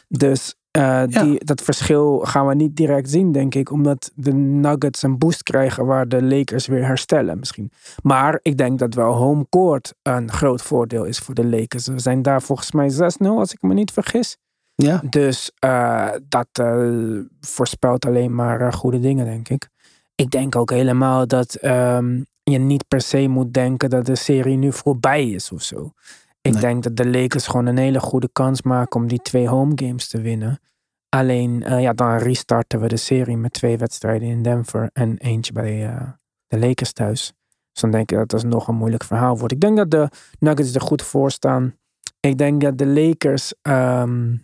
Dus 0.08 0.54
eh, 0.70 1.02
die, 1.06 1.44
dat 1.44 1.62
verschil 1.62 2.18
gaan 2.18 2.46
we 2.46 2.54
niet 2.54 2.76
direct 2.76 3.10
zien, 3.10 3.32
denk 3.32 3.54
ik. 3.54 3.70
Omdat 3.70 4.10
de 4.14 4.32
Nuggets 4.32 5.02
een 5.02 5.18
boost 5.18 5.42
krijgen 5.42 5.86
waar 5.86 6.08
de 6.08 6.22
Lakers 6.22 6.66
weer 6.66 6.86
herstellen 6.86 7.38
misschien. 7.38 7.70
Maar 8.02 8.38
ik 8.42 8.56
denk 8.56 8.78
dat 8.78 8.94
wel 8.94 9.12
home 9.12 9.46
court 9.50 9.94
een 10.02 10.30
groot 10.30 10.62
voordeel 10.62 11.04
is 11.04 11.18
voor 11.18 11.34
de 11.34 11.46
Lakers. 11.46 11.86
We 11.86 11.98
zijn 11.98 12.22
daar 12.22 12.42
volgens 12.42 12.72
mij 12.72 12.90
6-0 12.92 12.96
als 13.18 13.52
ik 13.52 13.62
me 13.62 13.74
niet 13.74 13.90
vergis. 13.90 14.36
Ja, 14.74 15.02
Dus 15.10 15.50
eh, 15.58 16.10
dat 16.28 16.48
eh, 16.52 17.18
voorspelt 17.40 18.06
alleen 18.06 18.34
maar 18.34 18.60
eh, 18.60 18.72
goede 18.72 19.00
dingen, 19.00 19.24
denk 19.24 19.48
ik. 19.48 19.68
Ik 20.14 20.30
denk 20.30 20.56
ook 20.56 20.70
helemaal 20.70 21.26
dat 21.26 21.54
ehm, 21.54 22.22
je 22.42 22.58
niet 22.58 22.88
per 22.88 23.00
se 23.00 23.28
moet 23.28 23.52
denken 23.54 23.90
dat 23.90 24.06
de 24.06 24.16
serie 24.16 24.56
nu 24.56 24.72
voorbij 24.72 25.28
is 25.30 25.52
of 25.52 25.62
zo. 25.62 25.92
Ik 26.40 26.52
Nee. 26.52 26.60
denk 26.60 26.82
dat 26.82 26.96
de 26.96 27.06
Lakers 27.08 27.46
gewoon 27.46 27.66
een 27.66 27.76
hele 27.78 28.00
goede 28.00 28.28
kans 28.32 28.62
maken 28.62 29.00
om 29.00 29.08
die 29.08 29.22
twee 29.22 29.48
home 29.48 29.72
games 29.74 30.08
te 30.08 30.20
winnen. 30.20 30.60
Alleen, 31.08 31.64
ja, 31.80 31.92
dan 31.92 32.16
restarten 32.16 32.80
we 32.80 32.88
de 32.88 32.96
serie 32.96 33.36
met 33.36 33.52
twee 33.52 33.78
wedstrijden 33.78 34.28
in 34.28 34.42
Denver 34.42 34.90
en 34.92 35.16
eentje 35.18 35.52
bij 35.52 36.04
de 36.46 36.58
Lakers 36.58 36.92
thuis. 36.92 37.32
Dus 37.72 37.82
dan 37.82 37.90
denk 37.90 38.10
ik 38.10 38.18
dat 38.18 38.28
dat 38.30 38.42
nog 38.44 38.68
een 38.68 38.74
moeilijk 38.74 39.04
verhaal 39.04 39.38
wordt. 39.38 39.52
Ik 39.52 39.60
denk 39.60 39.76
dat 39.76 39.90
de 39.90 40.08
Nuggets 40.38 40.74
er 40.74 40.80
goed 40.80 41.02
voor 41.02 41.30
staan. 41.30 41.74
Ik 42.20 42.38
denk 42.38 42.60
dat 42.60 42.78
de 42.78 42.86
Lakers 42.86 43.54
ehm, 43.62 44.36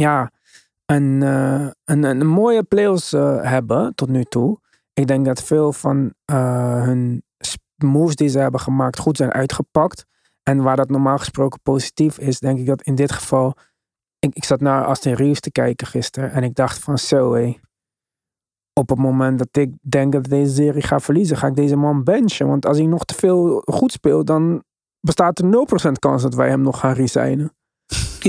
ja, 0.00 0.30
een, 0.86 1.22
eh, 1.22 1.68
een, 1.84 2.02
een 2.02 2.26
mooie 2.26 2.62
playoffs 2.62 3.12
eh, 3.12 3.42
hebben 3.42 3.94
tot 3.94 4.08
nu 4.08 4.24
toe. 4.24 4.60
Ik 4.92 5.06
denk 5.06 5.24
dat 5.24 5.42
veel 5.42 5.72
van 5.72 6.14
eh, 6.24 6.82
hun 6.82 7.22
moves 7.76 8.16
die 8.16 8.28
ze 8.28 8.38
hebben 8.38 8.60
gemaakt 8.60 8.98
goed 8.98 9.16
zijn 9.16 9.32
uitgepakt. 9.32 10.06
En 10.42 10.62
waar 10.62 10.76
dat 10.76 10.88
normaal 10.90 11.18
gesproken 11.18 11.60
positief 11.62 12.18
is, 12.18 12.38
denk 12.38 12.58
ik 12.58 12.66
dat 12.66 12.82
in 12.82 12.94
dit 12.94 13.12
geval. 13.12 13.54
Ik, 14.18 14.34
ik 14.34 14.44
zat 14.44 14.60
naar 14.60 14.84
Austin 14.84 15.12
Reeves 15.12 15.40
te 15.40 15.50
kijken 15.50 15.86
gisteren 15.86 16.32
en 16.32 16.42
ik 16.42 16.54
dacht 16.54 16.78
van 16.78 16.98
zo 16.98 17.34
hé. 17.34 17.58
Op 18.72 18.88
het 18.88 18.98
moment 18.98 19.38
dat 19.38 19.56
ik 19.56 19.72
denk 19.80 20.12
dat 20.12 20.24
deze 20.24 20.54
serie 20.54 20.82
gaat 20.82 21.02
verliezen, 21.02 21.36
ga 21.36 21.46
ik 21.46 21.56
deze 21.56 21.76
man 21.76 22.04
benchen. 22.04 22.46
Want 22.46 22.66
als 22.66 22.76
hij 22.76 22.86
nog 22.86 23.04
te 23.04 23.14
veel 23.14 23.62
goed 23.64 23.92
speelt, 23.92 24.26
dan 24.26 24.64
bestaat 25.00 25.38
er 25.38 25.66
0% 25.88 25.92
kans 25.98 26.22
dat 26.22 26.34
wij 26.34 26.48
hem 26.48 26.60
nog 26.60 26.78
gaan 26.78 26.92
resignen. 26.92 27.52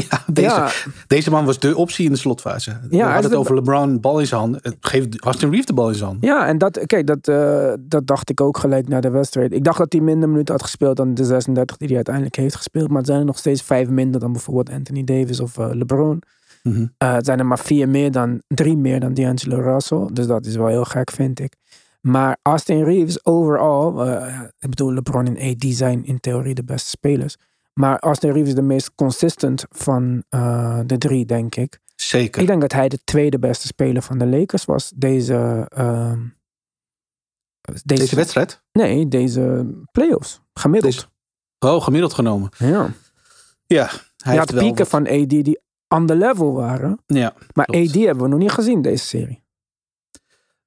ja, 0.09 0.23
deze, 0.27 0.47
Ja, 0.47 0.71
deze 1.07 1.29
man 1.29 1.45
was 1.45 1.59
de 1.59 1.75
optie 1.75 2.05
in 2.05 2.11
de 2.11 2.17
slotfase. 2.17 2.71
Ja, 2.89 3.05
we 3.05 3.11
hadden 3.11 3.31
het 3.31 3.39
over 3.39 3.55
LeBron, 3.55 3.99
bal 3.99 4.19
in 4.19 4.27
zijn 4.27 4.41
hand. 4.41 4.59
Geef 4.79 5.05
Austin 5.19 5.49
Reeves 5.49 5.65
de 5.65 5.73
bal 5.73 5.89
in 5.89 5.95
zijn 5.95 6.09
hand. 6.09 6.23
Ja, 6.23 6.47
en 6.47 6.57
dat, 6.57 6.79
kijk, 6.85 7.07
dat, 7.07 7.27
eh, 7.27 7.73
dat 7.79 8.07
dacht 8.07 8.29
ik 8.29 8.41
ook 8.41 8.57
gelijk 8.57 8.87
na 8.87 9.01
de 9.01 9.09
wedstrijd. 9.09 9.53
Ik 9.53 9.63
dacht 9.63 9.77
dat 9.77 9.93
hij 9.93 10.01
minder 10.01 10.29
minuten 10.29 10.53
had 10.53 10.63
gespeeld 10.63 10.97
dan 10.97 11.13
de 11.13 11.25
36 11.25 11.77
die 11.77 11.87
hij 11.87 11.95
uiteindelijk 11.95 12.35
heeft 12.35 12.55
gespeeld. 12.55 12.87
Maar 12.87 12.97
het 12.97 13.07
zijn 13.07 13.19
er 13.19 13.25
nog 13.25 13.37
steeds 13.37 13.61
vijf 13.61 13.89
minder 13.89 14.19
dan 14.19 14.31
bijvoorbeeld 14.31 14.69
Anthony 14.69 15.03
Davis 15.03 15.39
of 15.39 15.57
eh, 15.57 15.69
LeBron. 15.71 16.21
Mhm. 16.63 16.85
Eh, 16.97 17.13
het 17.13 17.25
zijn 17.25 17.39
er 17.39 17.45
maar 17.45 17.59
vier 17.59 17.89
meer 17.89 18.11
dan, 18.11 18.41
drie 18.47 18.77
meer 18.77 18.99
dan 18.99 19.13
D'Angelo 19.13 19.61
Russell. 19.61 20.09
Dus 20.13 20.27
dat 20.27 20.45
is 20.45 20.55
wel 20.55 20.67
heel 20.67 20.85
gek, 20.85 21.11
vind 21.11 21.39
ik. 21.39 21.53
Maar 22.01 22.37
Austin 22.41 22.83
Reeves, 22.83 23.25
overal, 23.25 24.07
ik 24.59 24.69
bedoel, 24.69 24.93
LeBron 24.93 25.25
en 25.35 25.51
AD 25.51 25.65
zijn 25.67 26.05
in 26.05 26.19
theorie 26.19 26.53
de 26.53 26.63
beste 26.63 26.89
spelers. 26.89 27.35
Maar 27.77 27.99
Austin 27.99 28.31
Reeves 28.31 28.49
is 28.49 28.55
de 28.55 28.61
meest 28.61 28.95
consistent 28.95 29.65
van 29.69 30.23
eh, 30.29 30.79
de 30.85 30.97
drie, 30.97 31.25
denk 31.25 31.55
ik. 31.55 31.79
Zeker. 31.95 32.41
Ik 32.41 32.47
denk 32.47 32.61
dat 32.61 32.71
hij 32.71 32.87
de 32.89 32.99
tweede 33.03 33.39
beste 33.39 33.67
speler 33.67 34.01
van 34.01 34.17
de 34.17 34.25
Lakers 34.27 34.65
was. 34.65 34.91
Deze, 34.95 35.65
ehm, 35.69 36.19
deze, 37.61 37.83
Deze 37.85 38.15
wedstrijd? 38.15 38.63
Nee, 38.71 39.07
deze 39.07 39.65
playoffs. 39.91 40.41
Gemiddeld. 40.53 40.93
Deze- 40.93 41.07
Oh, 41.59 41.83
gemiddeld 41.83 42.13
genomen. 42.13 42.49
Ja. 42.57 42.89
Ja, 43.65 43.85
hij 43.85 43.93
Je 44.17 44.29
heeft 44.29 44.37
had 44.37 44.49
wel 44.49 44.61
pieken 44.63 44.77
wat- 44.77 44.87
van 44.89 45.07
AD 45.07 45.29
die 45.29 45.59
on 45.87 46.05
the 46.05 46.15
level 46.15 46.53
waren. 46.53 46.99
Ja, 47.05 47.33
Maar 47.53 47.65
Klopt. 47.65 47.87
AD 47.89 47.95
hebben 47.95 48.23
we 48.23 48.29
nog 48.29 48.39
niet 48.39 48.51
gezien 48.51 48.81
deze 48.81 49.05
serie. 49.05 49.43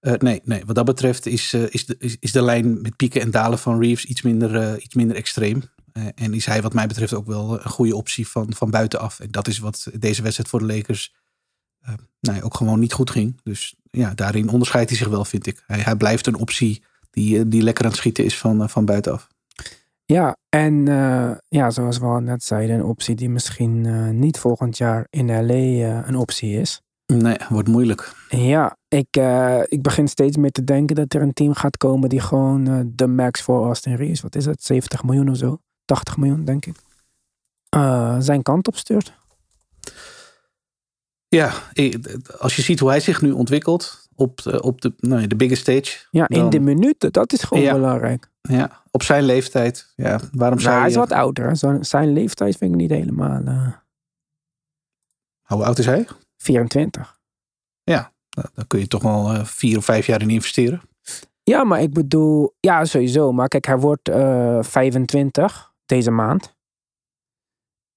Eh, 0.01 0.13
nee, 0.15 0.41
nee, 0.45 0.65
wat 0.67 0.75
dat 0.75 0.85
betreft 0.85 1.27
is, 1.27 1.53
eh, 1.53 1.63
is, 1.75 1.87
de, 1.87 1.95
is, 1.99 2.17
is 2.21 2.33
de 2.33 2.43
lijn 2.43 2.81
met 2.83 2.97
pieken 2.97 3.21
en 3.21 3.31
dalen 3.31 3.59
van 3.59 3.81
Reeves 3.81 4.05
iets 4.05 4.23
minder, 4.23 4.79
iets 4.81 4.95
minder 4.95 5.17
extreem. 5.17 5.63
Eh, 5.93 6.05
en 6.15 6.35
is 6.35 6.47
hij 6.47 6.63
wat 6.63 6.75
mij 6.75 6.87
betreft 6.87 7.15
ook 7.15 7.27
wel 7.27 7.53
een 7.53 7.71
goede 7.71 7.97
optie 7.97 8.29
van, 8.29 8.55
van 8.55 8.71
buitenaf. 8.71 9.21
En 9.21 9.31
dat 9.31 9.49
is 9.49 9.59
wat 9.59 9.87
deze 9.99 10.23
wedstrijd 10.23 10.49
voor 10.49 10.59
de 10.59 10.75
Lakers 10.75 11.15
eh, 11.81 11.95
nou 12.21 12.37
ja, 12.37 12.43
ook 12.43 12.55
gewoon 12.55 12.79
niet 12.79 12.93
goed 12.93 13.11
ging. 13.11 13.41
Dus 13.43 13.75
ja, 13.91 14.15
daarin 14.15 14.49
onderscheidt 14.49 14.89
hij 14.89 14.99
zich 14.99 15.09
wel, 15.09 15.25
vind 15.25 15.47
ik. 15.47 15.63
Hij, 15.67 15.79
hij 15.79 15.97
blijft 15.97 16.27
een 16.27 16.35
optie 16.35 16.83
die, 17.11 17.39
eh, 17.39 17.45
die 17.47 17.63
lekker 17.63 17.85
aan 17.85 17.91
het 17.91 17.99
schieten 17.99 18.25
is 18.25 18.39
van, 18.39 18.69
van 18.69 18.85
buitenaf. 18.85 19.29
Ja, 20.05 20.37
en 20.49 20.85
ja, 21.49 21.71
zoals 21.71 21.99
we 21.99 22.05
al 22.05 22.21
net 22.21 22.45
zeiden, 22.45 22.77
een 22.77 22.85
optie 22.85 23.15
die 23.15 23.31
misschien 23.31 24.19
niet 24.19 24.39
volgend 24.39 24.77
jaar 24.77 25.07
in 25.11 25.27
LA 25.47 26.07
een 26.07 26.17
optie 26.17 26.61
is. 26.61 26.81
Nee, 27.07 27.37
wordt 27.49 27.69
moeilijk. 27.69 28.13
Ja, 28.29 28.77
ik, 28.89 29.17
ik 29.69 29.83
begin 29.83 30.09
steeds 30.09 30.37
meer 30.37 30.51
te 30.51 30.65
denken 30.65 30.97
dat 30.97 31.15
er 31.15 31.23
een 31.23 31.33
team 31.33 31.55
gaat 31.55 31.77
komen 31.77 32.09
die 32.09 32.21
gewoon 32.21 32.93
de 32.95 33.07
max 33.07 33.43
voor 33.43 33.65
Austin 33.65 33.95
Reeves, 33.95 34.21
wat 34.21 34.35
is 34.35 34.47
het, 34.47 34.63
70 34.63 35.05
miljoen 35.05 35.31
of 35.31 35.37
zo? 35.37 35.61
80 35.91 36.17
miljoen, 36.17 36.45
denk 36.45 36.67
ik. 36.67 36.77
eh, 37.69 38.17
zijn 38.19 38.43
kant 38.43 38.69
op 38.69 38.77
stuurt. 38.77 39.13
Ja, 41.29 41.53
als 42.39 42.57
je 42.57 42.63
ziet 42.63 42.79
hoe 42.81 42.89
hij 42.89 43.01
zich 43.01 43.23
nu 43.23 43.31
ontwikkelt 43.33 44.09
op 44.15 44.43
de, 44.43 44.63
op 44.63 44.81
de, 44.81 44.95
nou 44.99 45.21
ja, 45.21 45.27
de 45.27 45.37
biggest 45.37 45.63
stage. 45.63 46.07
Ja, 46.11 46.29
in 46.29 46.39
Dan- 46.41 46.51
de 46.51 46.61
minuten, 46.61 47.13
dat 47.13 47.33
is 47.33 47.43
gewoon 47.43 47.63
Ja. 47.63 47.73
belangrijk. 47.73 48.31
Ja, 48.41 48.83
op 48.91 49.03
zijn 49.03 49.25
leeftijd. 49.25 49.93
Ja, 49.97 50.21
waarom 50.33 50.59
Nou, 50.59 50.61
zou 50.61 50.75
hij 50.75 50.85
je... 50.85 50.91
is 50.91 50.95
wat 50.97 51.13
ouder. 51.13 51.57
Zo- 51.57 51.79
Zijn 51.83 52.13
leeftijd 52.13 52.57
vind 52.57 52.71
ik 52.73 52.77
niet 52.77 52.91
helemaal 52.91 53.43
eh, 53.45 53.73
Hoe 55.43 55.65
oud 55.65 55.79
is 55.79 55.87
hij? 55.87 56.07
24. 56.37 57.19
Nou, 57.85 58.05
Daar 58.55 58.67
kun 58.67 58.79
je 58.79 58.87
toch 58.87 59.03
wel 59.03 59.33
eh, 59.33 59.45
vier 59.45 59.77
of 59.77 59.85
vijf 59.85 60.07
jaar 60.07 60.21
in 60.23 60.31
investeren. 60.31 60.81
Ja, 61.43 61.65
maar 61.65 61.81
ik 61.83 61.93
bedoel, 61.93 62.55
ja, 62.61 62.85
sowieso. 62.85 63.33
Maar 63.33 63.49
kijk, 63.49 63.65
hij 63.67 63.79
wordt 63.79 64.09
eh 64.09 64.63
25 64.63 65.70
deze 65.91 66.11
maand. 66.11 66.55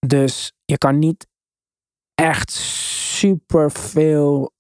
Dus 0.08 0.54
je 0.66 0.78
kan 0.78 1.00
niet 1.00 1.28
echt 2.16 2.52
super 2.52 3.72
veel 3.72 4.52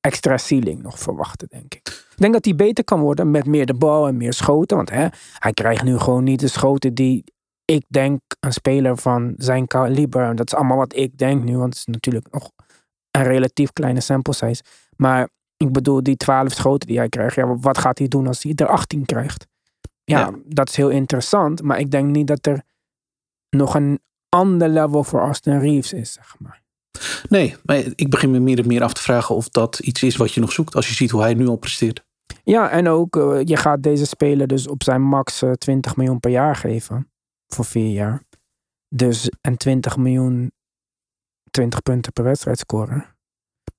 extra 0.00 0.36
ceiling 0.36 0.82
nog 0.82 0.98
verwachten, 0.98 1.48
denk 1.48 1.74
ik. 1.74 1.88
Ik 1.88 2.16
denk 2.16 2.32
dat 2.32 2.44
hij 2.44 2.54
beter 2.54 2.84
kan 2.84 3.00
worden 3.00 3.30
met 3.30 3.46
meer 3.46 3.66
de 3.66 3.74
bal 3.74 4.06
en 4.06 4.16
meer 4.16 4.32
schoten. 4.32 4.76
Want 4.76 4.90
hè, 4.90 5.06
hij 5.38 5.52
krijgt 5.52 5.82
nu 5.82 5.98
gewoon 5.98 6.24
niet 6.24 6.40
de 6.40 6.48
schoten 6.48 6.94
die 6.94 7.24
ik 7.64 7.84
denk 7.88 8.20
een 8.40 8.52
speler 8.52 8.96
van 8.96 9.34
zijn 9.36 9.66
kaliber. 9.66 10.22
En 10.22 10.36
dat 10.36 10.46
is 10.46 10.54
allemaal 10.54 10.76
wat 10.76 10.96
ik 10.96 11.18
denk 11.18 11.44
nu, 11.44 11.56
want 11.56 11.68
het 11.68 11.78
is 11.78 11.94
natuurlijk 11.94 12.32
nog 12.32 12.50
een 13.10 13.22
relatief 13.22 13.72
kleine 13.72 14.00
sample 14.00 14.34
size. 14.34 14.62
Maar 14.96 15.28
ik 15.56 15.72
bedoel, 15.72 16.02
die 16.02 16.16
12 16.16 16.52
schoten 16.52 16.88
die 16.88 16.98
hij 16.98 17.08
krijgt, 17.08 17.34
ja, 17.34 17.56
wat 17.56 17.78
gaat 17.78 17.98
hij 17.98 18.08
doen 18.08 18.26
als 18.26 18.42
hij 18.42 18.52
er 18.54 18.66
18 18.66 19.04
krijgt? 19.04 19.46
Ja, 20.08 20.18
Ja. 20.18 20.34
dat 20.44 20.68
is 20.68 20.76
heel 20.76 20.88
interessant. 20.90 21.62
Maar 21.62 21.78
ik 21.78 21.90
denk 21.90 22.10
niet 22.10 22.26
dat 22.26 22.46
er 22.46 22.62
nog 23.56 23.74
een 23.74 24.00
ander 24.28 24.68
level 24.68 25.04
voor 25.04 25.20
Austin 25.20 25.58
Reeves 25.58 25.92
is, 25.92 26.12
zeg 26.12 26.34
maar. 26.38 26.62
Nee, 27.28 27.56
maar 27.62 27.82
ik 27.94 28.10
begin 28.10 28.30
me 28.30 28.38
meer 28.38 28.58
en 28.58 28.66
meer 28.66 28.82
af 28.82 28.92
te 28.92 29.02
vragen 29.02 29.34
of 29.34 29.48
dat 29.48 29.78
iets 29.78 30.02
is 30.02 30.16
wat 30.16 30.32
je 30.32 30.40
nog 30.40 30.52
zoekt. 30.52 30.74
Als 30.74 30.88
je 30.88 30.94
ziet 30.94 31.10
hoe 31.10 31.20
hij 31.20 31.34
nu 31.34 31.46
al 31.46 31.56
presteert. 31.56 32.06
Ja, 32.44 32.70
en 32.70 32.88
ook, 32.88 33.16
eh, 33.16 33.40
je 33.44 33.56
gaat 33.56 33.82
deze 33.82 34.06
speler 34.06 34.46
dus 34.46 34.68
op 34.68 34.82
zijn 34.82 35.02
max 35.02 35.42
eh, 35.42 35.50
20 35.52 35.96
miljoen 35.96 36.20
per 36.20 36.30
jaar 36.30 36.56
geven. 36.56 37.10
Voor 37.46 37.64
vier 37.64 37.90
jaar. 37.92 38.22
Dus, 38.94 39.30
en 39.40 39.56
20 39.56 39.96
miljoen, 39.96 40.52
20 41.50 41.82
punten 41.82 42.12
per 42.12 42.24
wedstrijd 42.24 42.58
scoren. 42.58 43.16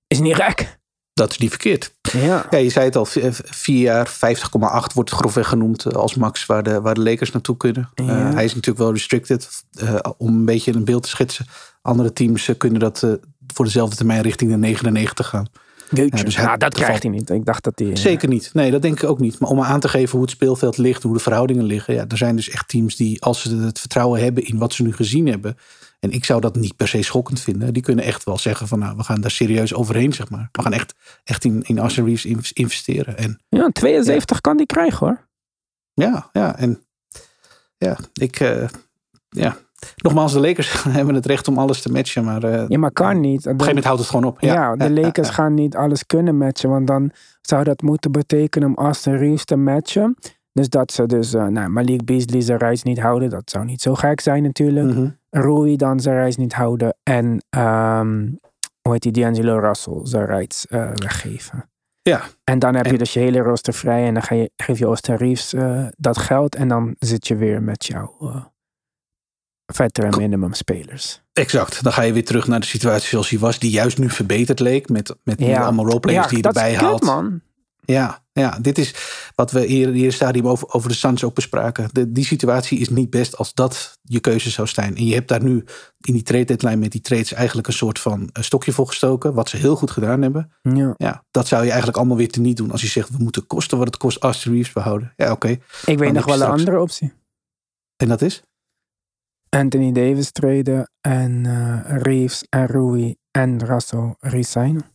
Is 0.08 0.20
niet 0.20 0.36
gek. 0.36 0.80
Dat 1.14 1.32
is 1.32 1.38
niet 1.38 1.50
verkeerd. 1.50 1.96
Ja. 2.12 2.46
Ja, 2.50 2.58
je 2.58 2.70
zei 2.70 2.86
het 2.86 2.96
al, 2.96 3.06
vier 3.34 3.82
jaar, 3.82 4.08
50,8 4.10 4.94
wordt 4.94 5.10
grofweg 5.10 5.48
genoemd 5.48 5.86
eh, 5.86 5.94
als 5.94 6.16
max 6.16 6.46
waar 6.46 6.64
de, 6.64 6.82
waar 6.82 6.94
de 6.94 7.02
Lakers 7.02 7.32
naartoe 7.32 7.58
kunnen. 7.58 7.90
Eh, 7.96 8.06
hij 8.34 8.44
is 8.44 8.54
natuurlijk 8.54 8.78
wel 8.78 8.94
restricted 8.94 9.50
eh, 9.72 9.96
om 10.18 10.28
een 10.28 10.46
beetje 10.46 10.74
een 10.74 10.86
beeld 10.86 11.04
te 11.04 11.10
schetsen. 11.10 11.46
Andere 11.82 12.14
teams 12.14 12.52
kunnen 12.58 12.80
dat 12.80 13.06
voor 13.54 13.66
dezelfde 13.66 13.96
termijn 13.96 14.22
richting 14.22 14.52
de 14.52 14.58
99 14.58 15.28
gaan. 15.28 15.48
Ja, 15.92 16.06
dus 16.24 16.36
nou, 16.36 16.58
dat 16.58 16.74
geval- 16.74 16.86
krijgt 16.86 17.04
hij 17.04 17.12
niet. 17.12 17.30
Ik 17.30 17.46
dacht 17.46 17.64
dat 17.64 17.80
hij... 17.80 17.96
Zeker 17.96 18.28
niet. 18.28 18.50
Nee, 18.54 18.72
dat 18.72 18.82
denk 18.82 19.02
ik 19.02 19.10
ook 19.10 19.20
niet. 19.20 19.40
Maar 19.40 19.50
om 19.50 19.62
aan 19.62 19.80
te 19.80 19.88
geven 19.88 20.12
hoe 20.12 20.22
het 20.22 20.30
speelveld 20.30 20.78
ligt, 20.78 21.04
hoe 21.04 21.14
de 21.14 21.20
verhoudingen 21.20 21.64
liggen. 21.64 21.94
Ja, 21.94 22.06
er 22.08 22.18
zijn 22.18 22.36
dus 22.36 22.50
echt 22.50 22.68
teams 22.68 22.96
die, 22.96 23.22
als 23.22 23.42
ze 23.42 23.56
het 23.56 23.80
vertrouwen 23.80 24.22
hebben 24.22 24.46
in 24.46 24.58
wat 24.58 24.74
ze 24.74 24.84
nu 24.84 24.94
gezien 24.94 25.28
hebben. 25.28 25.58
En 26.00 26.12
ik 26.12 26.26
zou 26.26 26.42
dat 26.42 26.56
niet 26.56 26.76
per 26.76 26.88
se 26.88 27.02
schokkend 27.04 27.40
vinden. 27.40 27.74
Die 27.74 27.84
kunnen 27.84 28.06
echt 28.06 28.24
wel 28.24 28.38
zeggen 28.38 28.68
van 28.68 28.80
nou, 28.80 28.96
we 28.98 29.04
gaan 29.04 29.22
daar 29.22 29.32
serieus 29.32 29.74
overheen, 29.74 30.14
zeg 30.14 30.30
maar. 30.30 30.50
We 30.52 30.62
gaan 30.62 30.74
echt, 30.74 30.96
echt 31.24 31.44
in, 31.46 31.62
in 31.62 31.80
Austin 31.80 32.06
Reeves 32.06 32.26
in- 32.26 32.40
investeren. 32.54 33.18
En 33.18 33.40
Ja, 33.50 33.70
72 33.74 34.42
kan 34.42 34.58
die 34.58 34.66
krijgen 34.66 35.08
hoor. 35.08 35.28
ja, 35.94 36.30
ja. 36.32 36.56
En 36.58 36.82
ja, 37.78 37.98
ik, 38.14 38.40
eh, 38.40 38.68
ja. 39.30 39.58
Nogmaals, 39.96 40.34
de 40.34 40.40
Lakers 40.40 40.84
hebben 40.84 41.16
het 41.16 41.26
recht 41.26 41.48
om 41.48 41.58
alles 41.58 41.82
te 41.82 41.92
matchen. 41.92 42.24
Maar 42.24 42.44
eh, 42.44 42.66
Ja, 42.68 42.78
maar 42.78 42.92
kan 42.92 43.20
niet. 43.20 43.40
op 43.40 43.46
een 43.46 43.52
gegeven 43.52 43.66
moment 43.68 43.86
houdt 43.86 44.00
het 44.00 44.10
gewoon 44.10 44.26
op. 44.26 44.40
Ja, 44.42 44.76
de 44.76 44.92
Lakers 44.92 45.28
ja. 45.28 45.34
gaan 45.34 45.54
niet 45.54 45.76
alles 45.76 46.06
kunnen 46.06 46.38
matchen. 46.38 46.70
Want 46.70 46.88
dan 46.88 47.12
zou 47.42 47.64
dat 47.64 47.82
moeten 47.82 48.12
betekenen 48.12 48.68
om 48.68 48.76
Austin 48.86 49.18
Reeves 49.18 49.46
te 49.46 49.56
matchen. 49.56 50.18
Dus 50.52 50.70
dat 50.70 50.92
ze 50.92 51.06
dus 51.06 51.34
eh 51.34 51.46
nou, 51.48 51.70
Malik 51.70 52.06
Beasley 52.06 52.42
zijn 52.42 52.58
reis 52.60 52.84
niet 52.84 53.00
houden. 53.00 53.30
Dat 53.30 53.50
zou 53.50 53.66
niet 53.66 53.82
zo 53.82 53.96
gek 53.96 54.20
zijn 54.20 54.44
natuurlijk. 54.44 54.88
Mhm. 54.96 55.10
Rui 55.30 55.76
dan 55.76 56.00
zijn 56.00 56.16
reis 56.16 56.36
niet 56.38 56.54
houden. 56.54 56.98
En 57.04 57.44
ehm, 57.50 58.28
hoe 58.82 58.92
heet 58.94 59.02
die, 59.02 59.12
D'Angelo 59.12 59.60
Russell 59.60 60.00
zijn 60.04 60.26
reis 60.26 60.66
eh, 60.68 60.92
weggeven. 60.94 61.70
Ja. 62.02 62.22
En 62.44 62.60
dan 62.60 62.76
heb 62.76 62.86
je 62.86 62.98
dus 62.98 63.14
je 63.14 63.20
hele 63.20 63.40
roster 63.40 63.74
vrij. 63.74 64.08
En 64.08 64.14
dan 64.14 64.24
ga 64.24 64.36
je, 64.36 64.52
geef 64.58 64.80
je 64.80 64.86
Austin 64.86 65.16
Reeves 65.16 65.54
eh, 65.54 65.86
dat 65.98 66.18
geld. 66.18 66.56
En 66.56 66.68
dan 66.68 66.96
zit 67.00 67.28
je 67.28 67.36
weer 67.36 67.62
met 67.64 67.86
jouw 67.86 68.18
uh, 68.22 68.44
veteran 69.74 70.14
minimum 70.18 70.54
spelers. 70.54 71.22
Exact. 71.34 71.84
Dan 71.84 71.94
ga 71.94 72.02
je 72.02 72.14
weer 72.14 72.26
terug 72.26 72.48
naar 72.48 72.60
de 72.60 72.66
situatie 72.66 73.08
zoals 73.08 73.30
die 73.30 73.40
was. 73.40 73.60
Die 73.60 73.72
juist 73.72 73.98
nu 73.98 74.10
verbeterd 74.10 74.60
leek. 74.60 74.90
Met, 74.90 75.16
met 75.24 75.40
Ja. 75.40 75.62
allemaal 75.62 75.86
roleplayers 75.86 76.28
die 76.28 76.38
je 76.38 76.44
dat 76.44 76.56
erbij 76.56 76.72
is 76.72 76.78
kut, 76.78 76.88
haalt. 76.88 77.04
man. 77.04 77.42
Ja, 77.92 78.24
ja, 78.32 78.60
dit 78.62 78.78
is 78.78 78.96
wat 79.36 79.52
we 79.52 79.66
hier 79.66 79.96
in 79.96 80.04
het 80.04 80.14
stadium 80.14 80.48
over, 80.48 80.74
over 80.74 80.90
de 80.90 80.96
Suns 80.96 81.24
ook 81.24 81.34
bespraken. 81.34 81.90
De, 81.92 82.12
die 82.12 82.26
situatie 82.26 82.80
is 82.80 82.90
niet 82.90 83.10
best 83.10 83.38
als 83.38 83.54
dat 83.54 84.00
je 84.02 84.20
keuze 84.20 84.50
zou 84.50 84.68
zijn. 84.68 84.96
En 84.96 85.06
je 85.06 85.14
hebt 85.14 85.28
daar 85.28 85.44
nu 85.44 85.64
in 86.00 86.14
die 86.14 86.24
trade 86.24 86.46
deadline 86.46 86.76
met 86.76 86.92
die 86.92 87.02
trades 87.02 87.34
eigenlijk 87.34 87.68
een 87.68 87.74
soort 87.74 88.00
van 88.00 88.30
eh, 88.32 88.44
stokje 88.44 88.72
voor 88.72 88.88
gestoken. 88.88 89.34
Wat 89.34 89.50
ze 89.50 89.58
heel 89.58 89.76
goed 89.76 89.92
gedaan 89.92 90.22
hebben. 90.22 90.52
Ja. 90.62 90.94
Ja, 90.98 91.24
dat 91.32 91.48
zou 91.48 91.62
je 91.62 91.68
eigenlijk 91.68 91.98
allemaal 91.98 92.18
weer 92.18 92.32
teniet 92.32 92.58
doen. 92.58 92.72
Als 92.72 92.82
je 92.82 92.88
zegt, 92.88 93.10
we 93.10 93.24
moeten 93.24 93.48
kosten 93.48 93.78
wat 93.78 93.88
het 93.88 93.98
kost 93.98 94.18
Austin 94.18 94.52
Reeves 94.52 94.74
behouden. 94.74 95.14
Ja, 95.16 95.32
oké. 95.32 95.58
Ik 95.86 95.98
weet 95.98 96.14
nog 96.14 96.26
wel 96.26 96.42
een 96.42 96.50
andere 96.50 96.82
optie. 96.82 97.14
En 97.96 98.08
dat 98.08 98.22
is? 98.22 98.44
Anthony 99.50 99.92
Davis 99.92 100.32
traden 100.32 100.92
en 101.02 101.46
eh, 101.46 101.98
Reeves 101.98 102.44
en 102.50 102.66
Rui 102.66 103.16
en 103.32 103.66
Russell 103.66 104.16
resignen. 104.20 104.86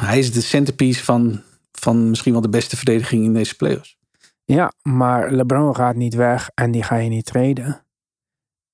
Hij 0.00 0.18
is 0.18 0.32
de 0.32 0.40
centerpiece 0.40 1.04
van, 1.04 1.42
van 1.72 2.10
misschien 2.10 2.32
wel 2.32 2.40
de 2.40 2.48
beste 2.48 2.76
verdediging 2.76 3.24
in 3.24 3.34
deze 3.34 3.56
playoffs. 3.56 3.98
Ja, 4.44 4.72
maar 4.82 5.32
LeBron 5.32 5.76
gaat 5.76 5.96
niet 5.96 6.14
weg 6.14 6.50
en 6.54 6.70
die 6.70 6.82
ga 6.82 6.96
je 6.96 7.08
niet 7.08 7.24
traden. 7.24 7.84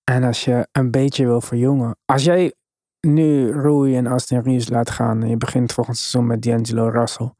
En 0.04 0.24
als 0.24 0.44
je 0.44 0.68
een 0.72 0.90
beetje 0.90 1.24
wil 1.24 1.40
verjongen. 1.40 1.96
Als 2.04 2.24
jij 2.24 2.54
nu 3.00 3.50
Rui 3.50 3.96
en 3.96 4.06
Austin 4.06 4.40
Reeves 4.40 4.68
laat 4.68 4.90
gaan 4.90 5.22
en 5.22 5.28
je 5.28 5.36
begint 5.36 5.72
volgend 5.72 5.96
seizoen 5.96 6.26
met 6.26 6.42
D'Angelo 6.42 6.88
Russell 6.88 7.32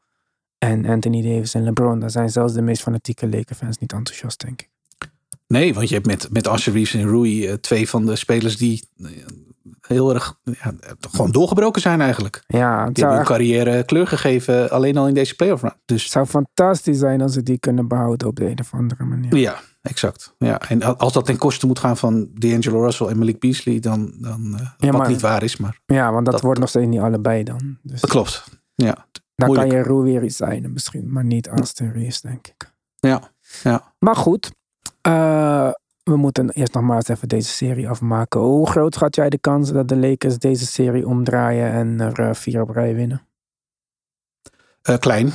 en 0.59 0.87
Anthony 0.87 1.22
Davis 1.22 1.55
en 1.55 1.64
LeBron, 1.64 1.99
dan 1.99 2.11
zijn 2.11 2.31
zelfs 2.31 2.53
de 2.53 2.62
meest 2.62 2.83
fanatieke 2.83 3.29
Lakers 3.29 3.59
fans 3.59 3.79
niet 3.79 3.92
enthousiast, 3.92 4.40
denk 4.40 4.62
ik. 4.62 4.68
Nee, 5.46 5.75
want 5.75 5.88
je 5.88 5.94
hebt 5.94 6.07
met, 6.07 6.29
met 6.31 6.46
Austin 6.46 6.72
Reeves 6.72 6.94
en 6.94 7.09
Rui 7.09 7.46
eh, 7.46 7.55
twee 7.55 7.88
van 7.88 8.07
de 8.07 8.16
spelers 8.16 8.57
die 8.57 8.88
eh, 8.99 9.09
heel 9.81 10.14
erg 10.14 10.38
ja, 10.44 10.74
gewoon 11.11 11.31
doorgebroken 11.31 11.81
zijn 11.81 12.00
eigenlijk. 12.00 12.42
Ja, 12.46 12.85
Die 12.90 12.92
hebben 13.05 13.16
hun 13.16 13.26
carrière 13.26 13.85
kleur 13.85 14.07
gegeven 14.07 14.70
alleen 14.70 14.96
al 14.96 15.09
in 15.09 15.14
deze 15.14 15.35
playoff 15.37 15.62
run. 15.62 15.72
Dus 15.85 16.02
het 16.02 16.12
zou 16.12 16.26
fantastisch 16.26 16.98
zijn 16.98 17.20
als 17.20 17.33
ze 17.33 17.42
die 17.42 17.59
kunnen 17.59 17.88
behouden 17.88 18.29
op 18.29 18.37
de 18.37 18.48
een 18.50 18.59
of 18.61 18.74
andere 18.74 19.05
manier. 19.05 19.37
ja, 19.37 19.57
exact. 19.83 20.35
Ja, 20.38 20.61
en 20.68 20.98
als 20.98 21.12
dat 21.12 21.24
ten 21.24 21.38
koste 21.38 21.66
moet 21.66 21.79
gaan 21.79 21.96
van 21.96 22.29
D'Angelo 22.35 22.83
Russell 22.83 23.07
en 23.07 23.18
Malik 23.18 23.40
Beasley, 23.40 23.81
dan, 23.81 24.12
dan 24.18 24.55
Ja, 24.79 24.90
wat 24.90 25.00
maar- 25.00 25.09
niet 25.09 25.20
waar 25.20 25.42
is, 25.42 25.57
maar 25.57 25.81
Ja, 25.87 26.12
want 26.12 26.24
dat, 26.24 26.35
Dat- 26.35 26.42
wordt 26.42 26.61
nog 26.61 26.68
steeds 26.68 26.87
niet 26.88 27.00
allebei 27.00 27.42
dan. 27.42 27.79
Dus 27.83 28.00
dat 28.00 28.11
klopt. 28.11 28.44
Ja, 28.74 29.07
dan 29.35 29.52
kan 29.52 29.66
je 29.70 29.83
Rui 29.83 30.02
weer 30.18 30.31
zijn 30.31 30.72
misschien, 30.72 31.12
maar 31.12 31.24
niet 31.24 31.48
Austin 31.48 31.90
Reeves, 31.92 32.20
denk 32.20 32.46
ik. 32.46 32.72
ja, 32.96 33.31
ja. 33.62 33.94
Maar 33.98 34.16
goed, 34.16 34.50
eh, 35.00 35.70
we 36.11 36.16
moeten 36.16 36.51
eerst 36.51 36.75
nog 36.75 36.83
maar 36.83 36.97
eens 36.97 37.09
even 37.09 37.29
deze 37.29 37.49
serie 37.51 37.88
afmaken. 37.88 38.40
Hoe 38.40 38.71
groot 38.71 38.95
schat 38.95 39.16
jij 39.16 39.29
de 39.29 39.38
kans 39.38 39.73
dat 39.73 39.88
de 39.88 39.97
Lakers 39.97 40.38
deze 40.38 40.66
serie 40.66 41.07
omdraaien 41.07 41.73
en 41.73 42.01
er 42.01 42.29
eh, 42.29 42.35
vier 42.35 42.61
op 42.61 42.71
rij 42.71 42.95
winnen? 42.95 43.27
Eh, 44.83 44.99
klein. 44.99 45.33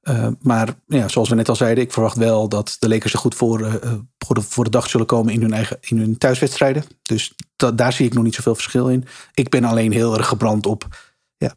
Eh, 0.00 0.28
maar 0.40 0.74
ja, 0.86 1.08
zoals 1.08 1.28
we 1.28 1.34
net 1.34 1.48
al 1.48 1.56
zeiden, 1.56 1.84
ik 1.84 1.92
verwacht 1.92 2.16
wel 2.16 2.48
dat 2.48 2.76
de 2.78 2.88
Lakers 2.88 3.12
er 3.12 3.18
goed 3.18 3.34
voor, 3.34 3.80
voor, 4.18 4.64
de, 4.64 4.70
dag 4.70 4.90
zullen 4.90 5.06
komen 5.06 5.32
in 5.32 5.42
hun, 5.42 5.52
eigen, 5.52 5.78
in 5.80 5.98
hun 5.98 6.18
thuiswedstrijden. 6.18 6.84
Dus 7.02 7.34
da- 7.56 7.72
daar 7.72 7.92
zie 7.92 8.06
ik 8.06 8.14
nog 8.14 8.24
niet 8.24 8.34
zoveel 8.34 8.54
verschil 8.54 8.88
in. 8.88 9.04
Ik 9.34 9.48
ben 9.48 9.64
alleen 9.64 9.92
heel 9.92 10.16
erg 10.16 10.26
gebrand 10.26 10.66
op, 10.66 11.12
ja, 11.36 11.54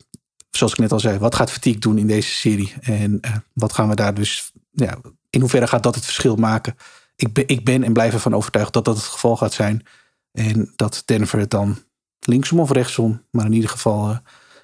zoals 0.50 0.74
ik 0.74 0.80
net 0.80 0.92
al 0.92 1.00
zei, 1.00 1.18
wat 1.18 1.36
gaat 1.36 1.52
Fatigue 1.52 1.80
doen 1.80 1.98
in 1.98 2.08
deze 2.08 2.32
serie? 2.32 2.74
En 2.82 3.20
wat 3.54 3.74
gaan 3.74 3.89
we 3.89 3.96
daar 3.96 4.13
dus, 4.13 4.52
ja, 4.72 4.98
in 5.30 5.39
hoeverre 5.39 5.68
gaat 5.68 5.84
dat 5.84 5.96
het 5.96 6.06
verschil 6.06 6.36
maken? 6.36 6.76
Ik 7.15 7.34
ben, 7.34 7.47
ik 7.47 7.65
ben 7.65 7.84
en 7.84 7.93
blijf 7.93 8.13
ervan 8.13 8.36
overtuigd 8.36 8.73
dat 8.73 8.86
dat 8.86 8.95
het 8.95 9.06
geval 9.06 9.38
gaat 9.38 9.54
zijn. 9.54 9.86
En 10.32 10.71
dat 10.76 11.02
Denver 11.06 11.39
het 11.39 11.49
dan 11.49 11.78
linksom 12.19 12.60
of 12.60 12.71
rechtsom. 12.71 13.26
Maar 13.32 13.45
in 13.45 13.54
ieder 13.54 13.69
geval 13.69 14.10
eh, 14.10 14.17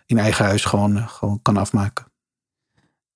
in 0.05 0.17
eigen 0.17 0.45
huis 0.45 0.65
gewoon, 0.65 0.97
eh, 0.97 1.07
gewoon 1.07 1.41
kan 1.41 1.57
afmaken. 1.57 2.07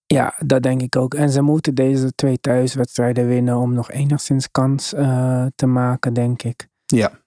Ja, 0.06 0.34
dat 0.46 0.64
denk 0.64 0.82
ik 0.82 0.96
ook. 0.96 1.14
En 1.14 1.30
ze 1.30 1.42
moeten 1.42 1.76
deze 1.76 2.16
twee 2.16 2.40
thuiswedstrijden 2.40 3.28
winnen 3.28 3.58
om 3.58 3.74
nog 3.74 3.92
enigszins 3.92 4.52
kans 4.52 4.94
eh, 4.94 5.46
te 5.56 5.66
maken, 5.66 6.14
denk 6.14 6.44
ik. 6.44 6.68
Ja. 6.86 7.22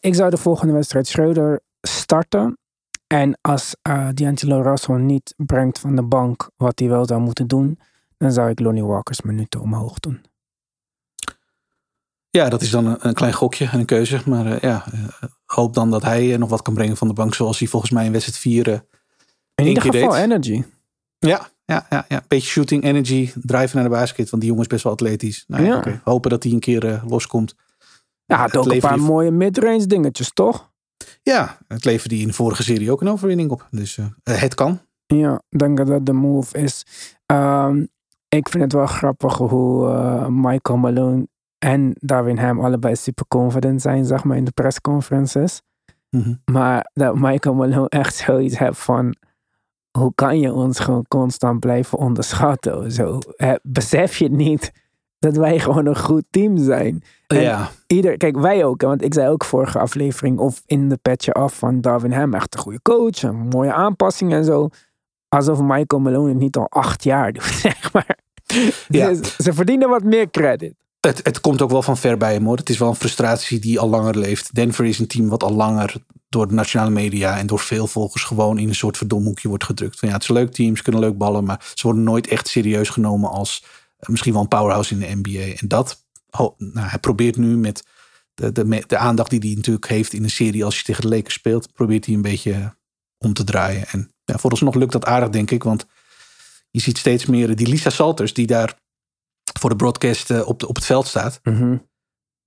Ik 0.00 0.14
zou 0.14 0.30
de 0.30 0.36
volgende 0.36 0.72
wedstrijd 0.72 1.06
Schreuder 1.06 1.60
starten. 1.80 2.58
En 3.06 3.38
als 3.40 3.76
D'Angelo 4.14 4.60
Russell 4.60 4.96
niet 4.96 5.34
brengt 5.36 5.78
van 5.78 5.96
de 5.96 6.02
bank 6.02 6.50
wat 6.56 6.78
hij 6.78 6.88
wel 6.88 7.06
zou 7.06 7.20
moeten 7.20 7.46
doen, 7.46 7.78
dan 8.16 8.32
zou 8.32 8.50
ik 8.50 8.60
Lonnie 8.60 8.84
Walker's 8.84 9.22
minuten 9.22 9.60
omhoog 9.60 9.98
doen. 10.00 10.20
Ja, 12.38 12.48
dat 12.48 12.62
is 12.62 12.70
dan 12.70 12.86
een, 12.86 12.96
een 13.00 13.14
klein 13.14 13.32
gokje 13.32 13.68
en 13.72 13.78
een 13.78 13.84
keuze. 13.84 14.20
Maar 14.26 14.46
eh, 14.46 14.58
ja, 14.60 14.84
eh, 14.92 15.28
hoop 15.46 15.74
dan 15.74 15.90
dat 15.90 16.02
hij 16.02 16.32
eh, 16.32 16.38
nog 16.38 16.48
wat 16.48 16.62
kan 16.62 16.74
brengen 16.74 16.96
van 16.96 17.08
de 17.08 17.14
bank. 17.14 17.34
Zoals 17.34 17.58
hij 17.58 17.68
volgens 17.68 17.92
mij 17.92 18.04
in 18.04 18.12
wedstrijd 18.12 18.38
4 18.38 18.84
In 19.54 19.66
ieder 19.66 19.82
geval 19.82 20.10
deed. 20.10 20.20
energy. 20.22 20.62
Ja, 21.18 21.48
ja, 21.64 21.86
ja, 21.90 22.04
ja. 22.08 22.22
Beetje 22.28 22.48
shooting, 22.48 22.84
energy, 22.84 23.32
drijven 23.34 23.76
naar 23.76 23.88
de 23.88 23.94
basket. 23.94 24.30
Want 24.30 24.42
die 24.42 24.50
jongen 24.50 24.62
is 24.66 24.68
best 24.72 24.84
wel 24.84 24.92
atletisch. 24.92 25.44
Nou, 25.46 25.64
ja. 25.64 26.00
Hopen 26.04 26.30
dat 26.30 26.42
hij 26.42 26.52
een 26.52 26.60
keer 26.60 27.02
loskomt. 27.06 27.54
Ja, 28.24 28.42
het 28.44 28.56
ook 28.56 28.70
een 28.72 28.80
paar 28.80 28.94
die- 28.94 29.02
mooie 29.02 29.30
midrange 29.30 29.86
dingetjes, 29.86 30.30
toch? 30.32 30.70
Ja, 31.22 31.58
het 31.68 31.84
leverde 31.84 32.14
die 32.14 32.22
in 32.22 32.28
de 32.28 32.34
vorige 32.34 32.62
serie 32.62 32.92
ook 32.92 33.00
een 33.00 33.08
overwinning 33.08 33.50
op. 33.50 33.66
Dus 33.70 33.98
het 34.22 34.54
kan. 34.54 34.80
Ja, 35.06 35.42
ik 35.48 35.58
denk 35.58 35.86
dat 35.86 36.06
de 36.06 36.12
move 36.12 36.58
is. 36.58 36.86
Ehm, 37.26 37.84
ik 38.28 38.48
vind 38.48 38.62
het 38.62 38.72
wel 38.72 38.86
grappig 38.86 39.36
hoe 39.36 40.30
Michael 40.30 40.78
Malone 40.78 41.28
en 41.58 41.92
Darwin 41.94 42.38
Ham 42.38 42.60
allebei 42.60 42.96
super 42.96 43.24
confident 43.28 43.82
zijn, 43.82 44.04
zeg 44.04 44.24
maar, 44.24 44.36
in 44.36 44.44
de 44.44 44.50
persconferences. 44.50 45.62
Mhm. 46.10 46.34
Maar 46.44 46.90
dat 46.92 47.14
Michael 47.18 47.54
Malone 47.54 47.88
echt 47.88 48.16
zoiets 48.16 48.58
heeft 48.58 48.78
van... 48.78 49.14
Hoe 49.98 50.12
kan 50.14 50.38
je 50.38 50.52
ons 50.52 50.78
gewoon 50.78 51.04
constant 51.08 51.60
blijven 51.60 51.98
onderschatten? 51.98 52.92
Zo, 52.92 53.18
besef 53.62 54.16
je 54.16 54.30
niet 54.30 54.72
dat 55.18 55.36
wij 55.36 55.58
gewoon 55.58 55.86
een 55.86 55.98
goed 55.98 56.24
team 56.30 56.56
zijn? 56.56 57.02
En 57.26 57.40
ja, 57.40 57.70
ieder, 57.86 58.16
kijk, 58.16 58.38
wij 58.38 58.64
ook, 58.64 58.82
want 58.82 59.02
ik 59.02 59.14
zei 59.14 59.28
ook 59.28 59.44
vorige 59.44 59.78
aflevering 59.78 60.38
of 60.38 60.62
in 60.66 60.88
de 60.88 60.96
petje 60.96 61.32
af 61.32 61.58
van 61.58 61.80
Darwin 61.80 62.12
Ham, 62.12 62.34
echt 62.34 62.54
een 62.54 62.60
goede 62.60 62.82
coach, 62.82 63.22
een 63.22 63.36
mooie 63.36 63.72
aanpassing 63.72 64.32
en 64.32 64.44
zo. 64.44 64.68
Alsof 65.28 65.60
Michael 65.60 66.02
Malone 66.02 66.28
het 66.28 66.38
niet 66.38 66.56
al 66.56 66.68
acht 66.68 67.04
jaar 67.04 67.32
doet, 67.32 67.44
zeg 67.66 67.92
maar. 67.92 68.18
Ja. 68.88 69.08
Dus 69.08 69.36
ze 69.36 69.52
verdienen 69.52 69.88
wat 69.88 70.02
meer 70.02 70.30
credit. 70.30 70.74
Het, 71.00 71.20
het 71.22 71.40
komt 71.40 71.62
ook 71.62 71.70
wel 71.70 71.82
van 71.82 71.96
ver 71.96 72.16
bij 72.16 72.32
hem 72.32 72.44
hoor. 72.44 72.56
Het 72.56 72.70
is 72.70 72.78
wel 72.78 72.88
een 72.88 72.94
frustratie 72.94 73.58
die 73.58 73.80
al 73.80 73.88
langer 73.88 74.18
leeft. 74.18 74.54
Denver 74.54 74.84
is 74.84 74.98
een 74.98 75.06
team 75.06 75.28
wat 75.28 75.42
al 75.42 75.52
langer 75.52 75.94
door 76.28 76.48
de 76.48 76.54
nationale 76.54 76.90
media 76.90 77.38
en 77.38 77.46
door 77.46 77.58
veel 77.58 77.86
volgers 77.86 78.24
gewoon 78.24 78.58
in 78.58 78.68
een 78.68 78.74
soort 78.74 78.96
verdomhoekje 78.96 79.48
wordt 79.48 79.64
gedrukt. 79.64 79.98
Van 79.98 80.08
ja, 80.08 80.14
het 80.14 80.22
is 80.22 80.28
leuk 80.28 80.52
team, 80.52 80.76
ze 80.76 80.82
kunnen 80.82 81.00
leuk 81.00 81.18
ballen, 81.18 81.44
maar 81.44 81.72
ze 81.74 81.82
worden 81.82 82.02
nooit 82.02 82.26
echt 82.26 82.48
serieus 82.48 82.88
genomen 82.88 83.30
als 83.30 83.64
eh, 83.96 84.08
misschien 84.08 84.32
wel 84.32 84.42
een 84.42 84.48
powerhouse 84.48 84.94
in 84.94 85.00
de 85.00 85.30
NBA. 85.30 85.58
En 85.60 85.68
dat, 85.68 86.04
nou, 86.30 86.86
hij 86.86 86.98
probeert 86.98 87.36
nu 87.36 87.56
met 87.56 87.86
de, 88.34 88.52
de, 88.52 88.84
de 88.86 88.96
aandacht 88.96 89.30
die 89.30 89.40
hij 89.40 89.54
natuurlijk 89.54 89.88
heeft 89.88 90.12
in 90.12 90.22
een 90.22 90.30
serie 90.30 90.64
als 90.64 90.78
je 90.78 90.84
tegen 90.84 91.02
de 91.02 91.08
Lakers 91.08 91.34
speelt, 91.34 91.72
probeert 91.72 92.06
hij 92.06 92.14
een 92.14 92.22
beetje 92.22 92.76
om 93.18 93.32
te 93.32 93.44
draaien. 93.44 93.86
En 93.88 94.12
ja, 94.24 94.38
vooralsnog 94.38 94.74
lukt 94.74 94.92
dat 94.92 95.04
aardig, 95.04 95.28
denk 95.28 95.50
ik, 95.50 95.62
want 95.62 95.86
je 96.70 96.80
ziet 96.80 96.98
steeds 96.98 97.26
meer 97.26 97.56
die 97.56 97.68
Lisa 97.68 97.90
Salters 97.90 98.32
die 98.34 98.46
daar 98.46 98.78
voor 99.58 99.70
de 99.70 99.76
broadcast 99.76 100.30
eh, 100.30 100.48
op, 100.48 100.60
de, 100.60 100.68
op 100.68 100.74
het 100.74 100.84
veld 100.84 101.06
staat. 101.06 101.40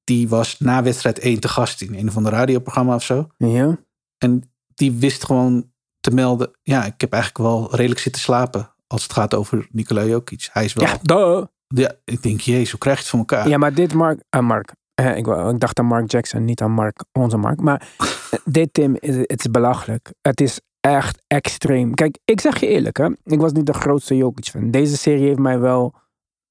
Die 0.03 0.29
was 0.29 0.59
na 0.59 0.83
wedstrijd 0.83 1.19
1 1.19 1.39
te 1.39 1.47
gast 1.47 1.81
in 1.81 1.95
een 1.95 2.07
of 2.07 2.17
ander 2.17 2.31
radioprogramma 2.31 2.95
of 2.95 3.03
zo. 3.03 3.27
Ja. 3.37 3.77
En 4.17 4.51
die 4.75 4.91
wist 4.91 5.25
gewoon 5.25 5.71
te 5.99 6.11
melden. 6.11 6.51
Ja, 6.61 6.85
ik 6.85 7.01
heb 7.01 7.13
eigenlijk 7.13 7.43
wel 7.43 7.75
redelijk 7.75 8.01
zitten 8.01 8.21
slapen. 8.21 8.73
Als 8.87 9.03
het 9.03 9.13
gaat 9.13 9.33
over 9.33 9.67
Nikola 9.71 10.05
Jokic. 10.05 10.49
Hij 10.51 10.65
is 10.65 10.73
wel. 10.73 10.87
Ja, 10.87 10.91
Ja, 11.01 11.47
duh. 11.67 11.89
ik 12.05 12.23
denk, 12.23 12.39
jezus, 12.39 12.71
hoe 12.71 12.79
krijg 12.79 12.95
je 12.95 13.01
het 13.01 13.11
voor 13.11 13.19
elkaar? 13.19 13.47
Ja, 13.47 13.57
maar 13.57 13.73
dit 13.73 13.93
Mark, 13.93 14.23
ah, 14.29 14.43
Mark. 14.43 14.73
Eh, 14.93 15.17
ik, 15.17 15.27
ik 15.27 15.59
dacht 15.59 15.79
aan 15.79 15.85
Mark 15.85 16.11
Jackson, 16.11 16.45
niet 16.45 16.61
aan 16.61 16.71
Mark, 16.71 17.03
onze 17.11 17.37
Mark. 17.37 17.61
Maar 17.61 17.87
dit 18.45 18.73
Tim, 18.73 18.95
is, 18.99 19.15
het 19.15 19.39
is 19.39 19.51
belachelijk. 19.51 20.13
Het 20.21 20.41
is 20.41 20.59
echt 20.79 21.21
extreem. 21.27 21.93
Kijk, 21.93 22.19
ik 22.25 22.41
zeg 22.41 22.59
je 22.59 22.67
eerlijk, 22.67 22.97
hè. 22.97 23.07
Ik 23.23 23.39
was 23.39 23.51
niet 23.51 23.65
de 23.65 23.73
grootste 23.73 24.15
Jokic 24.17 24.45
fan. 24.45 24.71
Deze 24.71 24.97
serie 24.97 25.25
heeft 25.25 25.39
mij 25.39 25.59
wel 25.59 25.95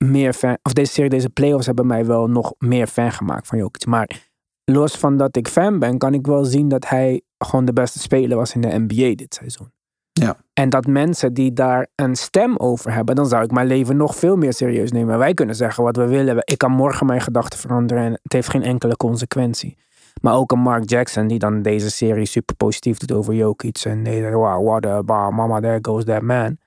meer 0.04 0.32
fan, 0.32 0.58
of 0.62 0.72
deze 0.72 0.92
serie, 0.92 1.10
deze 1.10 1.30
playoffs 1.30 1.66
hebben 1.66 1.86
mij 1.86 2.06
wel 2.06 2.26
nog 2.26 2.54
meer 2.58 2.86
fan 2.86 3.12
gemaakt 3.12 3.46
van 3.46 3.58
Jokic. 3.58 3.86
Maar 3.86 4.28
los 4.64 4.96
van 4.96 5.16
dat 5.16 5.36
ik 5.36 5.48
fan 5.48 5.78
ben, 5.78 5.98
kan 5.98 6.14
ik 6.14 6.26
wel 6.26 6.44
zien 6.44 6.68
dat 6.68 6.88
hij 6.88 7.22
gewoon 7.38 7.64
de 7.64 7.72
beste 7.72 7.98
speler 7.98 8.36
was 8.36 8.54
in 8.54 8.60
de 8.60 8.78
NBA 8.78 9.14
dit 9.14 9.34
seizoen. 9.34 9.72
Ja. 10.12 10.36
En 10.52 10.68
dat 10.68 10.86
mensen 10.86 11.34
die 11.34 11.52
daar 11.52 11.86
een 11.94 12.16
stem 12.16 12.56
over 12.56 12.92
hebben, 12.92 13.14
dan 13.14 13.26
zou 13.26 13.44
ik 13.44 13.50
mijn 13.50 13.66
leven 13.66 13.96
nog 13.96 14.16
veel 14.16 14.36
meer 14.36 14.52
serieus 14.52 14.92
nemen. 14.92 15.18
Wij 15.18 15.34
kunnen 15.34 15.54
zeggen 15.54 15.84
wat 15.84 15.96
we 15.96 16.06
willen. 16.06 16.36
Ik 16.44 16.58
kan 16.58 16.72
morgen 16.72 17.06
mijn 17.06 17.20
gedachten 17.20 17.58
veranderen 17.58 18.04
en 18.04 18.18
het 18.22 18.32
heeft 18.32 18.48
geen 18.48 18.62
enkele 18.62 18.96
consequentie. 18.96 19.76
Maar 20.22 20.34
ook 20.34 20.52
een 20.52 20.60
Mark 20.60 20.90
Jackson 20.90 21.26
die 21.26 21.38
dan 21.38 21.62
deze 21.62 21.90
serie 21.90 22.26
super 22.26 22.56
positief 22.56 22.98
doet 22.98 23.12
over 23.12 23.34
Jokic. 23.34 23.80
En 23.84 24.02
nee, 24.02 24.32
wow, 24.32 24.66
what 24.66 24.86
a 24.86 25.02
bah, 25.02 25.36
mama, 25.36 25.60
there 25.60 25.78
goes 25.82 26.04
that 26.04 26.22
man. 26.22 26.58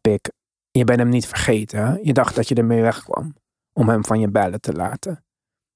Pik, 0.00 0.30
je 0.78 0.84
bent 0.84 0.98
hem 0.98 1.08
niet 1.08 1.26
vergeten. 1.26 1.86
Hè? 1.86 1.94
Je 2.02 2.12
dacht 2.12 2.34
dat 2.34 2.48
je 2.48 2.54
ermee 2.54 2.82
wegkwam 2.82 3.36
om 3.72 3.88
hem 3.88 4.04
van 4.04 4.20
je 4.20 4.28
bellen 4.28 4.60
te 4.60 4.72
laten. 4.72 5.24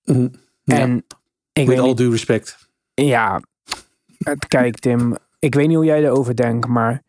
Mhm. 0.05 0.29
Ja, 0.63 0.79
En 0.79 1.07
ik 1.53 1.67
With 1.67 1.79
all 1.79 1.95
due 1.95 2.11
respect. 2.11 2.71
ja, 2.95 3.43
het, 4.19 4.47
kijk 4.47 4.79
Tim, 4.79 5.17
ik 5.39 5.55
weet 5.55 5.67
niet 5.67 5.77
hoe 5.77 5.85
jij 5.85 6.05
erover 6.05 6.37
denkt, 6.37 6.67
maar 6.67 7.03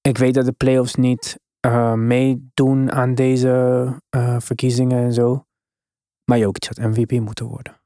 ik 0.00 0.18
weet 0.18 0.34
dat 0.34 0.44
de 0.44 0.52
playoffs 0.52 0.94
niet 0.94 1.38
eh, 1.60 1.94
meedoen 1.94 2.92
aan 2.92 3.14
deze 3.14 3.86
eh, 4.08 4.36
verkiezingen 4.40 5.04
en 5.04 5.12
zo. 5.12 5.46
Maar 6.24 6.38
Jokic 6.38 6.64
had 6.64 6.78
MVP 6.78 7.10
moeten 7.10 7.46
worden. 7.46 7.80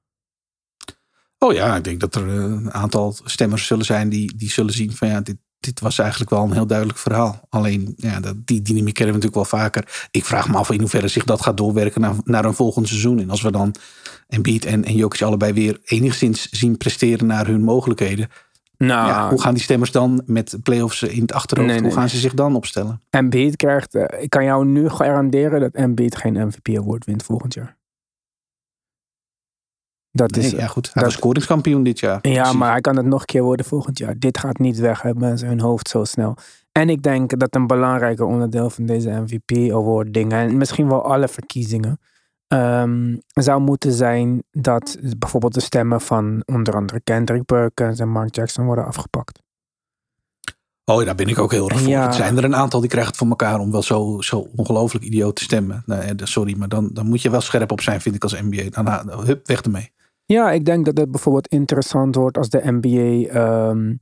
Oh 1.38 1.52
ja, 1.52 1.76
ik 1.76 1.84
denk 1.84 2.00
dat 2.00 2.14
er 2.14 2.28
eh, 2.28 2.34
een 2.34 2.72
aantal 2.72 3.14
stemmers 3.24 3.66
zullen 3.66 3.84
zijn 3.84 4.08
die, 4.08 4.36
die 4.36 4.50
zullen 4.50 4.72
zien 4.72 4.92
van 4.92 5.08
ja, 5.08 5.20
dit, 5.20 5.36
dit 5.60 5.80
was 5.80 5.98
eigenlijk 5.98 6.30
wel 6.30 6.42
een 6.42 6.52
heel 6.52 6.66
duidelijk 6.66 6.98
verhaal. 6.98 7.40
Alleen, 7.48 7.94
ja, 7.96 8.20
dat, 8.20 8.34
die 8.44 8.62
dynamiek 8.62 8.94
kennen 8.94 9.14
we 9.14 9.20
natuurlijk 9.20 9.50
wel 9.50 9.60
vaker. 9.60 10.08
Ik 10.10 10.24
vraag 10.24 10.48
me 10.48 10.56
af 10.56 10.70
in 10.70 10.80
hoeverre 10.80 11.08
zich 11.08 11.24
dat 11.24 11.42
gaat 11.42 11.56
doorwerken 11.56 12.00
naar, 12.00 12.14
naar 12.24 12.44
een 12.44 12.54
volgend 12.54 12.88
seizoen. 12.88 13.18
En 13.18 13.30
als 13.30 13.42
we 13.42 13.50
dan 13.50 13.74
Embiid 14.28 14.64
en, 14.64 14.84
en 14.84 14.94
Jokic 14.94 15.22
allebei 15.22 15.52
weer 15.52 15.78
enigszins 15.84 16.48
zien 16.50 16.76
presteren 16.76 17.26
naar 17.26 17.46
hun 17.46 17.62
mogelijkheden. 17.62 18.28
Nou, 18.76 19.08
ja, 19.08 19.28
hoe 19.28 19.40
gaan 19.40 19.54
die 19.54 19.62
stemmers 19.62 19.90
dan 19.90 20.22
met 20.26 20.58
playoffs 20.62 21.02
in 21.02 21.20
het 21.20 21.32
achterhoofd, 21.32 21.68
Nee, 21.68 21.80
nee, 21.80 21.86
hoe 21.86 21.96
gaan 21.98 22.06
nee. 22.06 22.14
ze 22.14 22.20
zich 22.20 22.34
dan 22.34 22.56
opstellen? 22.56 23.00
Embiid 23.10 23.56
krijgt, 23.56 23.94
eh, 23.94 24.22
ik 24.22 24.30
kan 24.30 24.44
jou 24.44 24.66
nu 24.66 24.88
garanderen 24.88 25.60
dat 25.60 25.74
Embiid 25.74 26.16
geen 26.16 26.46
MVP 26.46 26.68
award 26.78 27.04
wint 27.04 27.22
volgend 27.22 27.54
jaar. 27.54 27.76
Dat 30.12 30.30
Nee, 30.30 30.44
is, 30.44 30.50
ja 30.50 30.66
goed, 30.66 30.84
hij 30.84 30.92
dat- 30.94 31.02
was 31.04 31.12
scoringskampioen 31.12 31.82
dit 31.82 31.98
jaar. 32.00 32.18
Ja, 32.22 32.40
Precies. 32.40 32.58
maar 32.58 32.70
hij 32.70 32.80
kan 32.80 32.96
het 32.96 33.06
nog 33.06 33.20
een 33.20 33.26
keer 33.26 33.42
worden 33.42 33.66
volgend 33.66 33.98
jaar. 33.98 34.18
Dit 34.18 34.38
gaat 34.38 34.58
niet 34.58 34.78
weg 34.78 35.04
uit 35.04 35.18
mensen 35.18 35.48
hun 35.48 35.60
hoofd 35.60 35.88
zo 35.88 36.04
snel. 36.04 36.36
En 36.72 36.88
ik 36.88 37.02
denk 37.02 37.38
dat 37.38 37.54
een 37.54 37.66
belangrijker 37.66 38.24
onderdeel 38.24 38.70
van 38.70 38.86
deze 38.86 39.10
MVP-award 39.10 40.14
dingen, 40.14 40.38
en 40.38 40.56
misschien 40.56 40.88
wel 40.88 41.04
alle 41.04 41.28
verkiezingen, 41.28 42.00
ehm, 42.46 43.16
zou 43.32 43.60
moeten 43.60 43.92
zijn 43.92 44.42
dat 44.50 44.96
bijvoorbeeld 45.18 45.54
de 45.54 45.60
stemmen 45.60 46.00
van 46.00 46.42
onder 46.46 46.74
andere 46.74 47.00
Kendrick 47.04 47.44
Perkins 47.44 47.98
en 47.98 48.08
Mark 48.08 48.34
Jackson 48.34 48.64
worden 48.64 48.86
afgepakt. 48.86 49.40
Oh, 50.84 51.04
daar 51.04 51.14
ben 51.14 51.28
ik 51.28 51.38
ook 51.38 51.50
heel 51.52 51.68
erg 51.68 51.80
voor. 51.80 51.88
Ja. 51.88 52.02
Het 52.06 52.14
zijn 52.14 52.36
er 52.36 52.44
een 52.44 52.56
aantal 52.56 52.80
die 52.80 52.88
krijgen 52.88 53.10
het 53.10 53.20
voor 53.20 53.28
elkaar 53.28 53.58
om 53.58 53.70
wel 53.70 53.82
zo, 53.82 54.20
zo 54.20 54.48
ongelooflijk 54.56 55.04
idioot 55.04 55.36
te 55.36 55.42
stemmen. 55.42 55.82
Nee, 55.86 56.12
sorry, 56.16 56.54
maar 56.58 56.68
dan, 56.68 56.90
dan 56.92 57.06
moet 57.06 57.22
je 57.22 57.30
wel 57.30 57.40
scherp 57.40 57.72
op 57.72 57.80
zijn, 57.80 58.00
vind 58.00 58.14
ik 58.14 58.22
als 58.22 58.40
NBA. 58.40 58.82
Dan, 58.82 59.10
hup, 59.26 59.46
weg 59.46 59.60
ermee. 59.62 59.92
Ja, 60.32 60.50
ik 60.50 60.64
denk 60.64 60.84
dat 60.84 60.96
het 60.98 61.10
bijvoorbeeld 61.10 61.48
interessant 61.48 62.14
wordt 62.14 62.38
als 62.38 62.48
de 62.48 62.60
NBA 62.64 63.28
ehm, 63.28 63.94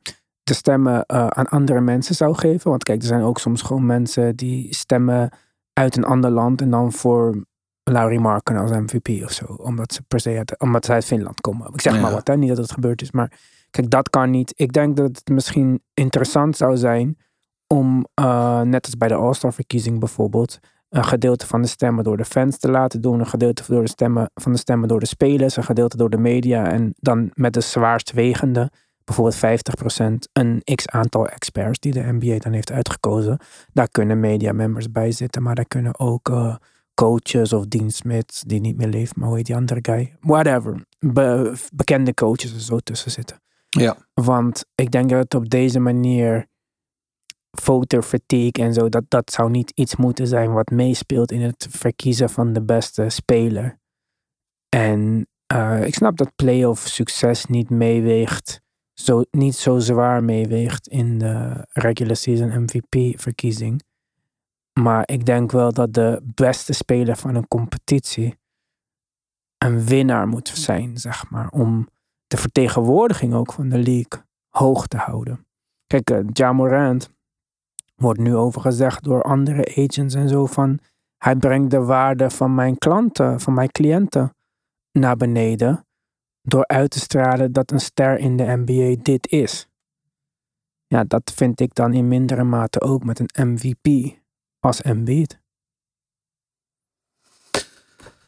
de 0.43 0.55
stemmen 0.55 1.07
eh, 1.07 1.27
aan 1.27 1.47
andere 1.49 1.81
mensen 1.81 2.14
zou 2.14 2.35
geven. 2.35 2.71
Want 2.71 2.83
kijk, 2.83 3.01
er 3.01 3.07
zijn 3.07 3.23
ook 3.23 3.38
soms 3.38 3.62
gewoon 3.62 3.87
mensen 3.87 4.37
die 4.37 4.75
stemmen 4.75 5.31
uit 5.73 5.97
een 5.97 6.05
ander 6.05 6.31
land 6.31 6.61
en 6.61 6.71
dan 6.71 6.93
voor 6.93 7.45
Larry 7.85 8.17
Marken 8.17 8.57
als 8.57 8.71
MVP 8.71 9.25
of 9.25 9.31
zo. 9.33 9.45
Omdat 9.45 9.93
ze 9.93 10.03
per 10.09 10.21
se 10.21 10.37
uit, 10.37 10.59
omdat 10.59 10.85
zij 10.85 10.95
uit 10.95 11.05
Finland 11.05 11.41
komen. 11.41 11.73
Ik 11.73 11.81
zeg 11.81 11.95
Ja. 11.95 12.01
maar 12.01 12.12
wat, 12.12 12.27
hè? 12.27 12.37
niet 12.37 12.49
dat 12.49 12.59
het 12.59 12.73
gebeurd 12.73 13.03
is. 13.03 13.11
Maar 13.11 13.33
kijk, 13.71 13.91
dat 13.91 14.11
kan 14.11 14.31
niet. 14.31 14.53
Ik 14.57 14.73
denk 14.73 14.97
dat 14.97 15.07
het 15.07 15.29
misschien 15.29 15.83
interessant 15.95 16.57
zou 16.57 16.77
zijn 16.77 17.19
om, 17.67 18.07
eh, 18.14 18.61
net 18.61 18.85
als 18.85 18.97
bij 18.97 19.09
de 19.09 19.14
All-Star 19.14 19.53
verkiezing 19.53 19.99
bijvoorbeeld, 19.99 20.59
een 20.88 21.05
gedeelte 21.05 21.46
van 21.46 21.62
de 21.62 21.68
stemmen 21.68 22.05
door 22.05 22.16
de 22.16 22.24
fans 22.24 22.59
te 22.59 22.70
laten 22.70 23.01
doen, 23.01 23.20
een 23.20 23.27
gedeelte 23.27 23.62
door 23.66 23.83
de 23.83 23.88
stemmen, 23.88 24.31
van 24.35 24.53
de 24.53 24.59
stemmen 24.59 24.88
door 24.88 25.01
de 25.01 25.07
spelers, 25.07 25.57
een 25.57 25.64
gedeelte 25.64 25.96
door 25.96 26.11
de 26.11 26.18
media 26.18 26.70
en 26.70 26.94
dan 26.96 27.31
met 27.35 27.53
de 27.53 27.61
zwaarst 27.61 28.12
wegende, 28.12 28.70
bijvoorbeeld 29.05 29.37
50%, 29.37 30.33
een 30.33 30.62
x 30.74 30.88
aantal 30.88 31.29
experts 31.29 31.79
die 31.79 31.92
de 31.92 32.12
NBA 32.12 32.38
dan 32.38 32.53
heeft 32.53 32.72
uitgekozen. 32.72 33.38
Daar 33.72 33.88
kunnen 33.88 34.20
media 34.20 34.53
members 34.53 34.90
bij 34.90 35.12
zitten, 35.12 35.42
maar 35.42 35.55
daar 35.55 35.68
kunnen 35.68 35.98
ook 35.98 36.29
eh, 36.29 36.55
coaches 36.94 37.53
of 37.53 37.66
Dean 37.66 37.90
Smith, 37.90 38.42
die 38.46 38.61
niet 38.61 38.77
meer 38.77 38.88
leeft, 38.88 39.16
maar 39.16 39.29
hoe 39.29 39.37
heet 39.37 39.46
die 39.46 39.57
andere 39.57 39.81
guy? 39.83 40.16
Whatever. 40.20 40.85
Be- 40.98 41.55
bekende 41.74 42.14
coaches 42.14 42.55
er 42.55 42.61
zo 42.61 42.79
tussen 42.79 43.11
zitten. 43.11 43.40
Ja. 43.68 43.96
Want 44.14 44.64
ik 44.74 44.90
denk 44.90 45.11
dat 45.11 45.18
het 45.18 45.35
op 45.35 45.48
deze 45.48 45.79
manier 45.79 46.46
fatigue 48.03 48.64
en 48.64 48.75
zo, 48.75 48.88
dat, 48.88 49.05
dat 49.09 49.33
zou 49.33 49.51
niet 49.51 49.71
iets 49.71 49.97
moeten 49.97 50.27
zijn 50.27 50.53
wat 50.53 50.71
meespeelt 50.71 51.33
in 51.33 51.40
het 51.40 51.66
verkiezen 51.71 52.31
van 52.31 52.53
de 52.53 52.62
beste 52.62 53.09
speler. 53.09 53.79
En 54.68 55.29
eh, 55.47 55.85
ik 55.85 55.94
snap 55.94 56.16
dat 56.16 56.37
playoff 56.37 56.87
succes 56.87 57.47
niet 57.47 57.71
meeweegt, 57.71 58.61
zo, 58.92 59.23
niet 59.31 59.55
zo 59.55 59.79
zwaar 59.79 60.25
meeweegt 60.25 60.88
in 60.88 61.18
de 61.18 61.66
regular 61.73 62.16
season 62.16 62.62
MVP 62.62 63.21
verkiezing. 63.21 63.83
Maar 64.81 65.03
ik 65.09 65.27
denk 65.27 65.51
wel 65.53 65.73
dat 65.73 65.94
de 65.94 66.21
beste 66.35 66.73
speler 66.73 67.16
van 67.16 67.35
een 67.35 67.49
competitie 67.49 68.38
een 69.59 69.85
winnaar 69.85 70.29
moet 70.29 70.49
zijn, 70.49 70.99
zeg 70.99 71.31
maar. 71.31 71.49
Om 71.49 71.88
de 72.27 72.37
vertegenwoordiging 72.37 73.35
ook 73.35 73.53
van 73.53 73.68
de 73.68 73.79
league 73.79 74.23
hoog 74.49 74.87
te 74.87 74.97
houden. 74.97 75.47
Kijk, 75.87 76.11
uh, 76.11 76.18
Ja 76.33 76.53
Morant 76.53 77.11
wordt 78.01 78.21
nu 78.21 78.37
over 78.37 78.61
gezegd 78.61 79.05
door 79.05 79.23
andere 79.23 79.77
agents 79.77 80.15
en 80.15 80.29
zo 80.29 80.47
van... 80.47 80.79
Hij 81.19 81.37
brengt 81.37 81.71
de 81.71 81.81
waarde 81.81 82.31
van 82.31 82.55
mijn 82.55 82.79
klanten, 82.79 83.41
van 83.41 83.55
mijn 83.55 83.71
cliënten 83.71 84.35
naar 84.93 85.17
beneden. 85.17 85.87
Door 86.43 86.67
uit 86.67 86.91
te 86.91 86.99
stralen 86.99 87.53
dat 87.53 87.71
een 87.71 87.81
ster 87.81 88.19
in 88.19 88.37
de 88.37 88.45
NBA 88.45 89.03
dit 89.03 89.31
is. 89.31 89.69
Ja, 90.87 91.05
dat 91.05 91.33
vind 91.35 91.61
ik 91.61 91.75
dan 91.75 91.93
in 91.93 92.09
mindere 92.09 92.45
mate 92.45 92.81
ook 92.81 93.05
met 93.05 93.19
een 93.19 93.49
MVP 93.49 94.17
als 94.61 94.83
Embiid. 94.83 95.41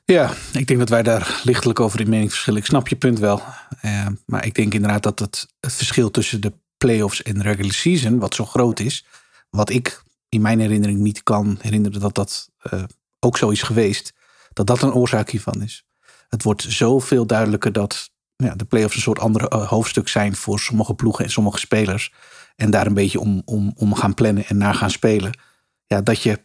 Ja, 0.04 0.30
ik 0.52 0.66
denk 0.66 0.78
dat 0.78 0.88
wij 0.88 1.02
daar 1.02 1.40
lichtelijk 1.44 1.80
over 1.80 2.00
in 2.00 2.08
mening 2.08 2.30
verschillen. 2.30 2.60
Ik 2.60 2.66
snap 2.66 2.88
je 2.88 2.96
punt 2.96 3.18
wel. 3.18 3.42
Uh, 3.84 4.06
maar 4.26 4.46
ik 4.46 4.54
denk 4.54 4.74
inderdaad 4.74 5.02
dat 5.02 5.18
het, 5.18 5.46
het 5.60 5.72
verschil 5.72 6.10
tussen 6.10 6.40
de 6.40 6.52
playoffs 6.76 7.22
en 7.22 7.42
regular 7.42 7.72
season, 7.72 8.18
wat 8.18 8.34
zo 8.34 8.44
groot 8.44 8.80
is, 8.80 9.04
wat 9.50 9.70
ik 9.70 10.02
in 10.28 10.40
mijn 10.40 10.60
herinnering 10.60 10.98
niet 10.98 11.22
kan 11.22 11.58
herinneren 11.60 12.00
dat 12.00 12.14
dat 12.14 12.50
uh, 12.72 12.82
ook 13.20 13.36
zo 13.36 13.48
is 13.48 13.62
geweest, 13.62 14.12
dat 14.52 14.66
dat 14.66 14.82
een 14.82 14.92
oorzaak 14.92 15.30
hiervan 15.30 15.62
is. 15.62 15.84
Het 16.28 16.42
wordt 16.42 16.62
zoveel 16.62 17.26
duidelijker 17.26 17.72
dat 17.72 18.10
ja, 18.36 18.54
de 18.54 18.64
playoffs 18.64 18.96
een 18.96 19.02
soort 19.02 19.18
andere 19.18 19.50
uh, 19.54 19.68
hoofdstuk 19.68 20.08
zijn 20.08 20.36
voor 20.36 20.60
sommige 20.60 20.94
ploegen 20.94 21.24
en 21.24 21.30
sommige 21.30 21.58
spelers. 21.58 22.12
En 22.56 22.70
daar 22.70 22.86
een 22.86 22.94
beetje 22.94 23.20
om, 23.20 23.42
om, 23.44 23.72
om 23.76 23.94
gaan 23.94 24.14
plannen 24.14 24.46
en 24.46 24.56
naar 24.56 24.74
gaan 24.74 24.90
spelen. 24.90 25.38
Ja, 25.86 26.00
dat 26.00 26.22
je 26.22 26.42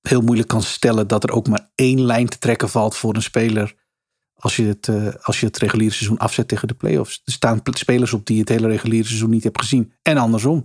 heel 0.00 0.20
moeilijk 0.20 0.48
kan 0.48 0.62
stellen 0.62 1.08
dat 1.08 1.22
er 1.22 1.30
ook 1.30 1.48
maar 1.48 1.70
één 1.74 2.00
lijn 2.00 2.28
te 2.28 2.38
trekken 2.38 2.68
valt 2.68 2.96
voor 2.96 3.14
een 3.14 3.22
speler. 3.22 3.74
Als 4.34 4.56
je 4.56 4.64
het, 4.64 4.86
uh, 4.86 5.08
als 5.20 5.40
je 5.40 5.46
het 5.46 5.58
reguliere 5.58 5.94
seizoen 5.94 6.18
afzet 6.18 6.48
tegen 6.48 6.68
de 6.68 6.74
playoffs. 6.74 7.22
Er 7.24 7.32
staan 7.32 7.60
spelers 7.70 8.12
op 8.12 8.26
die 8.26 8.40
het 8.40 8.48
hele 8.48 8.68
reguliere 8.68 9.06
seizoen 9.06 9.30
niet 9.30 9.44
hebt 9.44 9.60
gezien. 9.60 9.92
En 10.02 10.16
andersom. 10.16 10.64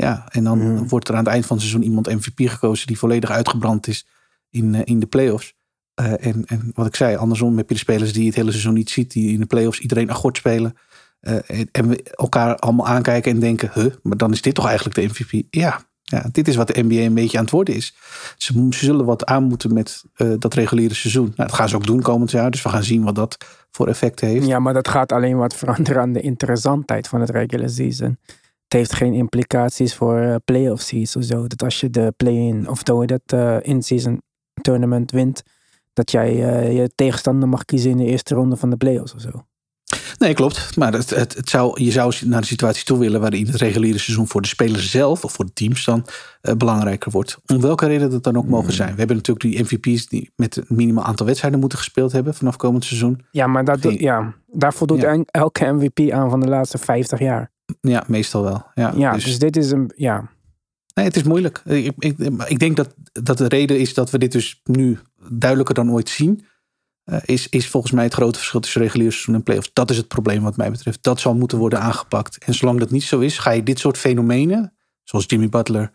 Ja, 0.00 0.24
en 0.28 0.44
dan 0.44 0.58
Mm. 0.58 0.88
wordt 0.88 1.08
er 1.08 1.14
aan 1.14 1.24
het 1.24 1.32
eind 1.32 1.46
van 1.46 1.56
het 1.56 1.66
seizoen 1.66 1.88
iemand 1.88 2.06
MVP 2.06 2.48
gekozen 2.50 2.86
die 2.86 2.98
volledig 2.98 3.30
uitgebrand 3.30 3.86
is 3.86 4.06
in, 4.50 4.74
uh, 4.74 4.80
in 4.84 5.00
de 5.00 5.06
playoffs. 5.06 5.54
Uh, 6.00 6.26
en, 6.26 6.44
en 6.46 6.70
wat 6.74 6.86
ik 6.86 6.96
zei, 6.96 7.16
andersom 7.16 7.56
heb 7.56 7.68
je 7.68 7.74
de 7.74 7.80
spelers 7.80 8.12
die 8.12 8.26
het 8.26 8.34
hele 8.34 8.50
seizoen 8.50 8.74
niet 8.74 8.90
ziet, 8.90 9.12
die 9.12 9.32
in 9.32 9.40
de 9.40 9.46
playoffs 9.46 9.78
iedereen 9.78 10.10
akkoord 10.10 10.36
spelen. 10.36 10.76
Uh, 11.20 11.34
en, 11.46 11.68
en 11.72 11.88
we 11.88 12.02
elkaar 12.02 12.56
allemaal 12.56 12.86
aankijken 12.86 13.32
en 13.32 13.40
denken, 13.40 13.70
huh, 13.74 13.94
maar 14.02 14.16
dan 14.16 14.32
is 14.32 14.42
dit 14.42 14.54
toch 14.54 14.66
eigenlijk 14.66 14.96
de 14.96 15.06
MVP? 15.06 15.46
Ja, 15.50 15.80
ja, 16.02 16.24
dit 16.32 16.48
is 16.48 16.56
wat 16.56 16.66
de 16.66 16.82
NBA 16.82 16.94
een 16.94 17.14
beetje 17.14 17.38
aan 17.38 17.44
het 17.44 17.52
worden 17.52 17.74
is. 17.74 17.94
Ze, 18.36 18.66
ze 18.70 18.84
zullen 18.84 19.04
wat 19.04 19.24
aan 19.24 19.42
moeten 19.42 19.74
met 19.74 20.04
dat 20.38 20.54
reguliere 20.54 20.94
seizoen. 20.94 21.24
Nou, 21.24 21.48
dat 21.48 21.52
gaan 21.52 21.68
ze 21.68 21.76
ook 21.76 21.86
doen 21.86 22.02
komend 22.02 22.30
jaar. 22.30 22.50
Dus 22.50 22.62
we 22.62 22.68
gaan 22.68 22.82
zien 22.82 23.02
wat 23.02 23.14
dat 23.14 23.36
voor 23.70 23.88
effect 23.88 24.20
heeft. 24.20 24.46
Ja, 24.46 24.58
maar 24.58 24.74
dat 24.74 24.88
gaat 24.88 25.12
alleen 25.12 25.36
wat 25.36 25.54
veranderen 25.54 26.02
aan 26.02 26.12
de 26.12 26.20
interessantheid 26.20 27.08
van 27.08 27.20
het 27.20 27.30
regular 27.30 27.68
season. 27.68 28.18
Het 28.70 28.78
heeft 28.78 28.92
geen 28.92 29.14
implicaties 29.14 29.94
voor 29.94 30.20
uh, 30.20 30.34
playoff 30.44 30.82
seeds 30.82 31.16
of 31.16 31.24
zo. 31.24 31.46
Dat 31.46 31.62
als 31.62 31.80
je 31.80 31.90
de 31.90 32.12
play-in 32.16 32.68
of 32.68 32.82
dat 32.82 33.20
uh, 33.34 33.56
in-season 33.62 34.22
tournament 34.62 35.10
wint, 35.10 35.42
dat 35.92 36.10
jij 36.10 36.32
uh, 36.32 36.76
je 36.76 36.90
tegenstander 36.94 37.48
mag 37.48 37.64
kiezen 37.64 37.90
in 37.90 37.96
de 37.96 38.04
eerste 38.04 38.34
ronde 38.34 38.56
van 38.56 38.70
de 38.70 38.76
playoffs 38.76 39.14
of 39.14 39.20
zo. 39.20 39.44
Nee, 40.18 40.34
klopt. 40.34 40.76
Maar 40.76 40.92
het, 40.92 41.10
het, 41.10 41.36
het 41.36 41.48
zou, 41.48 41.82
je 41.84 41.90
zou 41.90 42.14
naar 42.24 42.40
de 42.40 42.46
situatie 42.46 42.84
toe 42.84 42.98
willen 42.98 43.20
waarin 43.20 43.46
het 43.46 43.54
reguliere 43.54 43.98
seizoen 43.98 44.28
voor 44.28 44.42
de 44.42 44.48
spelers 44.48 44.90
zelf 44.90 45.24
of 45.24 45.32
voor 45.32 45.44
de 45.44 45.52
teams 45.52 45.84
dan 45.84 46.06
uh, 46.42 46.54
belangrijker 46.54 47.10
wordt. 47.10 47.38
Om 47.46 47.60
welke 47.60 47.86
reden 47.86 48.10
dat 48.10 48.22
dan 48.22 48.36
ook 48.36 48.46
mogen 48.46 48.72
zijn. 48.72 48.92
We 48.92 48.98
hebben 48.98 49.16
natuurlijk 49.16 49.46
die 49.46 49.62
MVP's 49.62 50.06
die 50.06 50.32
met 50.36 50.56
een 50.56 50.64
minimaal 50.68 51.04
aantal 51.04 51.26
wedstrijden 51.26 51.60
moeten 51.60 51.78
gespeeld 51.78 52.12
hebben 52.12 52.34
vanaf 52.34 52.56
komend 52.56 52.84
seizoen. 52.84 53.24
Ja, 53.30 53.46
maar 53.46 53.64
dat, 53.64 53.80
Geen, 53.80 53.98
ja, 53.98 54.34
daar 54.46 54.74
voldoet 54.74 55.00
ja. 55.00 55.22
elke 55.24 55.72
MVP 55.72 56.10
aan 56.10 56.30
van 56.30 56.40
de 56.40 56.48
laatste 56.48 56.78
50 56.78 57.18
jaar. 57.18 57.50
Ja, 57.80 58.04
meestal 58.06 58.42
wel. 58.42 58.66
Ja, 58.74 58.92
ja 58.96 59.12
dus, 59.12 59.24
dus 59.24 59.38
dit 59.38 59.56
is 59.56 59.70
een. 59.70 59.92
Ja. 59.96 60.30
Nee, 60.94 61.04
het 61.04 61.16
is 61.16 61.22
moeilijk. 61.22 61.62
Ik, 61.64 61.94
ik, 61.98 62.18
ik 62.46 62.58
denk 62.58 62.76
dat, 62.76 62.94
dat 63.12 63.38
de 63.38 63.48
reden 63.48 63.78
is 63.78 63.94
dat 63.94 64.10
we 64.10 64.18
dit 64.18 64.32
dus 64.32 64.60
nu 64.64 64.98
duidelijker 65.28 65.74
dan 65.74 65.90
ooit 65.90 66.08
zien. 66.08 66.44
Uh, 67.04 67.18
is, 67.24 67.48
is 67.48 67.68
volgens 67.68 67.92
mij 67.92 68.04
het 68.04 68.14
grote 68.14 68.38
verschil 68.38 68.60
tussen 68.60 68.80
regulier 68.82 69.12
seizoen 69.12 69.34
en 69.34 69.42
playoffs. 69.42 69.70
Dat 69.72 69.90
is 69.90 69.96
het 69.96 70.08
probleem 70.08 70.42
wat 70.42 70.56
mij 70.56 70.70
betreft. 70.70 71.02
Dat 71.02 71.20
zal 71.20 71.34
moeten 71.34 71.58
worden 71.58 71.80
aangepakt. 71.80 72.44
En 72.44 72.54
zolang 72.54 72.78
dat 72.78 72.90
niet 72.90 73.02
zo 73.02 73.18
is, 73.18 73.38
ga 73.38 73.50
je 73.50 73.62
dit 73.62 73.78
soort 73.78 73.98
fenomenen, 73.98 74.72
zoals 75.04 75.24
Jimmy 75.26 75.48
Butler, 75.48 75.90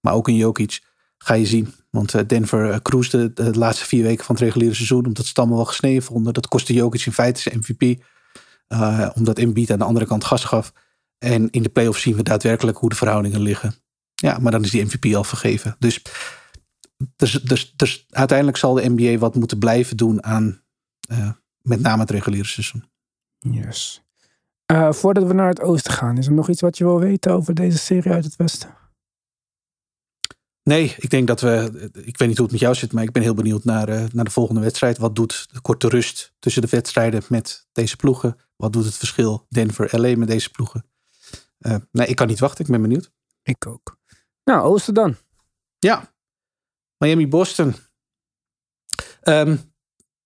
maar 0.00 0.14
ook 0.14 0.28
een 0.28 0.36
Jokic, 0.36 0.80
ga 1.18 1.34
je 1.34 1.46
zien. 1.46 1.74
Want 1.90 2.14
uh, 2.14 2.22
Denver 2.26 2.68
uh, 2.68 2.76
cruisde 2.76 3.32
de, 3.32 3.50
de, 3.50 3.58
laatste 3.58 3.84
vier 3.84 4.02
weken 4.02 4.24
van 4.24 4.34
het 4.34 4.44
reguliere 4.44 4.74
seizoen, 4.74 5.06
omdat 5.06 5.22
ze 5.22 5.28
het 5.28 5.38
allemaal 5.38 5.56
wel 5.56 5.66
gesneden 5.66 6.02
vonden. 6.02 6.34
Dat 6.34 6.48
kostte 6.48 6.72
Jokic 6.72 7.06
in 7.06 7.12
feite 7.12 7.40
zijn 7.40 7.58
MVP, 7.58 8.02
uh, 8.68 9.10
omdat 9.14 9.38
Embiid 9.38 9.70
aan 9.70 9.78
de 9.78 9.84
andere 9.84 10.06
kant 10.06 10.24
gas 10.24 10.44
gaf. 10.44 10.72
En 11.18 11.50
in 11.50 11.62
de 11.62 11.68
playoffs 11.68 12.02
zien 12.02 12.16
we 12.16 12.22
daadwerkelijk 12.22 12.78
hoe 12.78 12.88
de 12.88 12.96
verhoudingen 12.96 13.40
liggen. 13.40 13.74
Ja, 14.14 14.38
maar 14.38 14.52
dan 14.52 14.62
is 14.62 14.70
die 14.70 14.84
MVP 14.84 15.14
al 15.14 15.24
vergeven. 15.24 15.76
Dus, 15.78 16.02
dus, 17.16 17.32
dus, 17.32 17.72
dus 17.76 18.06
uiteindelijk 18.10 18.58
zal 18.58 18.74
de 18.74 18.88
NBA 18.88 19.18
wat 19.18 19.34
moeten 19.34 19.58
blijven 19.58 19.96
doen 19.96 20.24
aan 20.24 20.62
uh, 21.10 21.30
met 21.62 21.80
name 21.80 22.00
het 22.00 22.10
reguliere 22.10 22.48
seizoen. 22.48 22.84
Yes. 23.38 24.04
Uh, 24.72 24.92
voordat 24.92 25.26
we 25.26 25.32
naar 25.32 25.48
het 25.48 25.60
oosten 25.60 25.92
gaan, 25.92 26.18
is 26.18 26.26
er 26.26 26.32
nog 26.32 26.48
iets 26.48 26.60
wat 26.60 26.78
je 26.78 26.84
wil 26.84 27.00
weten 27.00 27.32
over 27.32 27.54
deze 27.54 27.78
serie 27.78 28.12
uit 28.12 28.24
het 28.24 28.36
westen? 28.36 28.74
Nee, 30.62 30.94
ik 30.98 31.10
denk 31.10 31.26
dat 31.26 31.40
we. 31.40 31.70
Ik 31.92 32.18
weet 32.18 32.28
niet 32.28 32.36
hoe 32.36 32.46
het 32.46 32.50
met 32.50 32.60
jou 32.60 32.74
zit, 32.74 32.92
maar 32.92 33.02
ik 33.02 33.12
ben 33.12 33.22
heel 33.22 33.34
benieuwd 33.34 33.64
naar, 33.64 33.88
uh, 33.88 34.04
naar 34.12 34.24
de 34.24 34.30
volgende 34.30 34.60
wedstrijd. 34.60 34.98
Wat 34.98 35.14
doet 35.14 35.48
de 35.52 35.60
korte 35.60 35.88
rust 35.88 36.34
tussen 36.38 36.62
de 36.62 36.68
wedstrijden 36.68 37.22
met 37.28 37.66
deze 37.72 37.96
ploegen? 37.96 38.36
Wat 38.56 38.72
doet 38.72 38.84
het 38.84 38.96
verschil 38.96 39.46
Denver-LA 39.48 40.16
met 40.16 40.28
deze 40.28 40.50
ploegen? 40.50 40.84
Uh, 41.58 41.76
nee, 41.92 42.06
ik 42.06 42.16
kan 42.16 42.26
niet 42.26 42.38
wachten. 42.38 42.64
Ik 42.64 42.70
ben 42.70 42.82
benieuwd. 42.82 43.10
Ik 43.42 43.66
ook. 43.66 43.98
Nou, 44.44 44.62
Oosten 44.62 44.94
dan. 44.94 45.16
Ja. 45.78 46.14
Miami-Boston. 46.98 47.74
Um, 49.22 49.74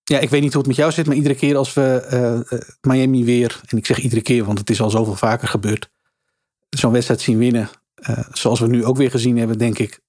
ja, 0.04 0.18
ik 0.18 0.30
weet 0.30 0.40
niet 0.42 0.52
hoe 0.52 0.58
het 0.58 0.68
met 0.70 0.76
jou 0.76 0.92
zit, 0.92 1.06
maar 1.06 1.16
iedere 1.16 1.34
keer 1.34 1.56
als 1.56 1.74
we 1.74 2.08
uh, 2.12 2.58
uh, 2.58 2.66
Miami 2.80 3.24
weer, 3.24 3.60
en 3.66 3.76
ik 3.76 3.86
zeg 3.86 3.98
iedere 3.98 4.22
keer, 4.22 4.44
want 4.44 4.58
het 4.58 4.70
is 4.70 4.80
al 4.80 4.90
zoveel 4.90 5.16
vaker 5.16 5.48
gebeurd, 5.48 5.90
zo'n 6.68 6.92
wedstrijd 6.92 7.20
zien 7.20 7.38
winnen, 7.38 7.68
uh, 8.08 8.18
zoals 8.32 8.60
we 8.60 8.66
nu 8.66 8.84
ook 8.84 8.96
weer 8.96 9.10
gezien 9.10 9.38
hebben, 9.38 9.58
denk 9.58 9.78
ik, 9.78 10.00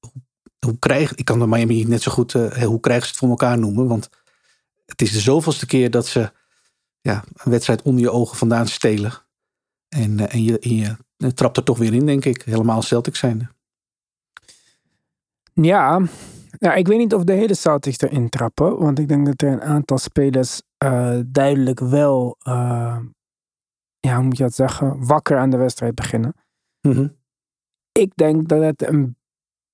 hoe 0.60 0.80
krijg, 0.80 1.16
ik 1.16 1.26
kan 1.26 1.40
de 1.40 1.48
Miami 1.48 1.84
net 1.84 2.02
zo 2.02 2.12
goed, 2.12 2.32
hoe 2.34 2.80
krijgen 2.80 3.06
ze 3.06 3.10
het 3.10 3.20
voor 3.20 3.30
elkaar 3.30 3.60
noemen, 3.60 3.88
want 3.88 4.10
het 4.86 5.02
is 5.02 5.12
de 5.12 5.20
zoveelste 5.20 5.66
keer 5.66 5.92
dat 5.92 6.08
ze 6.08 6.32
ja, 7.02 7.24
een 7.34 7.52
wedstrijd 7.52 7.82
onder 7.82 8.02
je 8.02 8.12
ogen 8.12 8.38
vandaan 8.38 8.68
stelen. 8.68 9.14
En, 9.90 10.30
en, 10.30 10.44
je, 10.44 10.58
je, 10.60 10.76
je 10.76 10.96
trapt 11.36 11.58
er 11.58 11.64
toch 11.64 11.78
weer 11.78 11.94
in, 11.94 12.06
denk 12.06 12.26
ik, 12.26 12.42
helemaal 12.42 12.82
Celtics 12.82 13.20
zijn. 13.20 13.50
Ja, 15.54 16.02
nou, 16.60 16.78
ik 16.78 16.88
weet 16.88 16.98
niet 16.98 17.14
of 17.14 17.24
de 17.24 17.34
hele 17.34 17.54
Celtics 17.54 18.00
erin 18.00 18.30
trappen. 18.30 18.80
Want 18.80 19.00
ik 19.00 19.08
denk 19.08 19.26
dat 19.26 19.42
er 19.42 19.52
een 19.52 19.62
aantal 19.62 19.98
spelers 19.98 20.62
uh, 20.84 21.20
duidelijk 21.26 21.80
wel, 21.80 22.38
uh, 22.48 23.00
ja, 24.00 24.16
hoe 24.16 24.24
moet 24.24 24.38
je 24.38 24.44
dat 24.44 24.54
zeggen, 24.54 25.06
wakker 25.06 25.38
aan 25.38 25.50
de 25.50 25.58
wedstrijd 25.58 25.96
beginnen. 25.96 26.34
Mm 26.82 26.92
-hmm. 26.92 27.18
Ik 27.92 28.16
denk 28.16 28.48
dat 28.48 28.62
het 28.62 28.88
een 28.88 29.16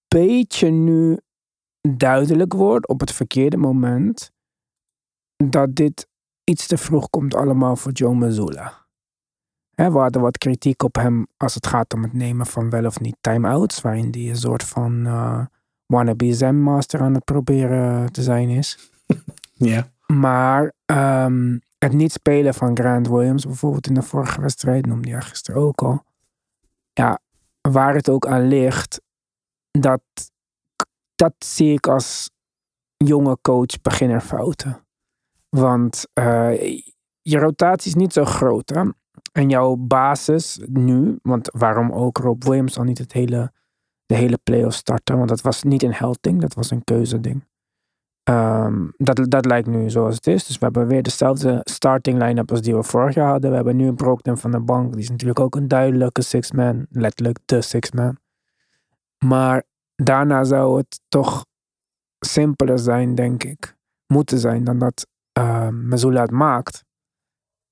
beetje 0.07 0.69
nu 0.69 1.19
duidelijk 1.81 2.53
wordt 2.53 2.87
op 2.87 2.99
het 2.99 3.11
verkeerde 3.11 3.57
moment. 3.57 4.31
Dat 5.35 5.75
dit 5.75 6.07
iets 6.43 6.67
te 6.67 6.77
vroeg 6.77 7.09
komt 7.09 7.35
allemaal 7.35 7.75
voor 7.75 7.91
Joe 7.91 8.15
Mazzulla. 8.15 8.86
He, 9.77 9.91
we 9.91 9.97
hadden 9.97 10.21
wat 10.21 10.37
kritiek 10.37 10.83
op 10.83 10.95
hem 10.95 11.27
als 11.37 11.53
het 11.53 11.67
gaat 11.67 11.93
om 11.93 12.03
het 12.03 12.13
nemen 12.13 12.45
van 12.45 12.69
wel 12.69 12.85
of 12.85 12.99
niet 12.99 13.17
time-outs. 13.21 13.81
Waarin 13.81 14.11
die 14.11 14.29
een 14.29 14.35
soort 14.35 14.63
van... 14.63 15.05
Uh, 15.05 15.45
wannabe 15.87 16.33
Zen 16.33 16.61
Master 16.61 17.01
aan 17.01 17.13
het 17.13 17.23
proberen 17.23 18.11
te 18.11 18.23
zijn 18.23 18.49
is. 18.49 18.77
Ja. 19.59 19.89
Maar 20.07 20.73
um, 20.85 21.61
het 21.77 21.93
niet 21.93 22.11
spelen 22.11 22.53
van 22.53 22.77
Grant 22.77 23.07
Williams, 23.07 23.45
bijvoorbeeld 23.45 23.87
in 23.87 23.93
de 23.93 24.01
vorige 24.01 24.41
wedstrijd, 24.41 24.85
noemde 24.85 25.09
je 25.09 25.21
gisteren 25.21 25.61
ook 25.61 25.81
al. 25.81 26.03
Ja, 26.93 27.19
waar 27.61 27.93
het 27.95 28.09
ook 28.09 28.27
aan 28.27 28.47
ligt, 28.47 29.01
dat, 29.71 30.01
dat 31.15 31.33
zie 31.39 31.73
ik 31.73 31.87
als 31.87 32.29
jonge 32.97 33.37
coach 33.41 33.81
beginnerfouten. 33.81 34.85
Want 35.49 36.07
uh, 36.13 36.61
je 37.21 37.37
rotatie 37.37 37.89
is 37.89 37.95
niet 37.95 38.13
zo 38.13 38.25
groot. 38.25 38.69
Hè? 38.69 38.83
En 39.31 39.49
jouw 39.49 39.75
basis 39.75 40.59
nu, 40.65 41.19
want 41.21 41.49
waarom 41.51 41.91
ook 41.91 42.17
Rob 42.17 42.43
Williams 42.43 42.77
al 42.77 42.83
niet 42.83 42.97
het 42.97 43.13
hele, 43.13 43.51
de 44.05 44.15
hele 44.15 44.39
playoff 44.43 44.75
starten? 44.75 45.17
Want 45.17 45.29
dat 45.29 45.41
was 45.41 45.63
niet 45.63 45.83
een 45.83 45.93
helding, 45.93 46.41
dat 46.41 46.53
was 46.53 46.71
een 46.71 46.83
keuzeding. 46.83 47.43
Ehm, 48.27 48.87
dat, 48.97 49.25
dat 49.29 49.45
lijkt 49.45 49.67
nu 49.67 49.89
zoals 49.89 50.15
het 50.15 50.27
is. 50.27 50.45
Dus 50.45 50.57
we 50.57 50.65
hebben 50.65 50.87
weer 50.87 51.03
dezelfde 51.03 51.59
starting 51.63 52.21
line-up 52.21 52.51
als 52.51 52.61
die 52.61 52.75
we 52.75 52.83
vorig 52.83 53.15
jaar 53.15 53.29
hadden. 53.29 53.49
We 53.49 53.55
hebben 53.55 53.75
nu 53.75 53.87
een 53.87 53.95
Brogdon 53.95 54.37
van 54.37 54.51
de 54.51 54.59
bank. 54.59 54.91
Die 54.91 55.01
is 55.01 55.09
natuurlijk 55.09 55.39
ook 55.39 55.55
een 55.55 55.67
duidelijke 55.67 56.21
six-man. 56.21 56.85
Letterlijk 56.89 57.39
de 57.45 57.61
six-man. 57.61 58.17
Maar 59.25 59.63
daarna 59.95 60.43
zou 60.43 60.77
het 60.77 61.01
toch 61.07 61.45
simpeler 62.19 62.79
zijn, 62.79 63.15
denk 63.15 63.43
ik. 63.43 63.75
Moeten 64.07 64.39
zijn 64.39 64.63
dan 64.63 64.79
dat 64.79 65.07
uh, 65.39 65.67
Missoula 65.69 66.21
het 66.21 66.31
maakt. 66.31 66.83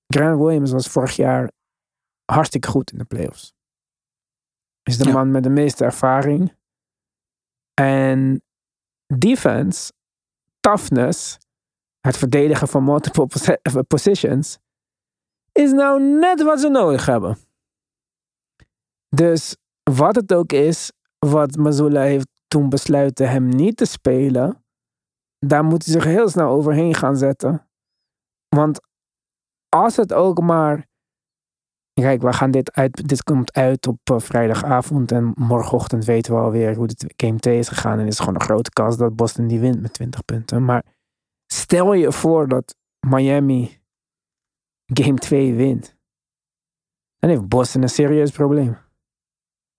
Grant 0.07 0.37
Williams 0.39 0.71
was 0.71 0.87
vorig 0.87 1.15
jaar 1.15 1.51
hartstikke 2.31 2.67
goed 2.67 2.91
in 2.91 2.97
de 2.97 3.05
playoffs. 3.05 3.53
Is 4.83 4.97
de 4.97 5.03
Ja. 5.07 5.11
man 5.13 5.31
met 5.31 5.43
de 5.43 5.49
meeste 5.49 5.83
ervaring. 5.85 6.55
En 7.73 8.41
defense, 9.17 9.93
toughness, 10.59 11.37
het 11.99 12.17
verdedigen 12.17 12.67
van 12.67 12.83
multiple 12.83 13.27
eh, 13.61 13.79
positions, 13.87 14.57
is 15.51 15.71
nou 15.71 16.01
net 16.19 16.43
wat 16.43 16.59
ze 16.59 16.69
nodig 16.69 17.05
hebben. 17.05 17.37
Dus 19.15 19.55
wat 19.83 20.15
het 20.15 20.33
ook 20.33 20.51
is, 20.51 20.91
wat 21.19 21.55
Mazula 21.55 22.01
heeft 22.01 22.27
toen 22.47 22.69
besluiten 22.69 23.29
hem 23.29 23.47
niet 23.49 23.77
te 23.77 23.85
spelen, 23.85 24.65
daar 25.39 25.63
moet 25.63 25.85
hij 25.85 25.93
zich 25.93 26.03
heel 26.03 26.29
snel 26.29 26.49
overheen 26.49 26.93
gaan 26.93 27.17
zetten. 27.17 27.67
Want 28.55 28.79
als 29.75 29.95
het 29.95 30.13
ook 30.13 30.41
maar. 30.41 30.85
Kijk, 31.93 32.21
we 32.21 32.33
gaan 32.33 32.51
dit 32.51 32.73
uit. 32.73 33.07
Dit 33.07 33.23
komt 33.23 33.53
uit 33.53 33.87
op 33.87 33.99
eh, 34.03 34.19
vrijdagavond. 34.19 35.11
En 35.11 35.33
morgenochtend 35.35 36.05
weten 36.05 36.33
we 36.33 36.39
alweer 36.39 36.75
hoe 36.75 36.87
de 36.87 37.13
game 37.17 37.39
2 37.39 37.57
is 37.57 37.67
gegaan. 37.67 37.93
En 37.93 37.99
het 37.99 38.13
is 38.13 38.19
gewoon 38.19 38.35
een 38.35 38.41
grote 38.41 38.69
kans 38.69 38.97
dat 38.97 39.15
Boston 39.15 39.47
die 39.47 39.59
wint 39.59 39.81
met 39.81 39.93
20 39.93 40.25
punten. 40.25 40.65
Maar 40.65 40.83
stel 41.45 41.93
je 41.93 42.11
voor 42.11 42.47
dat 42.47 42.75
Miami 43.07 43.79
game 44.85 45.17
2 45.17 45.53
wint. 45.53 45.95
Dan 47.17 47.29
heeft 47.29 47.47
Boston 47.47 47.81
een 47.81 47.89
serieus 47.89 48.31
probleem. 48.31 48.77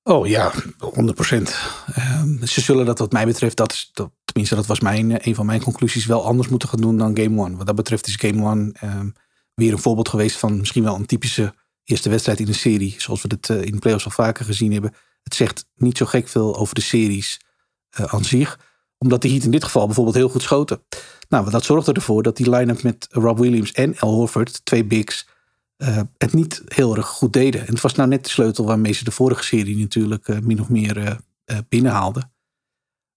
Oh 0.03 0.27
ja, 0.27 0.53
100% 0.79 1.77
Ehm, 1.95 2.45
ze 2.45 2.61
zullen 2.61 2.87
dat 2.87 2.99
wat 2.99 3.13
mij 3.13 3.27
betreft, 3.27 3.57
dat 3.57 3.73
is, 3.73 3.93
tenminste 4.25 4.55
dat 4.55 4.67
was 4.67 4.81
mijn, 4.81 5.11
eh, 5.11 5.27
een 5.27 5.35
van 5.35 5.47
mijn 5.47 5.63
conclusies, 5.63 6.07
wel 6.07 6.25
anders 6.25 6.49
moeten 6.49 6.69
gaan 6.69 6.81
doen 6.81 6.97
dan 6.97 7.17
Game 7.19 7.43
1. 7.45 7.57
Wat 7.57 7.67
dat 7.67 7.77
betreft 7.77 8.07
is 8.07 8.17
Game 8.17 8.51
1 8.51 8.73
ehm, 8.73 9.11
weer 9.57 9.73
een 9.73 9.79
voorbeeld 9.79 10.09
geweest 10.09 10.37
van 10.37 10.57
misschien 10.57 10.83
wel 10.83 10.95
een 10.95 11.07
typische 11.07 11.55
eerste 11.85 12.09
wedstrijd 12.09 12.41
in 12.41 12.49
een 12.49 12.55
serie. 12.55 12.95
Zoals 12.99 13.23
we 13.23 13.29
dit 13.29 13.51
eh, 13.51 13.63
in 13.63 13.73
de 13.73 13.79
playoffs 13.79 14.05
al 14.05 14.11
vaker 14.11 14.45
gezien 14.45 14.73
hebben. 14.73 14.95
Het 15.23 15.35
zegt 15.35 15.67
niet 15.75 15.97
zo 15.97 16.07
gek 16.07 16.29
veel 16.29 16.57
over 16.57 16.75
de 16.75 16.81
series 16.81 17.41
eh, 17.89 18.05
aan 18.05 18.25
zich. 18.25 18.59
Omdat 18.99 19.23
de 19.23 19.29
Heat 19.29 19.43
in 19.43 19.51
dit 19.51 19.65
geval 19.65 19.87
bijvoorbeeld 19.87 20.17
heel 20.17 20.29
goed 20.29 20.43
schoten. 20.43 20.83
Nou, 21.29 21.51
dat 21.51 21.65
zorgde 21.65 21.93
ervoor 21.93 22.23
dat 22.23 22.37
die 22.37 22.51
line-up 22.51 22.83
met 22.83 23.07
Rob 23.11 23.39
Williams 23.39 23.73
en 23.73 23.99
Al 23.99 24.13
Horford, 24.15 24.65
twee 24.65 24.85
bigs, 24.85 25.29
eh, 25.77 26.01
het 26.19 26.33
niet 26.33 26.63
heel 26.67 26.97
erg 26.97 27.07
goed 27.07 27.33
deden. 27.33 27.61
En 27.61 27.73
het 27.73 27.81
was 27.81 27.95
nou 27.95 28.09
net 28.09 28.25
de 28.25 28.31
sleutel 28.31 28.65
waarmee 28.65 28.93
ze 28.93 29.05
de 29.05 29.11
vorige 29.11 29.45
serie 29.45 29.77
natuurlijk 29.77 30.43
min 30.43 30.61
of 30.61 30.69
meer 30.69 31.21
binnenhaalden. 31.69 32.33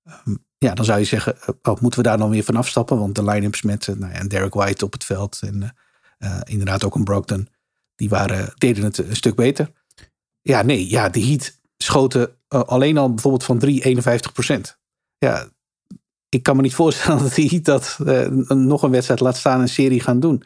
Ehm, 0.03 0.35
ja, 0.57 0.73
dan 0.73 0.85
zou 0.85 0.99
je 0.99 1.05
zeggen, 1.05 1.37
oh, 1.61 1.81
moeten 1.81 1.99
we 1.99 2.07
daar 2.07 2.17
dan 2.17 2.29
weer 2.29 2.43
van 2.43 2.55
afstappen? 2.55 2.99
Want 2.99 3.15
de 3.15 3.23
line-ups 3.23 3.61
met 3.61 3.87
nou 3.97 4.13
ja, 4.13 4.23
Derek 4.23 4.53
White 4.53 4.85
op 4.85 4.93
het 4.93 5.03
veld 5.03 5.39
en 5.41 5.73
eh, 6.19 6.39
inderdaad 6.43 6.83
ook 6.83 6.95
een 6.95 7.03
Brogdon, 7.03 7.47
die 7.95 8.09
waren, 8.09 8.53
deden 8.57 8.83
het 8.83 8.97
een 8.97 9.15
stuk 9.15 9.35
beter. 9.35 9.71
Ja, 10.41 10.61
nee, 10.61 10.89
ja, 10.89 11.09
de 11.09 11.25
Heat 11.25 11.59
schoten 11.77 12.35
eh, 12.47 12.61
alleen 12.61 12.97
al 12.97 13.09
bijvoorbeeld 13.13 13.43
van 13.43 13.59
3, 13.59 13.83
51 13.83 14.31
procent. 14.31 14.79
Ja, 15.17 15.47
ik 16.29 16.43
kan 16.43 16.55
me 16.55 16.61
niet 16.61 16.73
voorstellen 16.73 17.21
dat 17.23 17.33
de 17.33 17.47
Heat 17.47 17.65
dat 17.65 17.99
eh, 18.05 18.27
nog 18.55 18.83
een 18.83 18.91
wedstrijd 18.91 19.19
laat 19.19 19.37
staan 19.37 19.61
een 19.61 19.69
serie 19.69 19.99
gaan 19.99 20.19
doen. 20.19 20.43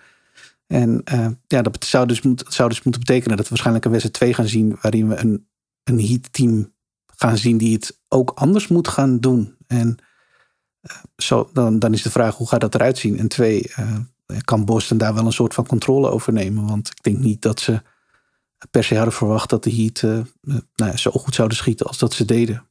En 0.68 1.04
ja, 1.48 1.62
dat 1.62 1.86
zou 1.86 2.08
dus, 2.08 2.22
zou 2.48 2.70
dus 2.70 2.84
moeten 2.84 3.02
betekenen 3.02 3.36
dat 3.38 3.46
we 3.46 3.50
waarschijnlijk 3.50 3.86
een 3.86 3.92
wedstrijd 3.92 4.18
2 4.18 4.34
gaan 4.34 4.48
zien. 4.48 4.78
waarin 4.82 5.08
we 5.08 5.16
een, 5.16 5.48
een 5.84 6.00
Heat-team 6.00 6.74
gaan 7.06 7.38
zien 7.38 7.58
die 7.58 7.74
het 7.74 8.00
ook 8.08 8.32
anders 8.36 8.68
moet 8.68 8.88
gaan 8.88 9.20
doen. 9.20 9.56
En 9.68 9.98
zo, 11.18 11.50
dan, 11.54 11.80
dan 11.80 11.94
is 11.94 12.02
de 12.02 12.12
vraag 12.12 12.36
hoe 12.36 12.48
gaat 12.48 12.62
dat 12.62 12.76
eruit 12.76 12.98
zien? 12.98 13.20
En 13.20 13.28
twee, 13.28 13.72
kan 14.42 14.66
Boston 14.66 14.98
daar 14.98 15.14
wel 15.14 15.26
een 15.26 15.34
soort 15.34 15.54
van 15.54 15.66
controle 15.66 16.10
over 16.10 16.34
nemen? 16.34 16.68
Want 16.68 16.88
ik 16.90 17.04
denk 17.04 17.18
niet 17.18 17.42
dat 17.42 17.60
ze 17.60 17.82
per 18.72 18.84
se 18.84 18.96
hadden 18.96 19.14
verwacht 19.14 19.50
dat 19.50 19.64
de 19.64 19.74
Heat 19.76 20.02
eh, 20.04 20.18
eh, 20.18 20.26
nou 20.76 20.92
ja, 20.92 20.98
zo 20.98 21.12
goed 21.12 21.36
zouden 21.36 21.58
schieten 21.58 21.86
als 21.86 21.98
dat 21.98 22.14
ze 22.14 22.26
deden. 22.26 22.68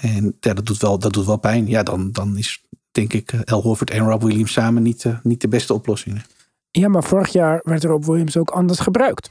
En 0.00 0.36
ja, 0.40 0.54
dat 0.54 0.66
doet 0.66 0.80
wel, 0.80 0.98
dat 0.98 1.12
doet 1.12 1.26
wel 1.26 1.36
pijn. 1.36 1.66
Ja, 1.66 1.82
dan, 1.82 2.12
dan 2.12 2.38
is 2.38 2.66
denk 2.96 3.12
ik 3.12 3.32
eh, 3.32 3.40
Al 3.54 3.62
Horford 3.62 3.90
en 3.90 4.08
Rob 4.08 4.22
Williams 4.22 4.52
samen 4.52 4.82
niet, 4.82 5.04
eh, 5.04 5.18
niet 5.22 5.40
de 5.40 5.48
beste 5.48 5.74
oplossing. 5.74 6.22
Ja, 6.70 6.88
maar 6.88 7.04
vorig 7.04 7.28
jaar 7.28 7.60
werd 7.62 7.84
Rob 7.84 8.04
Williams 8.04 8.36
ook 8.36 8.50
anders 8.50 8.78
gebruikt. 8.78 9.30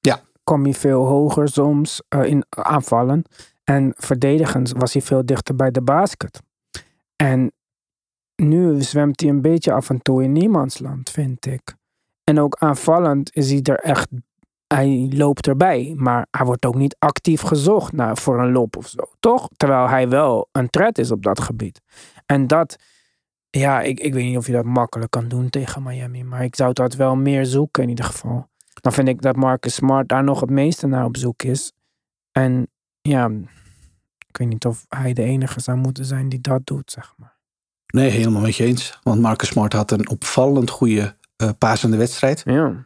Ja. 0.00 0.20
Kwam 0.44 0.62
hij 0.62 0.74
veel 0.74 1.06
hoger 1.06 1.48
soms 1.48 2.02
eh, 2.08 2.24
in 2.24 2.44
aanvallen. 2.48 3.24
En 3.64 3.92
verdedigend 3.96 4.72
was 4.76 4.92
hij 4.92 5.02
veel 5.02 5.26
dichter 5.26 5.56
bij 5.56 5.70
de 5.70 5.82
basket. 5.82 6.42
En 7.16 7.52
nu 8.36 8.82
zwemt 8.82 9.20
hij 9.20 9.30
een 9.30 9.42
beetje 9.42 9.72
af 9.72 9.90
en 9.90 10.02
toe 10.02 10.22
in 10.22 10.32
niemandsland, 10.32 11.10
vind 11.10 11.46
ik. 11.46 11.74
En 12.24 12.40
ook 12.40 12.56
aanvallend 12.58 13.34
is 13.34 13.50
hij 13.50 13.62
er 13.62 13.78
echt. 13.78 14.08
Hij 14.66 15.10
loopt 15.12 15.46
erbij, 15.46 15.92
maar 15.96 16.26
hij 16.30 16.46
wordt 16.46 16.66
ook 16.66 16.74
niet 16.74 16.96
actief 16.98 17.40
gezocht 17.40 17.92
naar, 17.92 18.16
voor 18.16 18.40
een 18.40 18.52
loop 18.52 18.76
of 18.76 18.88
zo, 18.88 19.02
toch? 19.20 19.48
Terwijl 19.56 19.88
hij 19.88 20.08
wel 20.08 20.48
een 20.52 20.70
threat 20.70 20.98
is 20.98 21.10
op 21.10 21.22
dat 21.22 21.40
gebied. 21.40 21.80
En 22.26 22.46
dat, 22.46 22.76
ja, 23.50 23.80
ik, 23.80 24.00
ik 24.00 24.14
weet 24.14 24.24
niet 24.24 24.36
of 24.36 24.46
je 24.46 24.52
dat 24.52 24.64
makkelijk 24.64 25.10
kan 25.10 25.28
doen 25.28 25.50
tegen 25.50 25.82
Miami. 25.82 26.24
Maar 26.24 26.44
ik 26.44 26.56
zou 26.56 26.72
dat 26.72 26.94
wel 26.94 27.16
meer 27.16 27.46
zoeken 27.46 27.82
in 27.82 27.88
ieder 27.88 28.04
geval. 28.04 28.48
Dan 28.80 28.92
vind 28.92 29.08
ik 29.08 29.22
dat 29.22 29.36
Marcus 29.36 29.74
Smart 29.74 30.08
daar 30.08 30.24
nog 30.24 30.40
het 30.40 30.50
meeste 30.50 30.86
naar 30.86 31.04
op 31.04 31.16
zoek 31.16 31.42
is. 31.42 31.72
En 32.32 32.68
ja, 33.00 33.30
ik 34.28 34.36
weet 34.36 34.48
niet 34.48 34.66
of 34.66 34.84
hij 34.88 35.12
de 35.12 35.22
enige 35.22 35.60
zou 35.60 35.78
moeten 35.78 36.04
zijn 36.04 36.28
die 36.28 36.40
dat 36.40 36.66
doet, 36.66 36.90
zeg 36.90 37.14
maar. 37.16 37.35
Nee, 37.86 38.10
helemaal 38.10 38.40
met 38.42 38.56
je 38.56 38.64
eens. 38.64 38.98
Want 39.02 39.20
Marcus 39.20 39.48
Smart 39.48 39.72
had 39.72 39.90
een 39.90 40.08
opvallend 40.08 40.70
goede 40.70 41.14
eh 41.36 41.48
pasende 41.58 41.96
wedstrijd. 41.96 42.42
Ja. 42.44 42.84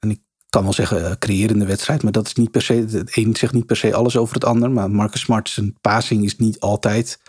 Ik 0.00 0.20
kan 0.60 0.62
wel 0.62 0.72
zeggen, 0.72 1.04
eh, 1.06 1.12
creërende 1.18 1.66
wedstrijd. 1.66 2.02
Maar 2.02 2.12
dat 2.12 2.26
is 2.26 2.34
niet 2.34 2.50
per 2.50 2.62
se. 2.62 2.74
Het 2.90 3.16
een 3.16 3.36
zegt 3.36 3.52
niet 3.52 3.66
per 3.66 3.76
se 3.76 3.94
alles 3.94 4.16
over 4.16 4.34
het 4.34 4.44
ander. 4.44 4.70
Maar 4.70 4.90
Marcus 4.90 5.20
Smart, 5.20 5.48
zijn 5.48 5.76
passing 5.80 6.24
is 6.24 6.36
niet 6.36 6.60
altijd. 6.60 7.20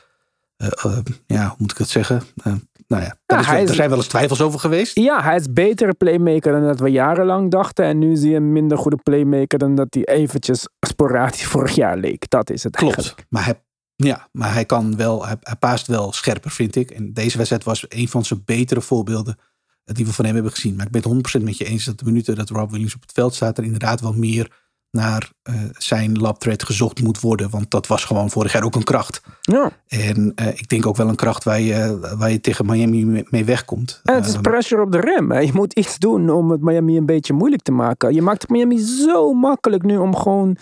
eh, 0.57 0.67
eh, 0.83 0.97
ja, 1.27 1.47
hoe 1.47 1.55
moet 1.57 1.71
ik 1.71 1.77
het 1.77 1.89
zeggen? 1.89 2.21
Eh, 2.43 2.53
nou 2.87 3.03
ja, 3.03 3.17
daar 3.25 3.39
is 3.39 3.45
wel- 3.45 3.53
hij 3.55 3.63
is- 3.63 3.69
er 3.69 3.75
zijn 3.75 3.89
wel 3.89 3.97
eens 3.97 4.07
twijfels 4.07 4.41
over 4.41 4.59
geweest. 4.59 4.95
ja, 4.99 5.23
hij 5.23 5.35
is 5.35 5.53
betere 5.53 5.93
playmaker 5.93 6.51
dan 6.51 6.63
dat 6.63 6.79
we 6.79 6.89
jarenlang 6.89 7.51
dachten. 7.51 7.85
En 7.85 7.99
nu 7.99 8.15
zie 8.15 8.29
je 8.29 8.35
een 8.35 8.51
minder 8.51 8.77
goede 8.77 8.97
playmaker 9.03 9.59
dan 9.59 9.75
dat 9.75 9.87
hij 9.89 10.03
eventjes 10.03 10.67
sporadisch 10.79 11.45
vorig 11.53 11.75
jaar 11.75 11.97
leek. 11.97 12.29
Dat 12.29 12.49
is 12.49 12.63
het 12.63 12.75
Klopt. 12.75 12.95
eigenlijk. 12.95 13.27
Maar 13.29 13.43
hij, 13.45 13.61
ja, 13.95 14.27
maar 14.31 14.53
hij 14.53 14.65
kan 14.65 14.95
wel, 14.95 15.25
hij, 15.25 15.35
hij 15.39 15.55
paast 15.55 15.87
wel 15.87 16.11
scherper, 16.11 16.51
vind 16.51 16.75
ik. 16.75 16.91
En 16.91 17.13
deze 17.13 17.37
wedstrijd 17.37 17.63
was 17.63 17.85
een 17.89 18.07
van 18.07 18.25
zijn 18.25 18.41
betere 18.45 18.81
voorbeelden 18.81 19.37
eh, 19.83 19.95
die 19.95 20.05
we 20.05 20.13
van 20.13 20.25
hem 20.25 20.33
hebben 20.33 20.51
gezien. 20.51 20.75
Maar 20.75 20.85
ik 20.85 20.91
ben 20.91 21.11
het 21.11 21.39
100% 21.39 21.43
met 21.43 21.57
je 21.57 21.65
eens 21.65 21.85
dat 21.85 21.99
de 21.99 22.05
minuten 22.05 22.35
dat 22.35 22.49
Rob 22.49 22.71
Williams 22.71 22.95
op 22.95 23.01
het 23.01 23.11
veld 23.11 23.35
staat, 23.35 23.57
er 23.57 23.63
inderdaad 23.63 24.01
wel 24.01 24.13
meer 24.13 24.63
naar 24.91 25.31
eh, 25.41 25.55
zijn 25.77 26.17
lab 26.17 26.39
threat 26.39 26.63
gezocht 26.63 27.01
moet 27.01 27.19
worden. 27.19 27.49
Want 27.49 27.71
dat 27.71 27.87
was 27.87 28.03
gewoon 28.03 28.29
vorig 28.29 28.51
jaar 28.51 28.63
ook 28.63 28.75
een 28.75 28.83
kracht. 28.83 29.21
Ja. 29.41 29.71
En 29.87 30.31
eh, 30.35 30.47
ik 30.47 30.69
denk 30.69 30.85
ook 30.85 30.95
wel 30.95 31.09
een 31.09 31.15
kracht 31.15 31.43
waar 31.43 31.59
je, 31.59 31.99
waar 32.17 32.31
je 32.31 32.41
tegen 32.41 32.65
Miami 32.65 33.25
mee, 33.29 33.45
wegkomt. 33.45 34.01
En 34.03 34.15
het 34.15 34.25
is 34.25 34.33
Ehm, 34.33 34.41
pressure 34.41 34.81
op 34.81 34.91
de 34.91 34.99
rem. 34.99 35.31
Hè. 35.31 35.39
Je 35.39 35.53
moet 35.53 35.73
iets 35.73 35.97
doen 35.97 36.29
om 36.29 36.51
het 36.51 36.61
Miami 36.61 36.97
een 36.97 37.05
beetje 37.05 37.33
moeilijk 37.33 37.61
te 37.61 37.71
maken. 37.71 38.13
Je 38.13 38.21
maakt 38.21 38.41
het 38.41 38.51
Miami 38.51 38.77
zo 38.79 39.33
makkelijk 39.33 39.83
nu 39.83 39.97
om 39.97 40.15
gewoon 40.15 40.57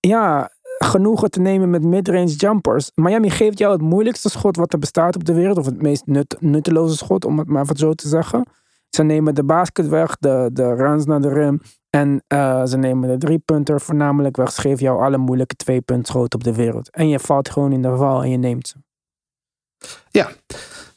ja, 0.00 0.50
genoegen 0.78 1.30
te 1.30 1.40
nemen 1.40 1.70
met 1.70 1.82
midrange 1.82 2.34
jumpers. 2.36 2.90
Miami 2.94 3.30
geeft 3.30 3.58
jou 3.58 3.72
het 3.72 3.82
moeilijkste 3.82 4.28
schot 4.28 4.56
wat 4.56 4.72
er 4.72 4.78
bestaat 4.78 5.16
op 5.16 5.24
de 5.24 5.34
wereld. 5.34 5.58
Of 5.58 5.66
het 5.66 5.82
meest 5.82 6.06
nut, 6.06 6.36
nutteloze 6.40 6.96
schot, 6.96 7.24
om 7.24 7.38
het 7.38 7.48
maar 7.48 7.66
zo 7.74 7.92
te 7.92 8.08
zeggen. 8.08 8.46
Ze 8.88 9.02
nemen 9.02 9.34
de 9.34 9.44
basket 9.44 9.88
weg, 9.88 10.16
de, 10.16 10.50
de 10.52 10.74
runs 10.74 11.04
naar 11.04 11.20
de 11.20 11.32
rim. 11.32 11.60
En 11.90 12.24
eh, 12.26 12.64
ze 12.64 12.76
nemen 12.76 13.08
de 13.08 13.18
driepunter 13.18 13.80
voornamelijk 13.80 14.36
weg. 14.36 14.52
Ze 14.52 14.60
geven 14.60 14.84
jou 14.84 15.02
alle 15.02 15.18
moeilijke 15.18 15.54
twee-puntschoten 15.54 16.38
op 16.38 16.44
de 16.44 16.54
wereld. 16.54 16.90
En 16.90 17.08
je 17.08 17.18
valt 17.18 17.50
gewoon 17.50 17.72
in 17.72 17.82
de 17.82 17.96
val 17.96 18.22
en 18.22 18.30
je 18.30 18.36
neemt 18.36 18.68
ze. 18.68 18.76
Ja, 20.10 20.28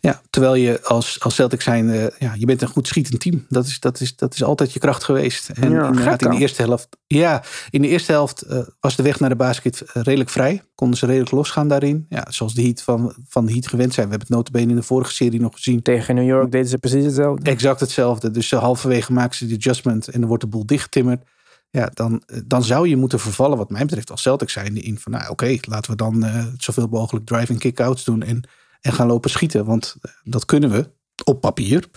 Ja, 0.08 0.22
terwijl 0.30 0.56
je 0.56 0.84
als, 0.84 1.20
als 1.20 1.36
Celtic 1.36 1.62
zijn, 1.62 2.12
ja, 2.20 2.34
je 2.38 2.46
bent 2.46 2.62
een 2.62 2.68
goed 2.68 2.88
schietend 2.88 3.20
team. 3.20 3.46
Dat 3.50 3.66
is, 3.66 3.80
dat 3.80 4.00
is, 4.00 4.16
dat 4.16 4.34
is 4.34 4.44
altijd 4.44 4.74
je 4.74 4.80
kracht 4.80 5.04
geweest. 5.04 5.50
En 5.50 5.72
Ja, 5.72 5.88
inderdaad, 5.88 6.22
in 6.22 6.30
de 6.30 6.38
eerste 6.38 6.62
helft, 6.62 6.88
ja, 7.08 7.44
in 7.70 7.82
de 7.82 7.88
eerste 7.88 8.12
helft 8.12 8.42
eh, 8.42 8.60
was 8.80 8.96
de 8.96 9.04
weg 9.04 9.20
naar 9.20 9.30
de 9.30 9.36
basket 9.36 9.82
eh, 9.82 10.04
redelijk 10.04 10.30
vrij. 10.30 10.62
Konden 10.76 10.98
ze 10.98 11.06
redelijk 11.06 11.32
losgaan 11.32 11.68
daarin. 11.68 12.06
Ja, 12.10 12.26
zoals 12.30 12.54
de 12.54 12.62
Heat 12.62 12.82
van, 12.82 13.16
van 13.28 13.46
de 13.46 13.52
Heat 13.52 13.68
gewend 13.68 13.94
zijn. 13.94 14.06
We 14.06 14.12
hebben 14.12 14.28
het 14.28 14.38
notabene 14.38 14.70
in 14.72 14.76
de 14.76 14.84
vorige 14.84 15.14
serie 15.14 15.40
nog 15.40 15.54
gezien. 15.54 15.82
Tegen 15.82 16.16
New 16.16 16.26
York 16.26 16.52
deden 16.52 16.68
ze 16.68 16.78
precies 16.78 17.06
hetzelfde. 17.06 17.50
Exact 17.50 17.80
hetzelfde. 17.80 18.32
Dus 18.32 18.52
eh, 18.52 18.60
halverwege 18.60 19.14
maken 19.14 19.36
ze 19.36 19.48
de 19.48 19.56
adjustment 19.56 20.08
en 20.08 20.20
dan 20.20 20.28
wordt 20.28 20.44
de 20.44 20.50
boel 20.50 20.66
dichtgetimmerd. 20.66 21.24
Ja, 21.70 21.90
dan, 21.94 22.24
dan 22.46 22.64
zou 22.64 22.88
je 22.88 22.98
moeten 22.98 23.20
vervallen, 23.20 23.58
wat 23.58 23.70
mij 23.70 23.86
betreft, 23.86 24.12
als 24.12 24.22
Celtic 24.22 24.50
zijn. 24.50 24.84
In 24.84 25.00
van, 25.00 25.12
nou 25.12 25.30
oké, 25.30 25.58
laten 25.62 25.92
we 25.92 25.98
dan 25.98 26.26
zoveel 26.58 26.88
mogelijk 26.88 27.26
driving 27.26 27.60
kick-outs 27.60 28.04
doen 28.04 28.22
en, 28.24 28.44
en 28.82 28.94
gaan 28.94 29.08
lopen 29.08 29.30
schieten. 29.30 29.66
Want 29.66 29.96
eh, 30.02 30.12
dat 30.24 30.46
kunnen 30.46 30.70
we 30.70 30.92
op 31.24 31.42
papier. 31.42 31.90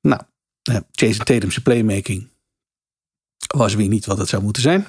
Nou, 0.00 0.22
eh, 0.62 0.76
Jason 0.90 1.24
Tatum's 1.24 1.58
playmaking 1.58 2.28
was 3.54 3.74
weer 3.74 3.88
niet 3.88 4.06
wat 4.06 4.18
het 4.18 4.28
zou 4.28 4.42
moeten 4.42 4.62
zijn. 4.62 4.86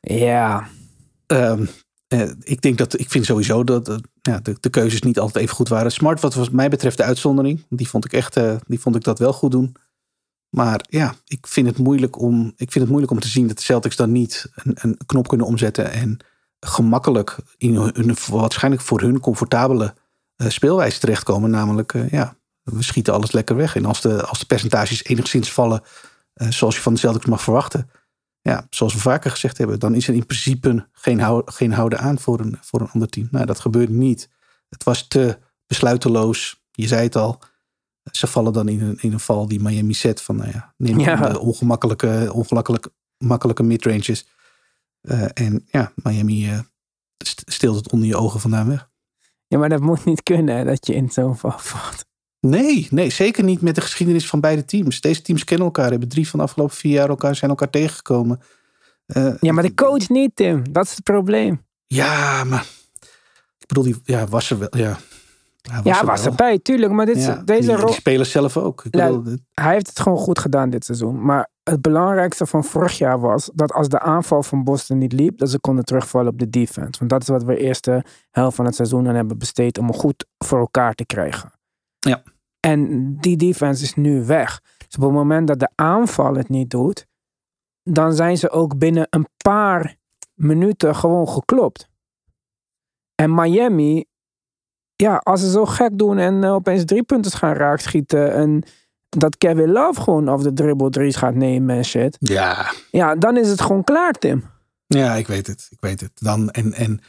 Ja, 0.00 0.68
Ehm, 1.28 1.66
eh, 2.08 2.30
ik 2.40 2.60
denk 2.60 2.78
dat 2.78 2.98
ik 2.98 3.10
vind 3.10 3.24
sowieso 3.24 3.64
dat 3.64 4.00
ja, 4.22 4.38
de, 4.38 4.56
de 4.60 4.70
keuzes 4.70 5.02
niet 5.02 5.18
altijd 5.18 5.44
even 5.44 5.56
goed 5.56 5.68
waren. 5.68 5.92
Smart, 5.92 6.20
wat 6.20 6.34
was 6.34 6.50
mij 6.50 6.68
betreft 6.68 6.96
de 6.96 7.02
uitzondering. 7.02 7.66
Die 7.68 7.88
vond 7.88 8.04
ik 8.04 8.12
echt, 8.12 8.34
die 8.66 8.80
vond 8.80 8.96
ik 8.96 9.04
dat 9.04 9.18
wel 9.18 9.32
goed 9.32 9.50
doen. 9.50 9.76
Maar 10.48 10.84
ja, 10.88 11.14
ik 11.26 11.46
vind 11.46 11.66
het 11.66 11.78
moeilijk 11.78 12.20
om, 12.20 12.46
ik 12.56 12.72
vind 12.72 12.74
het 12.74 12.88
moeilijk 12.88 13.12
om 13.12 13.20
te 13.20 13.28
zien 13.28 13.46
dat 13.46 13.56
de 13.56 13.62
Celtics 13.62 13.96
dan 13.96 14.12
niet 14.12 14.50
een, 14.54 14.76
een 14.80 14.96
knop 15.06 15.28
kunnen 15.28 15.46
omzetten 15.46 15.90
en 15.92 16.18
gemakkelijk 16.60 17.36
in 17.56 17.76
een 17.76 18.16
waarschijnlijk 18.30 18.82
voor 18.82 19.00
hun 19.00 19.20
comfortabele 19.20 19.94
eh, 20.36 20.48
speelwijze 20.48 20.98
terechtkomen. 20.98 21.50
Namelijk, 21.50 21.94
eh, 21.94 22.10
ja, 22.10 22.36
we 22.62 22.82
schieten 22.82 23.14
alles 23.14 23.32
lekker 23.32 23.56
weg. 23.56 23.76
En 23.76 23.84
als 23.84 24.00
de, 24.00 24.24
als 24.24 24.38
de 24.38 24.46
percentages 24.46 25.04
enigszins 25.04 25.52
vallen, 25.52 25.82
eh, 26.32 26.50
zoals 26.50 26.74
je 26.76 26.82
van 26.82 26.92
de 26.94 26.98
Celtics 26.98 27.26
mag 27.26 27.42
verwachten, 27.42 27.90
ja, 28.40 28.66
zoals 28.70 28.94
we 28.94 29.00
vaker 29.00 29.30
gezegd 29.30 29.58
hebben, 29.58 29.78
dan 29.78 29.94
is 29.94 30.08
er 30.08 30.14
in 30.14 30.26
principe 30.26 30.88
geen, 30.92 31.20
hou, 31.20 31.42
geen 31.44 31.72
houden 31.72 31.98
aan 31.98 32.18
voor 32.18 32.40
een, 32.40 32.58
voor 32.60 32.80
een 32.80 32.90
ander 32.90 33.08
team. 33.08 33.28
Nou, 33.30 33.46
dat 33.46 33.60
gebeurt 33.60 33.88
niet. 33.88 34.28
Het 34.68 34.84
was 34.84 35.08
te 35.08 35.38
besluiteloos. 35.66 36.62
Je 36.70 36.86
zei 36.86 37.02
het 37.02 37.16
al. 37.16 37.42
Ze 38.12 38.26
vallen 38.26 38.52
dan 38.52 38.68
in 38.68 38.80
een, 38.80 38.98
in 39.00 39.12
een 39.12 39.20
val 39.20 39.48
die 39.48 39.60
Miami 39.60 39.94
zet. 39.94 40.22
Van, 40.22 40.36
nou 40.36 40.50
ja, 40.50 40.74
neem 40.76 40.98
Ja. 40.98 41.16
dan 41.16 41.32
de 41.32 41.38
ongemakkelijke, 41.38 42.30
ongemakkelijke 42.32 42.92
makkelijke 43.18 43.62
midranges. 43.62 44.26
Eh 45.08 45.24
en 45.34 45.64
ja, 45.70 45.92
Miami 45.94 46.48
eh, 46.50 46.58
st- 47.24 47.42
steelt 47.46 47.76
het 47.76 47.92
onder 47.92 48.08
je 48.08 48.16
ogen 48.16 48.40
vandaan 48.40 48.68
weg. 48.68 48.88
ja, 49.46 49.58
maar 49.58 49.68
dat 49.68 49.80
moet 49.80 50.04
niet 50.04 50.22
kunnen 50.22 50.66
dat 50.66 50.86
je 50.86 50.94
in 50.94 51.10
zo'n 51.10 51.36
val 51.36 51.58
valt. 51.58 52.06
Nee, 52.40 52.86
nee, 52.90 53.10
zeker 53.10 53.44
niet 53.44 53.60
met 53.60 53.74
de 53.74 53.80
geschiedenis 53.80 54.28
van 54.28 54.40
beide 54.40 54.64
teams. 54.64 55.00
Deze 55.00 55.22
teams 55.22 55.44
kennen 55.44 55.66
elkaar, 55.66 55.90
hebben 55.90 56.08
drie 56.08 56.28
van 56.28 56.38
de 56.38 56.44
afgelopen 56.44 56.76
vier 56.76 56.92
jaar 56.92 57.08
elkaar, 57.08 57.34
zijn 57.36 57.50
elkaar 57.50 57.70
tegengekomen. 57.70 58.40
Eh, 59.06 59.34
Ja, 59.40 59.52
maar 59.52 59.62
de 59.62 59.74
coach 59.74 60.08
niet, 60.08 60.30
Tim. 60.36 60.72
Dat 60.72 60.84
is 60.84 60.90
het 60.94 61.02
probleem. 61.02 61.64
Ja, 61.86 62.44
maar 62.44 62.66
ik 63.58 63.66
bedoel, 63.66 63.82
die 63.84 63.96
ja, 64.04 64.26
was 64.26 64.50
er 64.50 64.58
wel. 64.58 64.68
Ja, 64.76 64.98
Hij 65.70 65.80
Ja, 65.84 66.00
er 66.00 66.06
was 66.06 66.20
wel. 66.22 66.30
erbij, 66.30 66.58
tuurlijk. 66.58 66.92
Maar 66.92 67.06
dit, 67.06 67.16
Ja, 67.16 67.42
deze 67.44 67.60
die, 67.68 67.76
rol, 67.76 67.86
die 67.86 67.94
spelers 67.94 68.30
zelf 68.30 68.56
ook. 68.56 68.84
Ik 68.84 68.90
bedoel, 68.90 69.22
hij 69.54 69.72
heeft 69.72 69.86
het 69.88 70.00
gewoon 70.00 70.18
goed 70.18 70.38
gedaan 70.38 70.70
dit 70.70 70.84
seizoen. 70.84 71.24
Maar 71.24 71.50
het 71.68 71.82
belangrijkste 71.82 72.46
van 72.46 72.64
vorig 72.64 72.98
jaar 72.98 73.20
was 73.20 73.50
dat 73.54 73.72
als 73.72 73.88
de 73.88 74.00
aanval 74.00 74.42
van 74.42 74.64
Boston 74.64 74.98
niet 74.98 75.12
liep, 75.12 75.38
dat 75.38 75.50
ze 75.50 75.60
konden 75.60 75.84
terugvallen 75.84 76.32
op 76.32 76.38
de 76.38 76.50
defense. 76.50 76.98
Want 76.98 77.10
dat 77.10 77.22
is 77.22 77.28
wat 77.28 77.42
we 77.42 77.54
de 77.54 77.60
eerste 77.60 78.04
helft 78.30 78.56
van 78.56 78.64
het 78.64 78.74
seizoen 78.74 79.08
aan 79.08 79.14
hebben 79.14 79.38
besteed 79.38 79.78
om 79.78 79.86
het 79.86 79.96
goed 79.96 80.26
voor 80.38 80.58
elkaar 80.58 80.94
te 80.94 81.06
krijgen. 81.06 81.52
Ja. 81.98 82.22
En 82.60 83.14
die 83.16 83.36
defense 83.36 83.82
is 83.82 83.94
nu 83.94 84.24
weg. 84.24 84.60
Dus 84.76 84.96
op 84.96 85.02
het 85.02 85.12
moment 85.12 85.48
dat 85.48 85.58
de 85.58 85.70
aanval 85.74 86.34
het 86.34 86.48
niet 86.48 86.70
doet, 86.70 87.06
dan 87.82 88.12
zijn 88.12 88.36
ze 88.36 88.50
ook 88.50 88.78
binnen 88.78 89.06
een 89.10 89.28
paar 89.36 89.96
minuten 90.34 90.94
gewoon 90.94 91.28
geklopt. 91.28 91.88
En 93.14 93.34
Miami, 93.34 94.04
ja, 94.96 95.16
als 95.16 95.40
ze 95.40 95.50
zo 95.50 95.64
gek 95.64 95.98
doen 95.98 96.18
en 96.18 96.44
eh, 96.44 96.54
opeens 96.54 96.84
drie 96.84 97.02
punten 97.02 97.30
gaan 97.30 97.54
raakschieten 97.54 98.32
en 98.32 98.62
dat 99.08 99.38
Kevin 99.38 99.70
Love 99.70 100.00
gewoon 100.00 100.28
af 100.28 100.42
de 100.42 100.52
dribbel 100.52 100.90
drie's 100.90 101.16
gaat 101.16 101.34
nemen 101.34 101.76
en 101.76 101.84
shit. 101.84 102.16
ja, 102.20 102.72
Ja, 102.90 103.14
dan 103.14 103.36
is 103.36 103.48
het 103.48 103.60
gewoon 103.60 103.84
klaar, 103.84 104.12
Tim. 104.12 104.44
ja, 104.86 105.14
ik 105.14 105.26
weet 105.26 105.46
het. 105.46 105.66
Ik 105.70 105.80
weet 105.80 106.00
het. 106.00 106.10
Dan, 106.14 106.50
en 106.50 106.72
en 106.72 107.00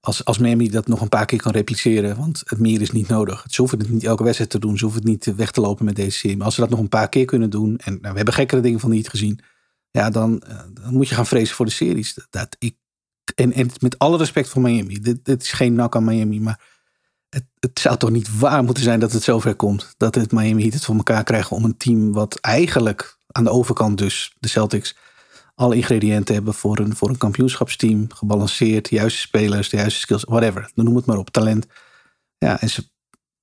als, 0.00 0.24
als 0.24 0.38
Miami 0.38 0.70
dat 0.70 0.86
nog 0.86 1.00
een 1.00 1.08
paar 1.08 1.26
keer 1.26 1.42
kan 1.42 1.52
repliceren, 1.52 2.16
want 2.16 2.42
het 2.44 2.58
meer 2.58 2.80
is 2.80 2.90
niet 2.90 3.08
nodig. 3.08 3.44
Ze 3.48 3.60
hoeven 3.60 3.78
het 3.78 3.90
niet 3.90 4.04
elke 4.04 4.22
wedstrijd 4.22 4.50
te 4.50 4.58
doen. 4.58 4.78
Ze 4.78 4.84
hoeven 4.84 5.02
het 5.02 5.10
niet 5.10 5.36
weg 5.36 5.50
te 5.50 5.60
lopen 5.60 5.84
met 5.84 5.96
deze 5.96 6.18
serie. 6.18 6.36
Maar 6.36 6.46
als 6.46 6.54
ze 6.54 6.60
dat 6.60 6.70
nog 6.70 6.78
een 6.78 6.88
paar 6.88 7.08
keer 7.08 7.24
kunnen 7.24 7.50
doen, 7.50 7.76
en 7.76 7.92
nou, 7.92 8.10
we 8.10 8.16
hebben 8.16 8.34
gekkere 8.34 8.60
dingen 8.60 8.80
van 8.80 8.90
niet 8.90 9.08
gezien, 9.08 9.40
ja, 9.90 10.10
dan, 10.10 10.40
eh, 10.40 10.58
dan 10.72 10.92
moet 10.94 11.08
je 11.08 11.14
gaan 11.14 11.26
vrezen 11.26 11.54
voor 11.54 11.66
de 11.66 11.72
series. 11.72 12.14
Dat, 12.14 12.26
dat 12.30 12.56
ik, 12.58 12.76
en, 13.34 13.52
en 13.52 13.70
met 13.80 13.98
alle 13.98 14.16
respect 14.16 14.48
voor 14.48 14.62
Miami, 14.62 15.00
dit, 15.00 15.24
dit 15.24 15.42
is 15.42 15.52
geen 15.52 15.74
nak 15.74 15.96
aan 15.96 16.04
Miami, 16.04 16.40
maar 16.40 16.60
het, 17.34 17.44
het 17.60 17.80
zou 17.80 17.96
toch 17.96 18.10
niet 18.10 18.38
waar 18.38 18.64
moeten 18.64 18.82
zijn 18.82 19.00
dat 19.00 19.12
het 19.12 19.22
zover 19.22 19.54
komt. 19.54 19.94
Dat 19.96 20.14
het 20.14 20.32
Miami 20.32 20.62
Heat 20.62 20.74
het 20.74 20.84
voor 20.84 20.96
elkaar 20.96 21.24
krijgen 21.24 21.56
om 21.56 21.64
een 21.64 21.76
team 21.76 22.12
wat 22.12 22.38
eigenlijk 22.40 23.18
aan 23.26 23.44
de 23.44 23.50
overkant 23.50 23.98
dus, 23.98 24.36
de 24.38 24.48
Celtics, 24.48 24.96
alle 25.54 25.76
ingrediënten 25.76 26.34
hebben 26.34 26.54
voor 26.54 26.78
een, 26.78 26.96
voor 26.96 27.08
een 27.08 27.18
kampioenschapsteam. 27.18 28.12
Gebalanceerd, 28.12 28.88
de 28.88 28.94
juiste 28.94 29.20
spelers, 29.20 29.68
de 29.68 29.76
juiste 29.76 30.00
skills, 30.00 30.24
whatever. 30.24 30.70
Noem 30.74 30.96
het 30.96 31.06
maar 31.06 31.18
op, 31.18 31.30
talent. 31.30 31.66
Ja, 32.38 32.60
en 32.60 32.70
ze, 32.70 32.88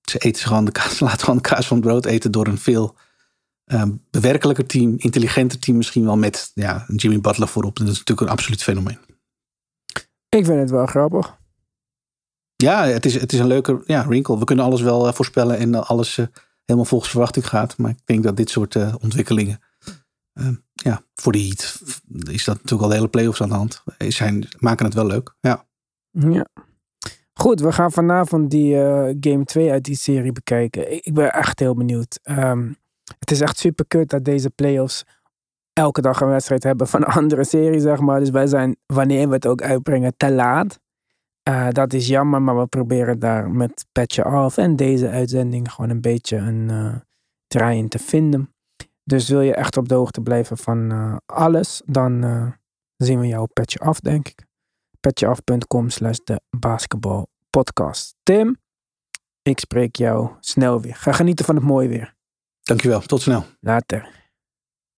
ze 0.01 0.17
eten 0.17 0.47
gewoon 0.47 0.65
de 0.65 0.71
kaas, 0.71 0.99
laten 1.09 1.19
gewoon 1.19 1.41
de 1.41 1.49
kaas 1.49 1.67
van 1.67 1.77
het 1.77 1.85
brood 1.85 2.05
eten 2.05 2.31
door 2.31 2.47
een 2.47 2.57
veel 2.57 2.95
eh, 3.63 3.83
bewerkelijker 4.09 4.65
team, 4.65 4.93
intelligenter 4.97 5.59
team 5.59 5.77
misschien 5.77 6.05
wel 6.05 6.17
met 6.17 6.51
ja, 6.53 6.85
Jimmy 6.95 7.21
Butler 7.21 7.47
voorop. 7.47 7.77
Dat 7.77 7.87
is 7.87 7.97
natuurlijk 7.97 8.27
een 8.27 8.33
absoluut 8.33 8.63
fenomeen. 8.63 8.99
Ik 10.29 10.45
vind 10.45 10.59
het 10.59 10.69
wel 10.69 10.85
grappig. 10.85 11.38
Ja, 12.63 12.85
het 12.85 13.05
is, 13.05 13.19
het 13.19 13.33
is 13.33 13.39
een 13.39 13.47
leuke 13.47 13.81
ja. 13.85 14.07
We 14.07 14.43
kunnen 14.43 14.65
alles 14.65 14.81
wel 14.81 15.07
eh, 15.07 15.13
voorspellen 15.13 15.57
en 15.57 15.75
eh, 15.75 15.89
alles 15.89 16.17
eh, 16.17 16.25
helemaal 16.65 16.89
volgens 16.89 17.11
verwachting 17.11 17.47
gaat. 17.47 17.77
Maar 17.77 17.91
ik 17.91 18.01
denk 18.05 18.23
dat 18.23 18.37
dit 18.37 18.49
soort 18.49 18.75
ontwikkelingen, 19.01 19.59
eh, 20.33 20.47
ja, 20.73 21.01
voor 21.15 21.31
de 21.31 21.39
Heat 21.39 21.81
is 22.31 22.43
dat 22.45 22.55
natuurlijk 22.55 22.81
al 22.81 22.87
de 22.87 22.95
hele 22.95 23.07
playoffs 23.07 23.41
aan 23.41 23.49
de 23.49 23.55
hand. 23.55 23.83
Zijn, 23.97 24.47
maken 24.57 24.85
het 24.85 24.93
wel 24.93 25.05
leuk. 25.05 25.35
Ja. 25.39 25.65
Ja. 26.11 26.45
Goed, 27.33 27.59
we 27.59 27.71
gaan 27.71 27.91
vanavond 27.91 28.51
die 28.51 28.75
game 29.19 29.43
2 29.43 29.71
uit 29.71 29.83
die 29.83 29.95
serie 29.95 30.31
bekijken. 30.31 30.93
Ik, 30.93 31.05
ik 31.05 31.13
ben 31.13 31.33
echt 31.33 31.59
heel 31.59 31.75
benieuwd. 31.75 32.19
Ehm, 32.23 32.71
het 33.19 33.31
is 33.31 33.41
echt 33.41 33.57
super 33.57 33.85
kut 33.87 34.09
dat 34.09 34.25
deze 34.25 34.49
playoffs 34.49 35.05
elke 35.73 36.01
dag 36.01 36.21
een 36.21 36.27
wedstrijd 36.27 36.63
hebben 36.63 36.87
van 36.87 37.01
een 37.01 37.13
andere 37.21 37.43
serie, 37.43 37.79
zeg 37.79 37.99
maar. 37.99 38.19
Dus 38.19 38.29
wij 38.29 38.47
zijn, 38.47 38.77
wanneer 38.85 39.27
we 39.27 39.33
het 39.33 39.47
ook 39.47 39.61
uitbrengen, 39.61 40.13
te 40.17 40.31
laat. 40.31 40.79
Eh, 41.49 41.69
dat 41.69 41.93
is 41.93 42.07
jammer, 42.07 42.41
maar 42.41 42.59
we 42.59 42.67
proberen 42.67 43.19
daar 43.19 43.51
met 43.51 43.85
Patje 43.91 44.23
Af 44.23 44.57
en 44.57 44.75
deze 44.75 45.09
uitzending 45.09 45.71
gewoon 45.71 45.89
een 45.89 46.01
beetje 46.01 46.37
een 46.37 47.01
draai 47.47 47.77
in 47.77 47.89
te 47.89 47.99
vinden. 47.99 48.53
Dus 49.03 49.29
wil 49.29 49.41
je 49.41 49.55
echt 49.55 49.77
op 49.77 49.87
de 49.89 49.95
hoogte 49.95 50.21
blijven 50.21 50.57
van 50.57 50.91
eh, 50.91 51.15
alles, 51.25 51.81
dan 51.85 52.21
zien 52.95 53.19
we 53.19 53.27
jou 53.27 53.41
op 53.41 53.53
Patje 53.53 53.79
Af, 53.79 53.99
denk 53.99 54.27
ik 54.27 54.47
petjeaf.com 54.99 55.89
slash 55.89 56.17
de 56.23 56.41
basketbalpodcast. 56.49 58.15
Tim, 58.23 58.57
ik 59.41 59.59
spreek 59.59 59.95
jou 59.95 60.29
snel 60.39 60.81
weer. 60.81 60.95
Ga 60.95 61.11
genieten 61.11 61.45
van 61.45 61.55
het 61.55 61.63
mooie 61.63 61.87
weer. 61.87 62.15
Dankjewel. 62.61 63.01
Tot 63.01 63.21
snel. 63.21 63.45
Later. 63.59 64.18